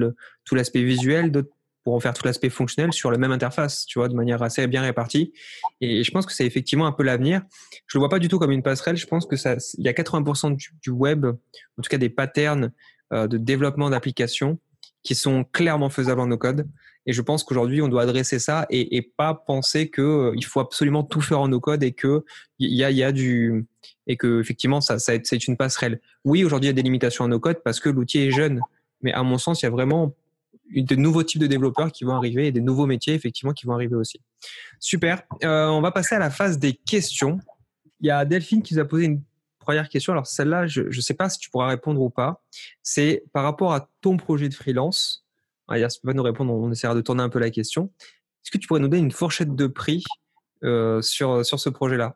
tout 0.43 0.55
l'aspect 0.55 0.83
visuel, 0.83 1.31
d'autres 1.31 1.53
pourront 1.83 1.99
faire 1.99 2.13
tout 2.13 2.25
l'aspect 2.25 2.49
fonctionnel 2.49 2.93
sur 2.93 3.11
la 3.11 3.17
même 3.17 3.31
interface, 3.31 3.85
tu 3.85 3.99
vois, 3.99 4.07
de 4.07 4.13
manière 4.13 4.41
assez 4.43 4.65
bien 4.67 4.81
répartie. 4.81 5.33
Et 5.81 6.03
je 6.03 6.11
pense 6.11 6.25
que 6.25 6.33
c'est 6.33 6.45
effectivement 6.45 6.87
un 6.87 6.91
peu 6.91 7.03
l'avenir. 7.03 7.41
Je 7.87 7.97
le 7.97 7.99
vois 7.99 8.09
pas 8.09 8.19
du 8.19 8.27
tout 8.27 8.39
comme 8.39 8.51
une 8.51 8.63
passerelle. 8.63 8.97
Je 8.97 9.07
pense 9.07 9.25
que 9.25 9.35
ça, 9.35 9.55
il 9.77 9.85
y 9.85 9.89
a 9.89 9.93
80% 9.93 10.55
du, 10.81 10.89
web, 10.91 11.25
en 11.25 11.81
tout 11.81 11.89
cas 11.89 11.97
des 11.97 12.09
patterns 12.09 12.71
euh, 13.13 13.27
de 13.27 13.37
développement 13.37 13.89
d'applications 13.89 14.59
qui 15.03 15.15
sont 15.15 15.45
clairement 15.45 15.89
faisables 15.89 16.19
en 16.19 16.27
no 16.27 16.37
code. 16.37 16.67
Et 17.05 17.13
je 17.13 17.21
pense 17.21 17.43
qu'aujourd'hui, 17.43 17.81
on 17.81 17.87
doit 17.87 18.03
adresser 18.03 18.37
ça 18.37 18.67
et, 18.69 18.97
et 18.97 19.01
pas 19.01 19.33
penser 19.33 19.89
que 19.89 20.01
euh, 20.01 20.33
il 20.35 20.45
faut 20.45 20.59
absolument 20.59 21.03
tout 21.03 21.21
faire 21.21 21.39
en 21.39 21.47
no 21.47 21.59
code 21.59 21.81
et 21.83 21.93
que 21.93 22.23
il 22.59 22.75
y 22.75 22.83
a, 22.83 22.91
y 22.91 23.03
a 23.03 23.11
du 23.11 23.65
et 24.05 24.17
que 24.17 24.41
effectivement 24.41 24.81
ça, 24.81 24.99
ça 24.99 25.13
c'est 25.23 25.47
une 25.47 25.55
passerelle. 25.55 26.01
Oui, 26.25 26.43
aujourd'hui, 26.43 26.67
il 26.67 26.71
y 26.71 26.73
a 26.73 26.73
des 26.73 26.81
limitations 26.81 27.23
en 27.23 27.29
no 27.29 27.39
code 27.39 27.61
parce 27.63 27.79
que 27.79 27.89
l'outil 27.89 28.19
est 28.19 28.31
jeune. 28.31 28.59
Mais 29.01 29.13
à 29.13 29.23
mon 29.23 29.37
sens, 29.37 29.61
il 29.61 29.65
y 29.65 29.67
a 29.67 29.71
vraiment 29.71 30.13
de 30.75 30.95
nouveaux 30.95 31.23
types 31.23 31.41
de 31.41 31.47
développeurs 31.47 31.91
qui 31.91 32.03
vont 32.03 32.15
arriver 32.15 32.47
et 32.47 32.51
des 32.51 32.61
nouveaux 32.61 32.85
métiers 32.85 33.13
effectivement 33.13 33.53
qui 33.53 33.65
vont 33.65 33.73
arriver 33.73 33.95
aussi. 33.95 34.21
Super. 34.79 35.23
Euh, 35.43 35.67
on 35.67 35.81
va 35.81 35.91
passer 35.91 36.15
à 36.15 36.19
la 36.19 36.29
phase 36.29 36.59
des 36.59 36.73
questions. 36.73 37.39
Il 38.01 38.07
y 38.07 38.11
a 38.11 38.23
Delphine 38.25 38.61
qui 38.61 38.75
nous 38.75 38.79
a 38.79 38.85
posé 38.85 39.05
une 39.05 39.21
première 39.59 39.89
question. 39.89 40.13
Alors 40.13 40.27
celle-là, 40.27 40.67
je 40.67 40.83
ne 40.83 41.01
sais 41.01 41.13
pas 41.13 41.29
si 41.29 41.39
tu 41.39 41.49
pourras 41.49 41.67
répondre 41.67 42.01
ou 42.01 42.09
pas. 42.09 42.43
C'est 42.81 43.23
par 43.33 43.43
rapport 43.43 43.73
à 43.73 43.89
ton 44.01 44.17
projet 44.17 44.49
de 44.49 44.53
freelance. 44.53 45.25
Alors, 45.67 45.91
si 45.91 45.99
tu 45.99 46.01
peux 46.01 46.09
pas 46.09 46.17
nous 46.17 46.23
répondre, 46.23 46.53
on 46.53 46.71
essaiera 46.71 46.95
de 46.95 47.01
tourner 47.01 47.21
un 47.21 47.29
peu 47.29 47.39
la 47.39 47.51
question. 47.51 47.91
Est-ce 48.43 48.51
que 48.51 48.57
tu 48.57 48.67
pourrais 48.67 48.79
nous 48.79 48.87
donner 48.87 49.03
une 49.03 49.11
fourchette 49.11 49.55
de 49.55 49.67
prix 49.67 50.03
euh, 50.63 51.01
sur, 51.01 51.45
sur 51.45 51.59
ce 51.59 51.69
projet-là? 51.69 52.15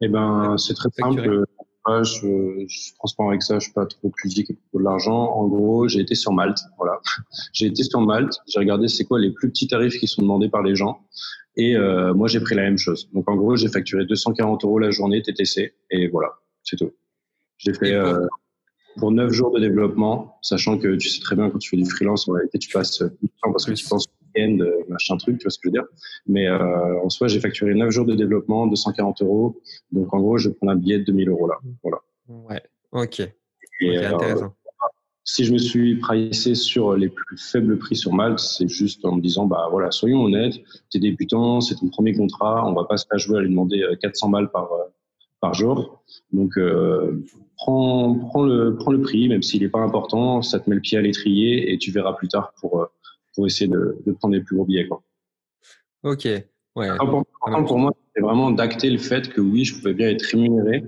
Eh 0.00 0.08
ben, 0.08 0.56
c'est 0.58 0.74
très 0.74 0.90
simple 0.90 1.44
je, 1.86 2.64
je 2.68 2.94
transparent 2.94 3.30
avec 3.30 3.42
ça, 3.42 3.58
je 3.58 3.64
suis 3.64 3.72
pas 3.72 3.86
trop 3.86 4.10
pudique 4.10 4.52
pour 4.70 4.80
de 4.80 4.84
l'argent. 4.84 5.32
En 5.32 5.46
gros, 5.48 5.88
j'ai 5.88 6.00
été 6.00 6.14
sur 6.14 6.32
Malte, 6.32 6.58
voilà. 6.78 7.00
j'ai 7.52 7.66
été 7.66 7.82
sur 7.82 8.00
Malte, 8.00 8.38
j'ai 8.46 8.58
regardé 8.58 8.88
c'est 8.88 9.04
quoi 9.04 9.18
les 9.18 9.30
plus 9.30 9.48
petits 9.50 9.66
tarifs 9.66 9.98
qui 9.98 10.06
sont 10.06 10.22
demandés 10.22 10.48
par 10.48 10.62
les 10.62 10.76
gens, 10.76 11.00
et 11.56 11.76
euh, 11.76 12.14
moi 12.14 12.28
j'ai 12.28 12.40
pris 12.40 12.54
la 12.54 12.62
même 12.62 12.78
chose. 12.78 13.08
Donc 13.12 13.28
en 13.28 13.36
gros, 13.36 13.56
j'ai 13.56 13.68
facturé 13.68 14.04
240 14.04 14.64
euros 14.64 14.78
la 14.78 14.90
journée 14.90 15.22
TTC, 15.22 15.74
et 15.90 16.08
voilà, 16.08 16.28
c'est 16.62 16.76
tout. 16.76 16.92
J'ai 17.58 17.74
fait 17.74 17.94
euh, 17.94 18.26
pour 18.96 19.12
9 19.12 19.32
jours 19.32 19.52
de 19.52 19.60
développement, 19.60 20.38
sachant 20.42 20.78
que 20.78 20.96
tu 20.96 21.08
sais 21.08 21.20
très 21.20 21.36
bien 21.36 21.50
quand 21.50 21.58
tu 21.58 21.70
fais 21.70 21.76
du 21.76 21.88
freelance, 21.88 22.28
en 22.28 22.32
réalité 22.32 22.58
tu 22.58 22.70
passes 22.70 22.98
tout 22.98 23.04
le 23.22 23.28
temps 23.42 23.52
parce 23.52 23.66
que 23.66 23.72
tu 23.72 23.86
penses 23.86 24.06
week-end, 24.34 24.58
euh, 24.60 24.84
machin 24.88 25.16
truc, 25.16 25.38
tu 25.38 25.44
vois 25.44 25.50
ce 25.50 25.58
que 25.58 25.62
je 25.64 25.68
veux 25.68 25.72
dire. 25.72 25.84
Mais 26.26 26.46
euh, 26.46 27.00
en 27.02 27.08
soi, 27.10 27.28
j'ai 27.28 27.40
facturé 27.40 27.74
9 27.74 27.90
jours 27.90 28.06
de 28.06 28.14
développement, 28.14 28.66
240 28.66 29.22
euros. 29.22 29.60
Donc 29.90 30.12
en 30.12 30.20
gros, 30.20 30.38
je 30.38 30.50
prends 30.50 30.68
un 30.68 30.76
billet 30.76 30.98
de 30.98 31.04
2000 31.04 31.28
euros 31.28 31.48
là. 31.48 31.58
Voilà. 31.82 31.98
Ouais, 32.28 32.62
ok. 32.92 33.20
Et, 33.80 33.98
euh, 33.98 34.14
intéressant. 34.14 34.54
si 35.24 35.44
je 35.44 35.52
me 35.52 35.58
suis 35.58 35.96
pricé 35.96 36.54
sur 36.54 36.94
les 36.96 37.08
plus 37.08 37.36
faibles 37.36 37.78
prix 37.78 37.96
sur 37.96 38.12
Malte, 38.12 38.38
c'est 38.38 38.68
juste 38.68 39.04
en 39.04 39.16
me 39.16 39.20
disant, 39.20 39.46
bah 39.46 39.68
voilà, 39.70 39.90
soyons 39.90 40.22
honnêtes, 40.22 40.54
t'es 40.90 40.98
débutant, 40.98 41.60
c'est 41.60 41.74
ton 41.76 41.88
premier 41.88 42.14
contrat, 42.14 42.66
on 42.66 42.74
va 42.74 42.84
pas 42.84 42.96
se 42.96 43.06
faire 43.06 43.18
jouer 43.18 43.38
à 43.38 43.40
lui 43.40 43.50
demander 43.50 43.84
400 44.00 44.28
balles 44.30 44.50
par, 44.50 44.68
par 45.42 45.54
jour. 45.54 46.02
Donc, 46.32 46.56
euh, 46.56 47.22
prends, 47.56 48.14
prends, 48.14 48.44
le, 48.44 48.76
prends 48.76 48.92
le 48.92 49.02
prix, 49.02 49.28
même 49.28 49.42
s'il 49.42 49.62
n'est 49.62 49.68
pas 49.68 49.80
important, 49.80 50.40
ça 50.40 50.60
te 50.60 50.70
met 50.70 50.76
le 50.76 50.80
pied 50.80 50.96
à 50.96 51.02
l'étrier 51.02 51.72
et 51.72 51.78
tu 51.78 51.90
verras 51.90 52.14
plus 52.14 52.28
tard 52.28 52.54
pour, 52.60 52.88
pour 53.34 53.46
essayer 53.46 53.68
de, 53.68 53.98
de, 54.06 54.12
prendre 54.12 54.34
les 54.34 54.40
plus 54.40 54.56
gros 54.56 54.64
billets. 54.64 54.86
Quoi. 54.86 55.02
Ok. 56.02 56.26
Ouais. 56.74 56.88
Important 56.88 57.64
pour 57.64 57.78
moi, 57.78 57.92
c'est 58.14 58.22
vraiment 58.22 58.50
d'acter 58.50 58.90
le 58.90 58.98
fait 58.98 59.28
que 59.28 59.40
oui, 59.40 59.64
je 59.64 59.76
pouvais 59.76 59.94
bien 59.94 60.08
être 60.08 60.22
rémunéré 60.22 60.84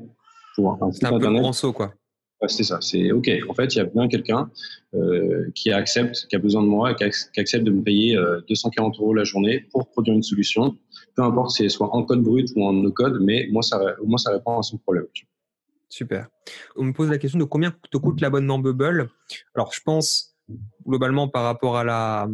pour 0.54 0.82
un 0.82 0.92
site 0.92 1.04
un 1.04 1.14
internet. 1.14 1.42
Peu 1.42 1.52
saut, 1.52 1.72
quoi. 1.72 1.92
c'est 2.46 2.64
ça. 2.64 2.78
C'est 2.80 3.12
OK. 3.12 3.30
En 3.48 3.54
fait, 3.54 3.74
il 3.74 3.78
y 3.78 3.80
a 3.80 3.84
bien 3.84 4.08
quelqu'un 4.08 4.50
euh, 4.94 5.50
qui 5.54 5.72
accepte, 5.72 6.26
qui 6.28 6.36
a 6.36 6.38
besoin 6.38 6.62
de 6.62 6.68
moi 6.68 6.94
qui, 6.94 7.04
accepte 7.04 7.64
de 7.64 7.70
me 7.70 7.82
payer 7.82 8.18
240 8.48 8.94
euh, 8.94 9.02
euros 9.02 9.14
la 9.14 9.24
journée 9.24 9.66
pour 9.72 9.88
produire 9.90 10.14
une 10.14 10.22
solution. 10.22 10.76
Peu 11.16 11.22
importe 11.22 11.50
si 11.50 11.64
elle 11.64 11.70
soit 11.70 11.94
en 11.94 12.02
code 12.02 12.22
brut 12.22 12.48
ou 12.56 12.64
en 12.64 12.72
no-code, 12.72 13.18
mais 13.20 13.48
moi, 13.50 13.62
ça, 13.62 13.80
moi, 14.04 14.18
ça 14.18 14.30
répond 14.32 14.58
à 14.58 14.62
son 14.62 14.78
problème. 14.78 15.06
Super. 15.88 16.28
On 16.76 16.84
me 16.84 16.92
pose 16.92 17.10
la 17.10 17.18
question 17.18 17.38
de 17.38 17.44
combien 17.44 17.72
te 17.90 17.98
coûte 17.98 18.20
l'abonnement 18.20 18.58
Bubble? 18.58 19.10
Alors, 19.54 19.72
je 19.72 19.80
pense 19.84 20.33
globalement 20.86 21.28
par 21.28 21.44
rapport 21.44 21.76
à 21.76 21.84
la 21.84 22.28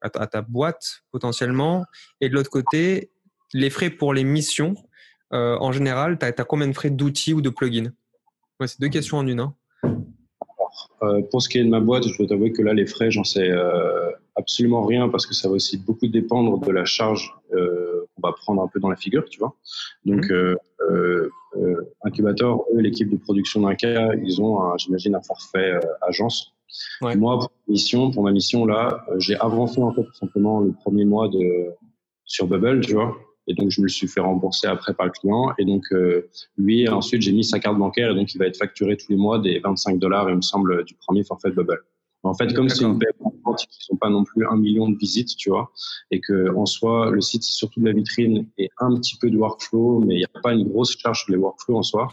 à 0.00 0.26
ta, 0.26 0.42
boîte 0.42 1.02
potentiellement, 1.10 1.84
et 2.20 2.28
de 2.28 2.34
l'autre 2.34 2.50
côté, 2.50 3.10
les 3.52 3.70
frais 3.70 3.90
pour 3.90 4.14
les 4.14 4.24
missions. 4.24 4.74
Euh, 5.32 5.56
en 5.60 5.72
général, 5.72 6.18
tu 6.18 6.26
as, 6.26 6.32
combien 6.44 6.68
de 6.68 6.72
frais 6.72 6.90
d'outils 6.90 7.34
ou 7.34 7.40
de 7.40 7.50
plugins? 7.50 7.92
Ouais, 8.60 8.66
C'est 8.66 8.80
deux 8.80 8.88
questions 8.88 9.18
en 9.18 9.26
une. 9.26 9.40
Hein. 9.40 9.54
Euh, 11.02 11.22
pour 11.30 11.42
ce 11.42 11.48
qui 11.48 11.58
est 11.58 11.64
de 11.64 11.68
ma 11.68 11.80
boîte, 11.80 12.06
je 12.06 12.16
dois 12.16 12.26
t'avouer 12.26 12.52
que 12.52 12.62
là, 12.62 12.74
les 12.74 12.86
frais, 12.86 13.10
j'en 13.10 13.24
sais 13.24 13.50
euh, 13.50 14.10
absolument 14.36 14.84
rien 14.84 15.08
parce 15.08 15.26
que 15.26 15.34
ça 15.34 15.48
va 15.48 15.54
aussi 15.54 15.76
beaucoup 15.76 16.06
dépendre 16.06 16.58
de 16.58 16.70
la 16.70 16.84
charge 16.84 17.34
qu'on 17.50 18.22
va 18.22 18.32
prendre 18.32 18.62
un 18.62 18.68
peu 18.68 18.80
dans 18.80 18.90
la 18.90 18.96
figure, 18.96 19.28
tu 19.28 19.38
vois. 19.38 19.54
Donc, 20.04 20.30
mmh. 20.30 21.28
Incubator, 22.04 22.66
eux, 22.74 22.80
l'équipe 22.80 23.10
de 23.10 23.16
production 23.16 23.62
d'un 23.62 23.74
cas, 23.74 24.14
ils 24.14 24.40
ont, 24.40 24.76
j'imagine, 24.76 25.14
un 25.14 25.22
forfait 25.22 25.80
agence. 26.02 26.54
Moi, 27.00 27.38
pour 27.38 27.50
ma 27.66 27.72
mission, 27.72 28.10
pour 28.10 28.22
ma 28.22 28.32
mission 28.32 28.66
là, 28.66 29.04
j'ai 29.18 29.36
avancé 29.36 29.80
en 29.80 29.92
fait 29.92 30.04
tout 30.04 30.14
simplement 30.14 30.60
le 30.60 30.72
premier 30.72 31.04
mois 31.04 31.28
de 31.28 31.74
sur 32.24 32.46
Bubble, 32.46 32.80
tu 32.80 32.94
vois. 32.94 33.16
Et 33.48 33.54
donc, 33.54 33.70
je 33.70 33.80
me 33.80 33.86
le 33.86 33.90
suis 33.90 34.06
fait 34.06 34.20
rembourser 34.20 34.66
après 34.66 34.92
par 34.92 35.06
le 35.06 35.12
client. 35.12 35.52
Et 35.58 35.64
donc, 35.64 35.82
euh, 35.92 36.28
lui, 36.58 36.86
ensuite, 36.86 37.22
j'ai 37.22 37.32
mis 37.32 37.44
sa 37.44 37.58
carte 37.58 37.78
bancaire 37.78 38.10
et 38.10 38.14
donc, 38.14 38.34
il 38.34 38.38
va 38.38 38.44
être 38.44 38.58
facturé 38.58 38.96
tous 38.96 39.06
les 39.08 39.16
mois 39.16 39.38
des 39.38 39.58
25 39.58 39.98
dollars, 39.98 40.28
il 40.28 40.36
me 40.36 40.42
semble, 40.42 40.84
du 40.84 40.94
premier 40.94 41.24
forfait 41.24 41.48
de 41.48 41.54
Bubble. 41.54 41.82
En 42.24 42.34
fait, 42.34 42.52
comme 42.52 42.68
c'est 42.68 42.84
une 42.84 42.98
paiement 42.98 43.32
qui 43.54 43.66
ne 43.66 43.72
sont 43.72 43.96
pas 43.96 44.10
non 44.10 44.24
plus 44.24 44.46
un 44.46 44.56
million 44.56 44.88
de 44.88 44.96
visites, 44.96 45.36
tu 45.36 45.50
vois, 45.50 45.70
et 46.10 46.20
que 46.20 46.54
en 46.54 46.66
soi, 46.66 47.10
le 47.10 47.20
site, 47.20 47.42
c'est 47.44 47.52
surtout 47.52 47.80
de 47.80 47.86
la 47.86 47.92
vitrine 47.92 48.46
et 48.58 48.68
un 48.78 48.94
petit 48.96 49.16
peu 49.16 49.30
de 49.30 49.36
workflow, 49.36 50.00
mais 50.00 50.16
il 50.16 50.18
n'y 50.18 50.24
a 50.24 50.40
pas 50.42 50.52
une 50.52 50.68
grosse 50.68 50.98
charge 50.98 51.24
sur 51.24 51.32
les 51.32 51.38
workflows 51.38 51.76
en 51.76 51.82
soi. 51.82 52.08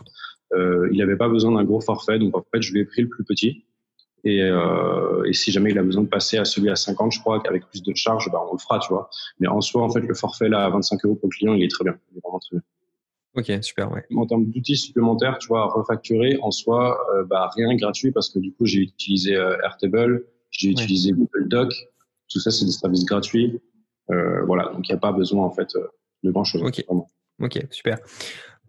Euh, 0.53 0.87
il 0.91 0.99
n'avait 0.99 1.17
pas 1.17 1.27
besoin 1.27 1.53
d'un 1.53 1.63
gros 1.63 1.81
forfait, 1.81 2.19
donc 2.19 2.37
en 2.37 2.45
fait, 2.53 2.61
je 2.61 2.71
lui 2.71 2.81
ai 2.81 2.85
pris 2.85 3.01
le 3.01 3.09
plus 3.09 3.23
petit. 3.23 3.65
Et, 4.25 4.41
euh, 4.41 5.23
et, 5.25 5.33
si 5.33 5.51
jamais 5.51 5.69
il 5.69 5.77
a 5.77 5.83
besoin 5.83 6.01
de 6.01 6.07
passer 6.07 6.37
à 6.37 6.45
celui 6.45 6.71
à 6.71 6.75
50, 6.75 7.11
je 7.11 7.19
crois 7.19 7.39
qu'avec 7.39 7.67
plus 7.67 7.83
de 7.83 7.93
charges, 7.95 8.29
bah, 8.31 8.41
on 8.49 8.53
le 8.53 8.57
fera, 8.57 8.79
tu 8.79 8.89
vois. 8.89 9.07
Mais 9.39 9.47
en 9.47 9.61
soi, 9.61 9.83
en 9.83 9.89
fait, 9.89 9.99
le 9.99 10.15
forfait 10.15 10.49
là 10.49 10.65
à 10.65 10.69
25 10.71 11.05
euros 11.05 11.15
pour 11.15 11.29
le 11.29 11.37
client, 11.37 11.53
il 11.53 11.63
est 11.63 11.69
très 11.69 11.83
bien. 11.83 11.95
Il 12.11 12.17
est 12.17 12.21
vraiment 12.23 12.39
très 12.39 12.57
bien. 12.57 12.63
Ok, 13.35 13.63
super, 13.63 13.91
ouais. 13.91 14.03
En 14.15 14.25
termes 14.25 14.45
d'outils 14.45 14.77
supplémentaires, 14.77 15.37
tu 15.37 15.47
vois, 15.47 15.67
refacturer, 15.67 16.39
en 16.41 16.49
soi, 16.49 16.97
euh, 17.13 17.23
bah, 17.23 17.51
rien 17.55 17.75
gratuit 17.75 18.11
parce 18.11 18.29
que 18.29 18.39
du 18.39 18.51
coup, 18.51 18.65
j'ai 18.65 18.79
utilisé 18.79 19.35
euh, 19.35 19.57
Airtable, 19.63 20.25
j'ai 20.49 20.69
utilisé 20.69 21.11
Google 21.11 21.47
Doc. 21.47 21.73
Tout 22.27 22.39
ça, 22.39 22.49
c'est 22.49 22.65
des 22.65 22.71
services 22.71 23.05
gratuits. 23.05 23.61
Voilà, 24.07 24.71
donc 24.73 24.87
il 24.87 24.91
n'y 24.91 24.95
a 24.97 24.99
pas 24.99 25.11
besoin, 25.11 25.45
en 25.45 25.51
fait, 25.51 25.69
de 26.23 26.31
grand-chose. 26.31 26.63
Ok, 26.63 26.83
ok, 27.39 27.67
super. 27.69 27.99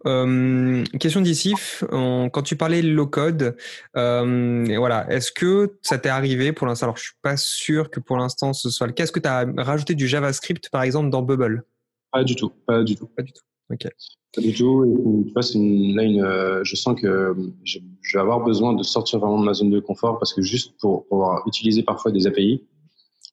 Euh, 0.05 0.83
question 0.99 1.21
d'Issif, 1.21 1.83
quand 1.89 2.41
tu 2.43 2.55
parlais 2.55 2.81
low 2.81 3.07
code, 3.07 3.55
euh, 3.95 4.75
voilà, 4.77 5.11
est-ce 5.11 5.31
que 5.31 5.77
ça 5.81 5.97
t'est 5.97 6.09
arrivé 6.09 6.53
pour 6.53 6.67
l'instant? 6.67 6.87
Alors, 6.87 6.97
je 6.97 7.03
suis 7.03 7.17
pas 7.21 7.37
sûr 7.37 7.89
que 7.89 7.99
pour 7.99 8.17
l'instant 8.17 8.53
ce 8.53 8.69
soit 8.69 8.87
le 8.87 8.93
cas. 8.93 9.03
Est-ce 9.03 9.11
que 9.11 9.19
tu 9.19 9.27
as 9.27 9.45
rajouté 9.57 9.95
du 9.95 10.07
JavaScript 10.07 10.69
par 10.69 10.83
exemple 10.83 11.09
dans 11.09 11.21
Bubble? 11.21 11.63
Pas 12.11 12.23
du 12.23 12.35
tout, 12.35 12.51
pas 12.65 12.83
du 12.83 12.95
tout. 12.95 13.07
Pas 13.07 13.23
du 13.23 13.33
tout. 13.33 13.43
Ok. 13.69 13.87
Pas 14.35 14.41
du 14.41 14.53
tout. 14.53 15.23
tu 15.25 15.33
vois, 15.33 15.43
une, 15.55 15.95
là, 15.95 16.03
une, 16.03 16.23
euh, 16.23 16.63
je 16.63 16.75
sens 16.75 16.99
que 16.99 17.35
je, 17.63 17.79
vais 18.13 18.19
avoir 18.19 18.41
besoin 18.41 18.73
de 18.73 18.83
sortir 18.83 19.19
vraiment 19.19 19.39
de 19.39 19.45
ma 19.45 19.53
zone 19.53 19.71
de 19.71 19.79
confort 19.79 20.19
parce 20.19 20.33
que 20.33 20.41
juste 20.41 20.73
pour 20.79 21.07
pouvoir 21.07 21.43
utiliser 21.47 21.83
parfois 21.83 22.11
des 22.11 22.27
API, 22.27 22.63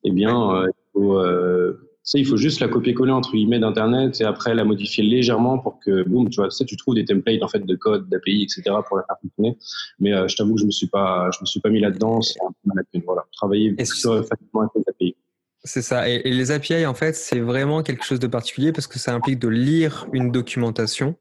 eh 0.04 0.10
bien, 0.10 0.64
il 0.66 0.72
faut 0.92 1.18
ça, 2.04 2.18
il 2.18 2.26
faut 2.26 2.36
juste 2.36 2.60
la 2.60 2.68
copier-coller 2.68 3.12
entre 3.12 3.32
guillemets 3.32 3.58
d'internet 3.58 4.20
et 4.20 4.24
après 4.24 4.54
la 4.54 4.64
modifier 4.64 5.02
légèrement 5.02 5.58
pour 5.58 5.80
que, 5.80 6.02
boum, 6.02 6.28
tu 6.28 6.36
vois, 6.36 6.50
ça, 6.50 6.66
tu 6.66 6.76
trouves 6.76 6.94
des 6.94 7.06
templates 7.06 7.42
en 7.42 7.48
fait 7.48 7.64
de 7.64 7.74
code, 7.76 8.10
d'API, 8.10 8.42
etc. 8.42 8.76
pour 8.86 8.98
la 8.98 9.04
faire 9.04 9.16
fonctionner. 9.22 9.56
Mais 9.98 10.12
euh, 10.12 10.28
je 10.28 10.36
t'avoue 10.36 10.54
que 10.54 10.60
je 10.60 10.66
me 10.66 10.70
suis 10.70 10.86
pas, 10.86 11.30
je 11.32 11.38
me 11.40 11.46
suis 11.46 11.60
pas 11.60 11.70
mis 11.70 11.80
là-dedans. 11.80 12.20
C'est 12.20 12.38
un 12.42 12.52
peu 12.62 13.00
voilà, 13.06 13.24
travailler 13.32 13.72
plus 13.72 13.86
facilement 13.86 14.60
avec 14.60 14.72
les 14.76 14.84
API. 14.86 15.16
C'est 15.62 15.80
ça. 15.80 16.06
Et, 16.10 16.30
les 16.30 16.50
API, 16.50 16.84
en 16.84 16.92
fait, 16.92 17.14
c'est 17.14 17.40
vraiment 17.40 17.82
quelque 17.82 18.04
chose 18.04 18.20
de 18.20 18.26
particulier 18.26 18.70
parce 18.70 18.86
que 18.86 18.98
ça 18.98 19.14
implique 19.14 19.38
de 19.38 19.48
lire 19.48 20.06
une 20.12 20.30
documentation, 20.30 21.16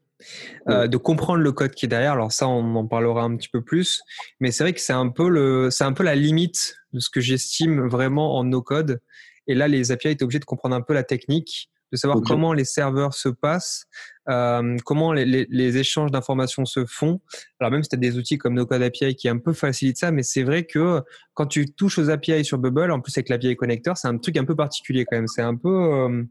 euh, 0.68 0.86
de 0.86 0.98
comprendre 0.98 1.40
le 1.40 1.52
code 1.52 1.70
qui 1.70 1.86
est 1.86 1.88
derrière. 1.88 2.12
Alors 2.12 2.30
ça, 2.30 2.46
on 2.46 2.74
en 2.76 2.86
parlera 2.86 3.22
un 3.22 3.34
petit 3.36 3.48
peu 3.48 3.62
plus. 3.62 4.02
Mais 4.38 4.50
c'est 4.50 4.64
vrai 4.64 4.74
que 4.74 4.82
c'est 4.82 4.92
un 4.92 5.08
peu 5.08 5.30
le, 5.30 5.70
c'est 5.70 5.84
un 5.84 5.94
peu 5.94 6.02
la 6.02 6.14
limite 6.14 6.76
de 6.92 7.00
ce 7.00 7.08
que 7.08 7.22
j'estime 7.22 7.88
vraiment 7.88 8.36
en 8.36 8.44
no 8.44 8.60
code. 8.60 9.00
Et 9.46 9.54
là, 9.54 9.68
les 9.68 9.92
API 9.92 10.08
étaient 10.08 10.24
obligés 10.24 10.38
de 10.38 10.44
comprendre 10.44 10.74
un 10.74 10.80
peu 10.80 10.94
la 10.94 11.02
technique, 11.02 11.70
de 11.92 11.96
savoir 11.96 12.20
comment 12.26 12.52
les 12.52 12.64
serveurs 12.64 13.14
se 13.14 13.28
passent, 13.28 13.84
euh, 14.28 14.76
comment 14.84 15.12
les, 15.12 15.24
les, 15.24 15.46
les 15.48 15.76
échanges 15.76 16.10
d'informations 16.10 16.64
se 16.64 16.84
font. 16.86 17.20
Alors 17.60 17.70
même 17.70 17.82
si 17.84 17.88
tu 17.88 17.94
as 17.94 17.98
des 17.98 18.18
outils 18.18 18.36
comme 18.36 18.54
NoCode 18.54 18.82
API 18.82 19.14
qui 19.14 19.28
un 19.28 19.38
peu 19.38 19.52
facilitent 19.52 19.98
ça, 19.98 20.10
mais 20.10 20.24
c'est 20.24 20.42
vrai 20.42 20.64
que 20.64 21.02
quand 21.34 21.46
tu 21.46 21.72
touches 21.72 21.98
aux 21.98 22.10
API 22.10 22.44
sur 22.44 22.58
Bubble, 22.58 22.90
en 22.90 23.00
plus 23.00 23.16
avec 23.16 23.28
l'API 23.28 23.54
connecteur, 23.54 23.96
c'est 23.96 24.08
un 24.08 24.18
truc 24.18 24.36
un 24.36 24.44
peu 24.44 24.56
particulier 24.56 25.04
quand 25.04 25.16
même. 25.16 25.28
C'est 25.28 25.42
un 25.42 25.54
peu... 25.54 25.68
Euh... 25.68 26.24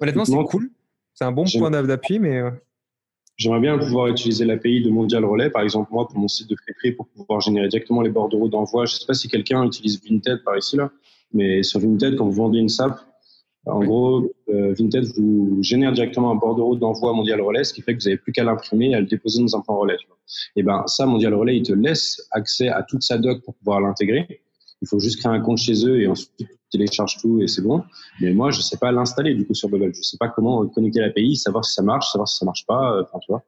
honnêtement, 0.00 0.24
c'est 0.24 0.36
cool. 0.44 0.70
C'est 1.14 1.24
un 1.24 1.32
bon 1.32 1.44
point 1.44 1.70
d'appui, 1.70 2.18
mais... 2.18 2.38
Euh, 2.38 2.50
J'aimerais 3.38 3.60
bien 3.60 3.78
pouvoir 3.78 4.08
utiliser 4.08 4.44
l'API 4.44 4.82
de 4.82 4.90
Mondial 4.90 5.24
Relay, 5.24 5.50
par 5.50 5.62
exemple, 5.62 5.88
moi, 5.90 6.06
pour 6.06 6.18
mon 6.18 6.28
site 6.28 6.48
de 6.48 6.54
FreePrix, 6.54 6.92
pour 6.92 7.08
pouvoir 7.08 7.40
générer 7.40 7.66
directement 7.66 8.02
les 8.02 8.10
bordereaux 8.10 8.48
d'envoi. 8.48 8.84
Je 8.84 8.94
ne 8.94 8.98
sais 9.00 9.06
pas 9.06 9.14
si 9.14 9.28
quelqu'un 9.28 9.64
utilise 9.64 10.00
Vinted 10.04 10.44
par 10.44 10.56
ici, 10.56 10.76
là. 10.76 10.92
Mais 11.32 11.62
sur 11.62 11.80
Vinted, 11.80 12.16
quand 12.16 12.26
vous 12.26 12.32
vendez 12.32 12.58
une 12.58 12.68
SAP, 12.68 12.98
en 13.66 13.84
gros, 13.84 14.32
euh, 14.48 14.74
Vinted 14.76 15.04
vous 15.16 15.58
génère 15.62 15.92
directement 15.92 16.32
un 16.32 16.34
bordereau 16.34 16.74
d'envoi 16.76 17.12
mondial 17.12 17.40
relais, 17.40 17.62
ce 17.62 17.72
qui 17.72 17.80
fait 17.80 17.94
que 17.94 18.02
vous 18.02 18.08
n'avez 18.08 18.18
plus 18.18 18.32
qu'à 18.32 18.42
l'imprimer 18.42 18.90
et 18.90 18.94
à 18.94 19.00
le 19.00 19.06
déposer 19.06 19.40
dans 19.40 19.56
un 19.56 19.60
point 19.60 19.76
relais. 19.76 19.96
Et 20.56 20.62
ben 20.62 20.82
ça, 20.86 21.06
mondial 21.06 21.34
relais, 21.34 21.56
il 21.56 21.62
te 21.62 21.72
laisse 21.72 22.26
accès 22.32 22.68
à 22.68 22.82
toute 22.82 23.02
sa 23.02 23.18
doc 23.18 23.42
pour 23.44 23.54
pouvoir 23.54 23.80
l'intégrer. 23.80 24.42
Il 24.80 24.88
faut 24.88 24.98
juste 24.98 25.20
créer 25.20 25.32
un 25.32 25.40
compte 25.40 25.58
chez 25.58 25.86
eux 25.86 26.00
et 26.00 26.08
ensuite 26.08 26.32
tu 26.38 26.46
télécharges 26.72 27.18
tout 27.20 27.40
et 27.40 27.46
c'est 27.46 27.62
bon. 27.62 27.84
Mais 28.20 28.32
moi, 28.32 28.50
je 28.50 28.60
sais 28.60 28.78
pas 28.78 28.90
l'installer 28.90 29.34
du 29.34 29.46
coup 29.46 29.54
sur 29.54 29.68
Bubble. 29.68 29.94
Je 29.94 30.02
sais 30.02 30.16
pas 30.18 30.28
comment 30.28 30.66
connecter 30.66 30.98
l'API, 30.98 31.36
savoir 31.36 31.64
si 31.64 31.74
ça 31.74 31.82
marche, 31.82 32.10
savoir 32.10 32.26
si 32.26 32.38
ça 32.38 32.44
marche 32.44 32.66
pas. 32.66 33.00
Enfin, 33.02 33.20
tu 33.20 33.30
vois, 33.30 33.44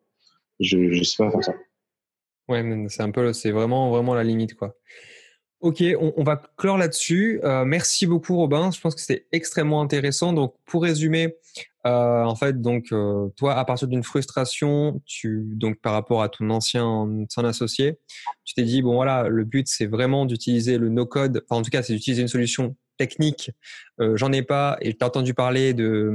je, 0.61 0.93
je 0.93 1.03
sais 1.03 1.17
pas 1.17 1.31
faire 1.33 1.43
ça. 1.43 1.55
Ouais, 2.49 2.87
c'est 2.89 3.03
un 3.03 3.11
peu, 3.11 3.33
c'est 3.33 3.51
vraiment, 3.51 3.91
vraiment 3.91 4.15
la 4.15 4.23
limite, 4.23 4.55
quoi. 4.55 4.77
Ok, 5.65 5.83
on, 5.99 6.23
va 6.25 6.43
clore 6.59 6.77
là-dessus. 6.77 7.41
Euh, 7.43 7.65
merci 7.65 8.07
beaucoup 8.07 8.37
Robin. 8.37 8.71
Je 8.71 8.79
pense 8.79 8.95
que 8.95 9.01
c'était 9.01 9.27
extrêmement 9.33 9.81
intéressant. 9.81 10.35
Donc 10.35 10.55
pour 10.67 10.83
résumer, 10.83 11.37
euh, 11.87 12.23
en 12.23 12.37
fait, 12.37 12.61
donc 12.61 12.93
euh, 12.93 13.29
toi, 13.39 13.55
à 13.55 13.65
partir 13.65 13.89
d'une 13.89 14.03
frustration, 14.03 15.01
tu 15.07 15.43
donc 15.47 15.81
par 15.81 15.95
rapport 15.95 16.23
à 16.23 16.29
ton 16.29 16.51
ancien, 16.51 16.85
ancien 16.85 17.47
associé, 17.47 17.99
tu 18.45 18.53
t'es 18.53 18.63
dit 18.63 18.83
bon 18.83 18.93
voilà, 18.93 19.27
le 19.29 19.45
but 19.45 19.67
c'est 19.67 19.87
vraiment 19.87 20.27
d'utiliser 20.27 20.77
le 20.77 20.91
no-code. 20.91 21.43
Enfin 21.49 21.61
en 21.61 21.63
tout 21.63 21.71
cas, 21.71 21.83
c'est 21.83 21.95
d'utiliser 21.95 22.21
une 22.21 22.29
solution 22.29 22.77
technique, 22.97 23.51
euh, 24.01 24.17
j'en 24.17 24.33
ai 24.33 24.43
pas. 24.43 24.77
Et 24.81 24.95
tu 24.95 25.05
entendu 25.05 25.35
parler 25.35 25.75
de, 25.75 26.11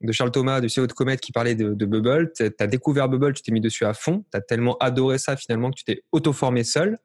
de 0.00 0.12
Charles 0.12 0.30
Thomas, 0.30 0.60
du 0.60 0.68
CEO 0.68 0.86
de 0.86 0.92
Comet, 0.92 1.16
qui 1.16 1.32
parlait 1.32 1.54
de, 1.54 1.74
de 1.74 1.86
Bubble. 1.86 2.32
Tu 2.34 2.50
as 2.58 2.66
découvert 2.66 3.08
Bubble, 3.08 3.32
tu 3.34 3.42
t'es 3.42 3.52
mis 3.52 3.60
dessus 3.60 3.84
à 3.84 3.94
fond. 3.94 4.24
Tu 4.30 4.36
as 4.36 4.40
tellement 4.40 4.76
adoré 4.78 5.18
ça 5.18 5.36
finalement 5.36 5.70
que 5.70 5.76
tu 5.76 5.84
t'es 5.84 6.02
auto-formé 6.12 6.64
seul. 6.64 6.98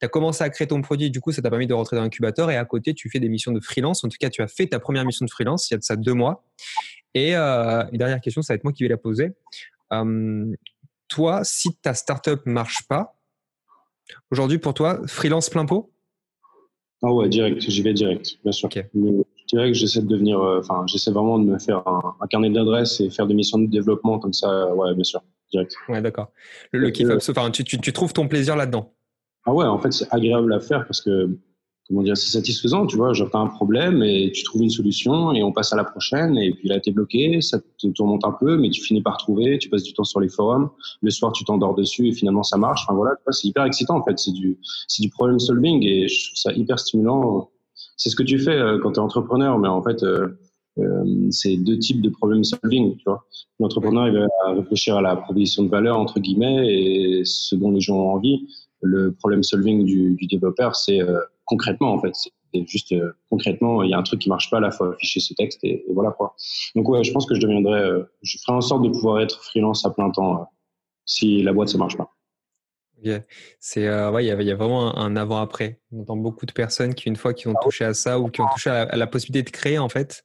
Tu 0.00 0.06
as 0.06 0.08
commencé 0.08 0.44
à 0.44 0.50
créer 0.50 0.66
ton 0.66 0.82
produit, 0.82 1.10
du 1.10 1.20
coup, 1.20 1.32
ça 1.32 1.42
t'a 1.42 1.50
permis 1.50 1.66
de 1.66 1.74
rentrer 1.74 1.96
dans 1.96 2.02
l'incubateur. 2.02 2.50
Et 2.50 2.56
à 2.56 2.64
côté, 2.64 2.94
tu 2.94 3.08
fais 3.10 3.20
des 3.20 3.28
missions 3.28 3.52
de 3.52 3.60
freelance. 3.60 4.04
En 4.04 4.08
tout 4.08 4.18
cas, 4.18 4.30
tu 4.30 4.42
as 4.42 4.48
fait 4.48 4.66
ta 4.66 4.80
première 4.80 5.04
mission 5.04 5.24
de 5.24 5.30
freelance 5.30 5.70
il 5.70 5.74
y 5.74 5.76
a 5.76 5.78
de 5.78 5.84
ça 5.84 5.96
deux 5.96 6.14
mois. 6.14 6.44
Et 7.14 7.36
euh, 7.36 7.84
une 7.92 7.98
dernière 7.98 8.20
question, 8.20 8.42
ça 8.42 8.52
va 8.52 8.56
être 8.56 8.64
moi 8.64 8.72
qui 8.72 8.82
vais 8.82 8.88
la 8.88 8.96
poser. 8.96 9.32
Euh, 9.92 10.52
toi, 11.08 11.44
si 11.44 11.74
ta 11.76 11.94
startup 11.94 12.46
marche 12.46 12.86
pas, 12.88 13.18
aujourd'hui 14.30 14.58
pour 14.58 14.74
toi, 14.74 15.00
freelance 15.06 15.50
plein 15.50 15.66
pot? 15.66 15.92
Ah 17.02 17.12
ouais, 17.12 17.28
direct, 17.28 17.60
j'y 17.60 17.82
vais 17.82 17.92
direct, 17.92 18.38
bien 18.42 18.52
sûr. 18.52 18.68
Direct, 19.48 19.74
j'essaie 19.74 20.00
de 20.00 20.06
devenir, 20.06 20.40
euh, 20.40 20.60
enfin, 20.60 20.84
j'essaie 20.86 21.10
vraiment 21.10 21.38
de 21.38 21.44
me 21.44 21.58
faire 21.58 21.82
un, 21.86 22.26
carnet 22.30 22.50
d'adresses 22.50 23.00
et 23.00 23.10
faire 23.10 23.26
des 23.26 23.34
missions 23.34 23.58
de 23.58 23.66
développement 23.66 24.18
comme 24.18 24.32
ça, 24.32 24.72
ouais, 24.74 24.94
bien 24.94 25.04
sûr, 25.04 25.20
direct. 25.50 25.74
Ouais, 25.88 26.00
d'accord. 26.00 26.30
Le, 26.70 26.90
kiff, 26.90 27.08
enfin, 27.28 27.50
tu, 27.50 27.64
tu, 27.64 27.78
tu 27.78 27.92
trouves 27.92 28.12
ton 28.12 28.28
plaisir 28.28 28.56
là-dedans? 28.56 28.92
Ah 29.44 29.52
ouais, 29.52 29.66
en 29.66 29.78
fait, 29.78 29.92
c'est 29.92 30.06
agréable 30.12 30.52
à 30.52 30.60
faire 30.60 30.86
parce 30.86 31.00
que 31.00 31.36
comment 31.88 32.02
dire, 32.02 32.16
c'est 32.16 32.30
satisfaisant, 32.30 32.86
tu 32.86 32.96
vois. 32.96 33.12
Genre, 33.12 33.28
t'as 33.30 33.38
un 33.38 33.48
problème 33.48 34.02
et 34.02 34.30
tu 34.32 34.44
trouves 34.44 34.62
une 34.62 34.70
solution 34.70 35.32
et 35.32 35.42
on 35.42 35.52
passe 35.52 35.72
à 35.72 35.76
la 35.76 35.84
prochaine 35.84 36.38
et 36.38 36.52
puis 36.52 36.68
là, 36.68 36.80
t'es 36.80 36.90
bloqué, 36.90 37.40
ça 37.40 37.58
te 37.60 37.86
tourmente 37.88 38.24
un 38.24 38.32
peu, 38.32 38.56
mais 38.56 38.70
tu 38.70 38.82
finis 38.82 39.02
par 39.02 39.16
trouver, 39.16 39.58
tu 39.58 39.68
passes 39.68 39.82
du 39.82 39.92
temps 39.92 40.04
sur 40.04 40.20
les 40.20 40.28
forums, 40.28 40.70
le 41.00 41.10
soir, 41.10 41.32
tu 41.32 41.44
t'endors 41.44 41.74
dessus 41.74 42.08
et 42.08 42.12
finalement, 42.12 42.42
ça 42.42 42.56
marche. 42.56 42.84
Enfin, 42.86 42.94
voilà, 42.94 43.16
c'est 43.30 43.48
hyper 43.48 43.64
excitant, 43.64 43.96
en 43.96 44.04
fait. 44.04 44.18
C'est 44.18 44.32
du, 44.32 44.58
c'est 44.88 45.02
du 45.02 45.10
problem 45.10 45.38
solving 45.38 45.82
et 45.84 46.08
je 46.08 46.26
trouve 46.26 46.36
ça 46.36 46.52
hyper 46.52 46.78
stimulant. 46.78 47.50
C'est 47.96 48.10
ce 48.10 48.16
que 48.16 48.22
tu 48.22 48.38
fais 48.38 48.56
euh, 48.56 48.78
quand 48.82 48.92
t'es 48.92 49.00
entrepreneur, 49.00 49.58
mais 49.58 49.68
en 49.68 49.82
fait, 49.82 50.02
euh, 50.02 50.28
euh, 50.78 51.28
c'est 51.30 51.56
deux 51.56 51.78
types 51.78 52.00
de 52.00 52.08
problem 52.08 52.44
solving. 52.44 52.96
Tu 52.96 53.04
vois, 53.04 53.24
l'entrepreneur 53.60 54.08
il 54.08 54.14
va 54.14 54.54
réfléchir 54.54 54.96
à 54.96 55.02
la 55.02 55.16
proposition 55.16 55.62
de 55.64 55.68
valeur 55.68 55.98
entre 55.98 56.20
guillemets 56.20 56.66
et 56.66 57.22
ce 57.24 57.54
dont 57.54 57.70
les 57.70 57.80
gens 57.80 57.96
ont 57.96 58.10
envie. 58.14 58.46
Le 58.80 59.12
problem 59.12 59.42
solving 59.42 59.84
du, 59.84 60.14
du 60.14 60.26
développeur, 60.26 60.74
c'est 60.74 61.00
euh, 61.00 61.20
concrètement 61.44 61.92
en 61.92 62.00
fait. 62.00 62.12
C'est 62.14 62.66
juste 62.66 62.92
euh, 62.92 63.12
concrètement, 63.30 63.82
il 63.82 63.90
y 63.90 63.94
a 63.94 63.98
un 63.98 64.02
truc 64.02 64.20
qui 64.20 64.28
marche 64.28 64.50
pas, 64.50 64.60
là, 64.60 64.70
faut 64.70 64.84
afficher 64.84 65.20
ce 65.20 65.34
texte 65.34 65.60
et, 65.62 65.84
voilà 65.92 66.10
quoi. 66.10 66.34
Donc 66.74 66.88
ouais, 66.88 67.02
je 67.02 67.12
pense 67.12 67.26
que 67.26 67.34
je 67.34 67.40
deviendrai, 67.40 68.02
je 68.22 68.38
ferai 68.38 68.56
en 68.56 68.60
sorte 68.60 68.82
de 68.82 68.90
pouvoir 68.90 69.20
être 69.20 69.42
freelance 69.44 69.84
à 69.86 69.90
plein 69.90 70.10
temps 70.10 70.48
si 71.04 71.42
la 71.42 71.52
boîte 71.52 71.68
ça 71.68 71.78
marche 71.78 71.96
pas. 71.96 72.14
C'est 73.58 73.88
ouais, 73.88 74.24
il 74.24 74.28
y, 74.28 74.30
a, 74.30 74.40
y 74.40 74.50
a 74.50 74.54
vraiment 74.54 74.96
un, 74.96 75.16
avant-après. 75.16 75.80
On 75.90 76.02
entend 76.02 76.16
beaucoup 76.16 76.46
de 76.46 76.52
personnes 76.52 76.94
qui, 76.94 77.08
une 77.08 77.16
fois 77.16 77.34
qu'ils 77.34 77.50
ont 77.50 77.54
ah 77.56 77.64
touché 77.64 77.84
à 77.84 77.94
ça 77.94 78.20
ou 78.20 78.28
qui 78.28 78.40
ont 78.40 78.46
touché 78.52 78.70
à 78.70 78.96
la 78.96 79.06
possibilité 79.08 79.50
de 79.50 79.50
créer, 79.50 79.78
en 79.78 79.88
fait, 79.88 80.24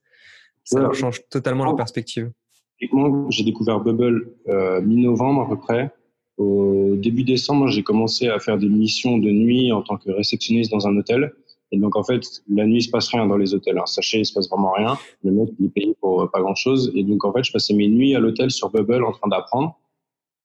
ça 0.64 0.80
leur 0.80 0.94
change 0.94 1.22
totalement 1.30 1.64
leur 1.64 1.76
perspective. 1.76 2.32
Moi, 2.92 3.28
j'ai 3.30 3.44
découvert 3.44 3.80
Bubble 3.80 4.34
euh, 4.50 4.82
mi-novembre 4.82 5.44
à 5.44 5.50
peu 5.50 5.58
près. 5.58 5.92
Au 6.38 6.96
début 6.96 7.24
décembre, 7.24 7.68
j'ai 7.68 7.84
commencé 7.84 8.28
à 8.28 8.40
faire 8.40 8.58
des 8.58 8.70
missions 8.70 9.18
de 9.18 9.30
nuit 9.30 9.72
en 9.72 9.82
tant 9.82 9.98
que 9.98 10.12
réceptionniste 10.12 10.72
dans 10.72 10.88
un 10.88 10.96
hôtel. 10.96 11.34
Et 11.72 11.78
donc, 11.78 11.96
en 11.96 12.04
fait, 12.04 12.22
la 12.48 12.66
nuit, 12.66 12.78
il 12.78 12.84
se 12.84 12.90
passe 12.90 13.10
rien 13.10 13.26
dans 13.26 13.38
les 13.38 13.54
hôtels. 13.54 13.78
Hein. 13.78 13.86
Sachez, 13.88 14.20
il 14.20 14.26
se 14.26 14.34
passe 14.34 14.48
vraiment 14.50 14.72
rien. 14.72 14.98
Le 15.24 15.32
mec, 15.32 15.50
il 15.60 15.66
est 15.66 15.70
payé 15.70 15.96
pour 16.00 16.22
euh, 16.22 16.28
pas 16.28 16.40
grand 16.42 16.56
chose. 16.56 16.92
Et 16.96 17.04
donc, 17.04 17.26
en 17.26 17.34
fait, 17.34 17.44
je 17.44 17.52
passais 17.52 17.74
mes 17.74 17.88
nuits 17.88 18.16
à 18.16 18.20
l'hôtel 18.20 18.52
sur 18.52 18.70
Bubble 18.70 19.04
en 19.04 19.12
train 19.12 19.28
d'apprendre. 19.28 19.78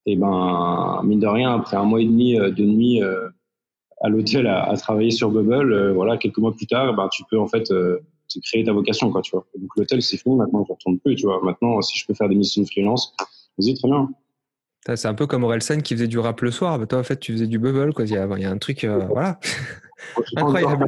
Et 0.07 0.17
ben, 0.17 1.01
mine 1.05 1.21
de 1.21 1.27
rien, 1.27 1.55
après 1.55 1.77
un 1.77 1.85
mois 1.85 2.01
et 2.01 2.07
demi 2.07 2.37
euh, 2.37 2.51
de 2.51 2.65
nuit 2.65 3.01
à 4.01 4.09
l'hôtel 4.09 4.49
à, 4.49 4.75
travailler 4.77 5.13
sur 5.13 5.31
Bubble, 5.31 5.93
voilà, 5.93 6.17
quelques 6.17 6.39
mois 6.39 6.53
plus 6.53 6.67
tard, 6.67 6.93
ben, 6.95 7.09
tu 7.13 7.23
peux 7.31 7.39
en 7.39 7.47
fait 7.47 7.73
créer 8.41 8.65
ta 8.65 8.73
vocation, 8.73 9.13
quoi, 9.13 9.23
tu 9.23 9.31
vois. 9.31 9.47
Donc 9.57 9.71
l'hôtel, 9.77 10.03
c'est 10.03 10.17
fini, 10.17 10.35
maintenant, 10.35 10.65
je 10.65 10.73
ne 10.73 10.75
retourne 10.75 10.99
plus, 10.99 11.15
tu 11.15 11.27
vois. 11.27 11.41
Maintenant, 11.43 11.81
si 11.83 11.99
je 11.99 12.07
peux 12.07 12.15
faire 12.15 12.29
des 12.29 12.35
missions 12.35 12.63
de 12.63 12.67
freelance, 12.67 13.15
vas-y, 13.59 13.75
très 13.75 13.89
bien. 13.89 14.09
C'est 14.87 15.07
un 15.07 15.15
peu 15.15 15.27
comme 15.27 15.45
Orelsen 15.45 15.83
qui 15.83 15.95
faisait 15.95 16.09
du 16.09 16.19
rap 16.19 16.41
le 16.41 16.51
soir. 16.51 16.79
Bah, 16.79 16.87
toi, 16.87 16.99
en 16.99 17.03
fait, 17.05 17.19
tu 17.19 17.33
faisais 17.33 17.47
du 17.47 17.59
bubble, 17.59 17.93
quoi. 17.93 18.05
Il 18.05 18.11
y 18.11 18.17
a, 18.17 18.29
il 18.37 18.43
y 18.43 18.45
a 18.45 18.51
un 18.51 18.59
truc, 18.59 18.85
euh, 18.85 19.07
voilà. 19.07 19.39
Incroyable. 20.37 20.87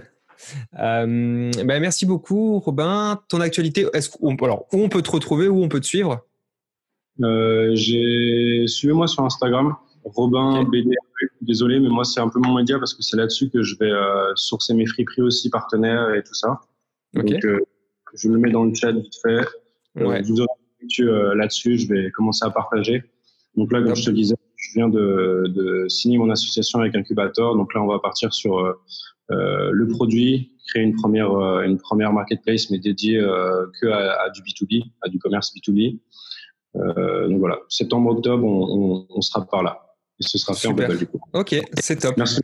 Euh, 0.78 1.50
bah, 1.64 1.78
merci 1.80 2.04
beaucoup, 2.04 2.58
Robin. 2.58 3.20
Ton 3.28 3.40
actualité, 3.40 3.86
est-ce 3.92 4.10
qu'on, 4.10 4.34
alors, 4.36 4.66
où 4.72 4.82
on 4.82 4.88
peut 4.88 5.02
te 5.02 5.10
retrouver, 5.10 5.48
où 5.48 5.62
on 5.62 5.68
peut 5.68 5.80
te 5.80 5.86
suivre? 5.86 6.26
Euh, 7.22 7.70
j'ai 7.74 8.66
Suivez-moi 8.66 9.06
sur 9.06 9.24
Instagram, 9.24 9.76
Robin 10.04 10.64
BD. 10.64 10.90
Désolé, 11.40 11.78
mais 11.78 11.88
moi, 11.88 12.04
c'est 12.04 12.20
un 12.20 12.28
peu 12.28 12.40
mon 12.40 12.54
média 12.54 12.78
parce 12.78 12.94
que 12.94 13.02
c'est 13.02 13.16
là-dessus 13.16 13.48
que 13.48 13.62
je 13.62 13.76
vais 13.78 13.92
sourcer 14.34 14.74
mes 14.74 14.86
friperies 14.86 15.22
aussi, 15.22 15.50
partenaires 15.50 16.12
et 16.14 16.22
tout 16.22 16.34
ça. 16.34 16.60
Donc, 17.14 17.44
euh, 17.44 17.60
je 18.14 18.28
le 18.28 18.38
mets 18.38 18.50
dans 18.50 18.64
le 18.64 18.74
chat 18.74 18.92
vite 18.92 19.14
fait. 19.22 19.46
Ouais. 19.96 20.22
Vous 20.22 20.44
euh, 21.00 21.34
là-dessus. 21.34 21.78
Je 21.78 21.88
vais 21.88 22.10
commencer 22.10 22.44
à 22.44 22.50
partager. 22.50 23.02
Donc 23.56 23.72
là, 23.72 23.82
comme 23.82 23.94
je 23.94 24.04
te 24.04 24.10
disais, 24.10 24.34
je 24.56 24.72
viens 24.74 24.88
de, 24.88 25.44
de, 25.48 25.88
signer 25.88 26.18
mon 26.18 26.30
association 26.30 26.80
avec 26.80 26.94
Incubator. 26.94 27.56
Donc 27.56 27.74
là, 27.74 27.82
on 27.82 27.86
va 27.86 27.98
partir 27.98 28.32
sur 28.34 28.58
euh, 28.58 29.70
le 29.72 29.88
produit, 29.88 30.52
créer 30.68 30.82
une 30.82 30.94
première, 30.94 31.30
une 31.62 31.78
première 31.78 32.12
marketplace, 32.12 32.70
mais 32.70 32.78
dédiée 32.78 33.18
euh, 33.18 33.66
que 33.80 33.86
à, 33.86 34.22
à, 34.22 34.30
du 34.30 34.42
B2B, 34.42 34.84
à 35.02 35.08
du 35.08 35.18
commerce 35.18 35.52
B2B. 35.54 35.98
Euh, 36.76 37.28
donc 37.28 37.38
voilà, 37.38 37.58
septembre-octobre, 37.68 38.44
on, 38.44 39.06
on, 39.06 39.06
on, 39.08 39.20
sera 39.20 39.46
par 39.46 39.62
là. 39.62 39.80
Et 40.18 40.24
ce 40.24 40.38
sera 40.38 40.54
fait 40.54 40.68
Super. 40.68 40.90
en 40.90 40.94
du 40.94 41.06
coup. 41.06 41.20
Ok, 41.32 41.54
c'est 41.80 42.00
top. 42.00 42.16
Merci. 42.16 42.40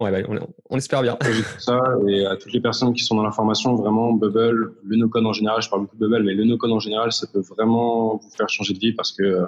Ouais, 0.00 0.12
bah, 0.12 0.26
on, 0.28 0.38
on, 0.70 0.76
espère 0.76 1.02
bien. 1.02 1.18
Ça, 1.58 1.80
et 2.06 2.24
à 2.24 2.36
toutes 2.36 2.52
les 2.52 2.60
personnes 2.60 2.94
qui 2.94 3.02
sont 3.02 3.16
dans 3.16 3.24
l'information, 3.24 3.74
vraiment, 3.74 4.12
Bubble, 4.12 4.74
le 4.84 4.96
no-code 4.96 5.26
en 5.26 5.32
général, 5.32 5.60
je 5.60 5.68
parle 5.68 5.82
beaucoup 5.82 5.96
de 5.96 6.06
Bubble, 6.06 6.24
mais 6.24 6.34
le 6.34 6.44
no-code 6.44 6.70
en 6.70 6.78
général, 6.78 7.12
ça 7.12 7.26
peut 7.26 7.40
vraiment 7.40 8.16
vous 8.16 8.30
faire 8.30 8.48
changer 8.48 8.74
de 8.74 8.78
vie 8.78 8.92
parce 8.92 9.12
que, 9.12 9.46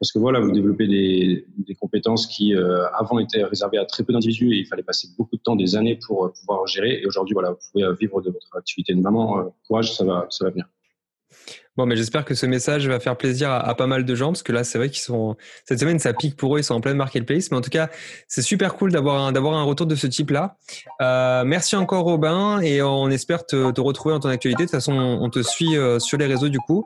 parce 0.00 0.12
que 0.12 0.18
voilà, 0.18 0.40
vous 0.40 0.50
développez 0.50 0.86
des, 0.86 1.74
compétences 1.78 2.26
qui, 2.26 2.54
euh, 2.54 2.86
avant, 2.94 3.18
étaient 3.18 3.44
réservées 3.44 3.76
à 3.76 3.84
très 3.84 4.02
peu 4.02 4.14
d'individus 4.14 4.54
et 4.54 4.60
il 4.60 4.66
fallait 4.66 4.82
passer 4.82 5.08
beaucoup 5.18 5.36
de 5.36 5.42
temps, 5.42 5.56
des 5.56 5.76
années 5.76 5.96
pour 5.96 6.24
euh, 6.24 6.32
pouvoir 6.40 6.66
gérer. 6.66 7.00
Et 7.02 7.06
aujourd'hui, 7.06 7.34
voilà, 7.34 7.50
vous 7.50 7.58
pouvez 7.70 7.84
euh, 7.84 7.92
vivre 7.92 8.22
de 8.22 8.30
votre 8.30 8.56
activité. 8.56 8.94
Vraiment, 8.94 9.54
courage, 9.66 9.94
ça 9.94 10.04
va, 10.04 10.26
ça 10.30 10.46
va 10.46 10.50
venir. 10.52 10.66
Bon, 11.80 11.86
mais 11.86 11.96
j'espère 11.96 12.26
que 12.26 12.34
ce 12.34 12.44
message 12.44 12.86
va 12.86 13.00
faire 13.00 13.16
plaisir 13.16 13.50
à, 13.50 13.74
pas 13.74 13.86
mal 13.86 14.04
de 14.04 14.14
gens 14.14 14.32
parce 14.32 14.42
que 14.42 14.52
là, 14.52 14.64
c'est 14.64 14.76
vrai 14.76 14.90
qu'ils 14.90 15.00
sont 15.00 15.34
cette 15.64 15.80
semaine, 15.80 15.98
ça 15.98 16.12
pique 16.12 16.36
pour 16.36 16.54
eux, 16.54 16.58
ils 16.58 16.62
sont 16.62 16.74
en 16.74 16.82
pleine 16.82 16.98
marketplace. 16.98 17.50
Mais 17.50 17.56
en 17.56 17.62
tout 17.62 17.70
cas, 17.70 17.88
c'est 18.28 18.42
super 18.42 18.74
cool 18.74 18.92
d'avoir 18.92 19.18
un, 19.22 19.32
d'avoir 19.32 19.54
un 19.54 19.62
retour 19.62 19.86
de 19.86 19.94
ce 19.94 20.06
type-là. 20.06 20.56
Euh, 21.00 21.42
merci 21.46 21.76
encore 21.76 22.04
Robin 22.04 22.60
et 22.60 22.82
on 22.82 23.08
espère 23.08 23.46
te, 23.46 23.80
retrouver 23.80 24.14
dans 24.14 24.20
ton 24.20 24.28
actualité. 24.28 24.64
De 24.64 24.68
toute 24.68 24.76
façon, 24.76 24.92
on 24.92 25.30
te 25.30 25.40
suit 25.40 25.74
euh, 25.78 25.98
sur 26.00 26.18
les 26.18 26.26
réseaux 26.26 26.50
du 26.50 26.58
coup 26.58 26.84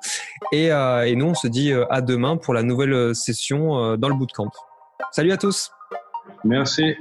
et, 0.53 0.71
euh, 0.71 1.03
et 1.03 1.17
nous, 1.17 1.27
on 1.27 1.35
se 1.35 1.49
dit 1.49 1.73
à 1.91 2.01
demain 2.01 2.37
pour 2.37 2.55
la 2.55 2.63
nouvelle 2.63 3.17
session 3.17 3.97
dans 3.97 4.09
le 4.09 4.15
bootcamp. 4.15 4.53
Salut 5.11 5.33
à 5.33 5.37
tous. 5.37 5.73
Merci. 6.45 6.95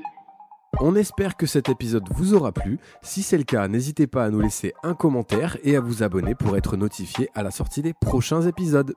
On 0.79 0.95
espère 0.95 1.37
que 1.37 1.45
cet 1.45 1.69
épisode 1.69 2.07
vous 2.15 2.33
aura 2.33 2.51
plu. 2.51 2.79
Si 3.01 3.21
c'est 3.21 3.37
le 3.37 3.43
cas, 3.43 3.67
n'hésitez 3.67 4.07
pas 4.07 4.25
à 4.25 4.29
nous 4.29 4.41
laisser 4.41 4.73
un 4.83 4.95
commentaire 4.95 5.57
et 5.63 5.75
à 5.75 5.79
vous 5.79 6.01
abonner 6.01 6.35
pour 6.35 6.57
être 6.57 6.77
notifié 6.77 7.29
à 7.35 7.43
la 7.43 7.51
sortie 7.51 7.81
des 7.81 7.93
prochains 7.93 8.41
épisodes. 8.41 8.93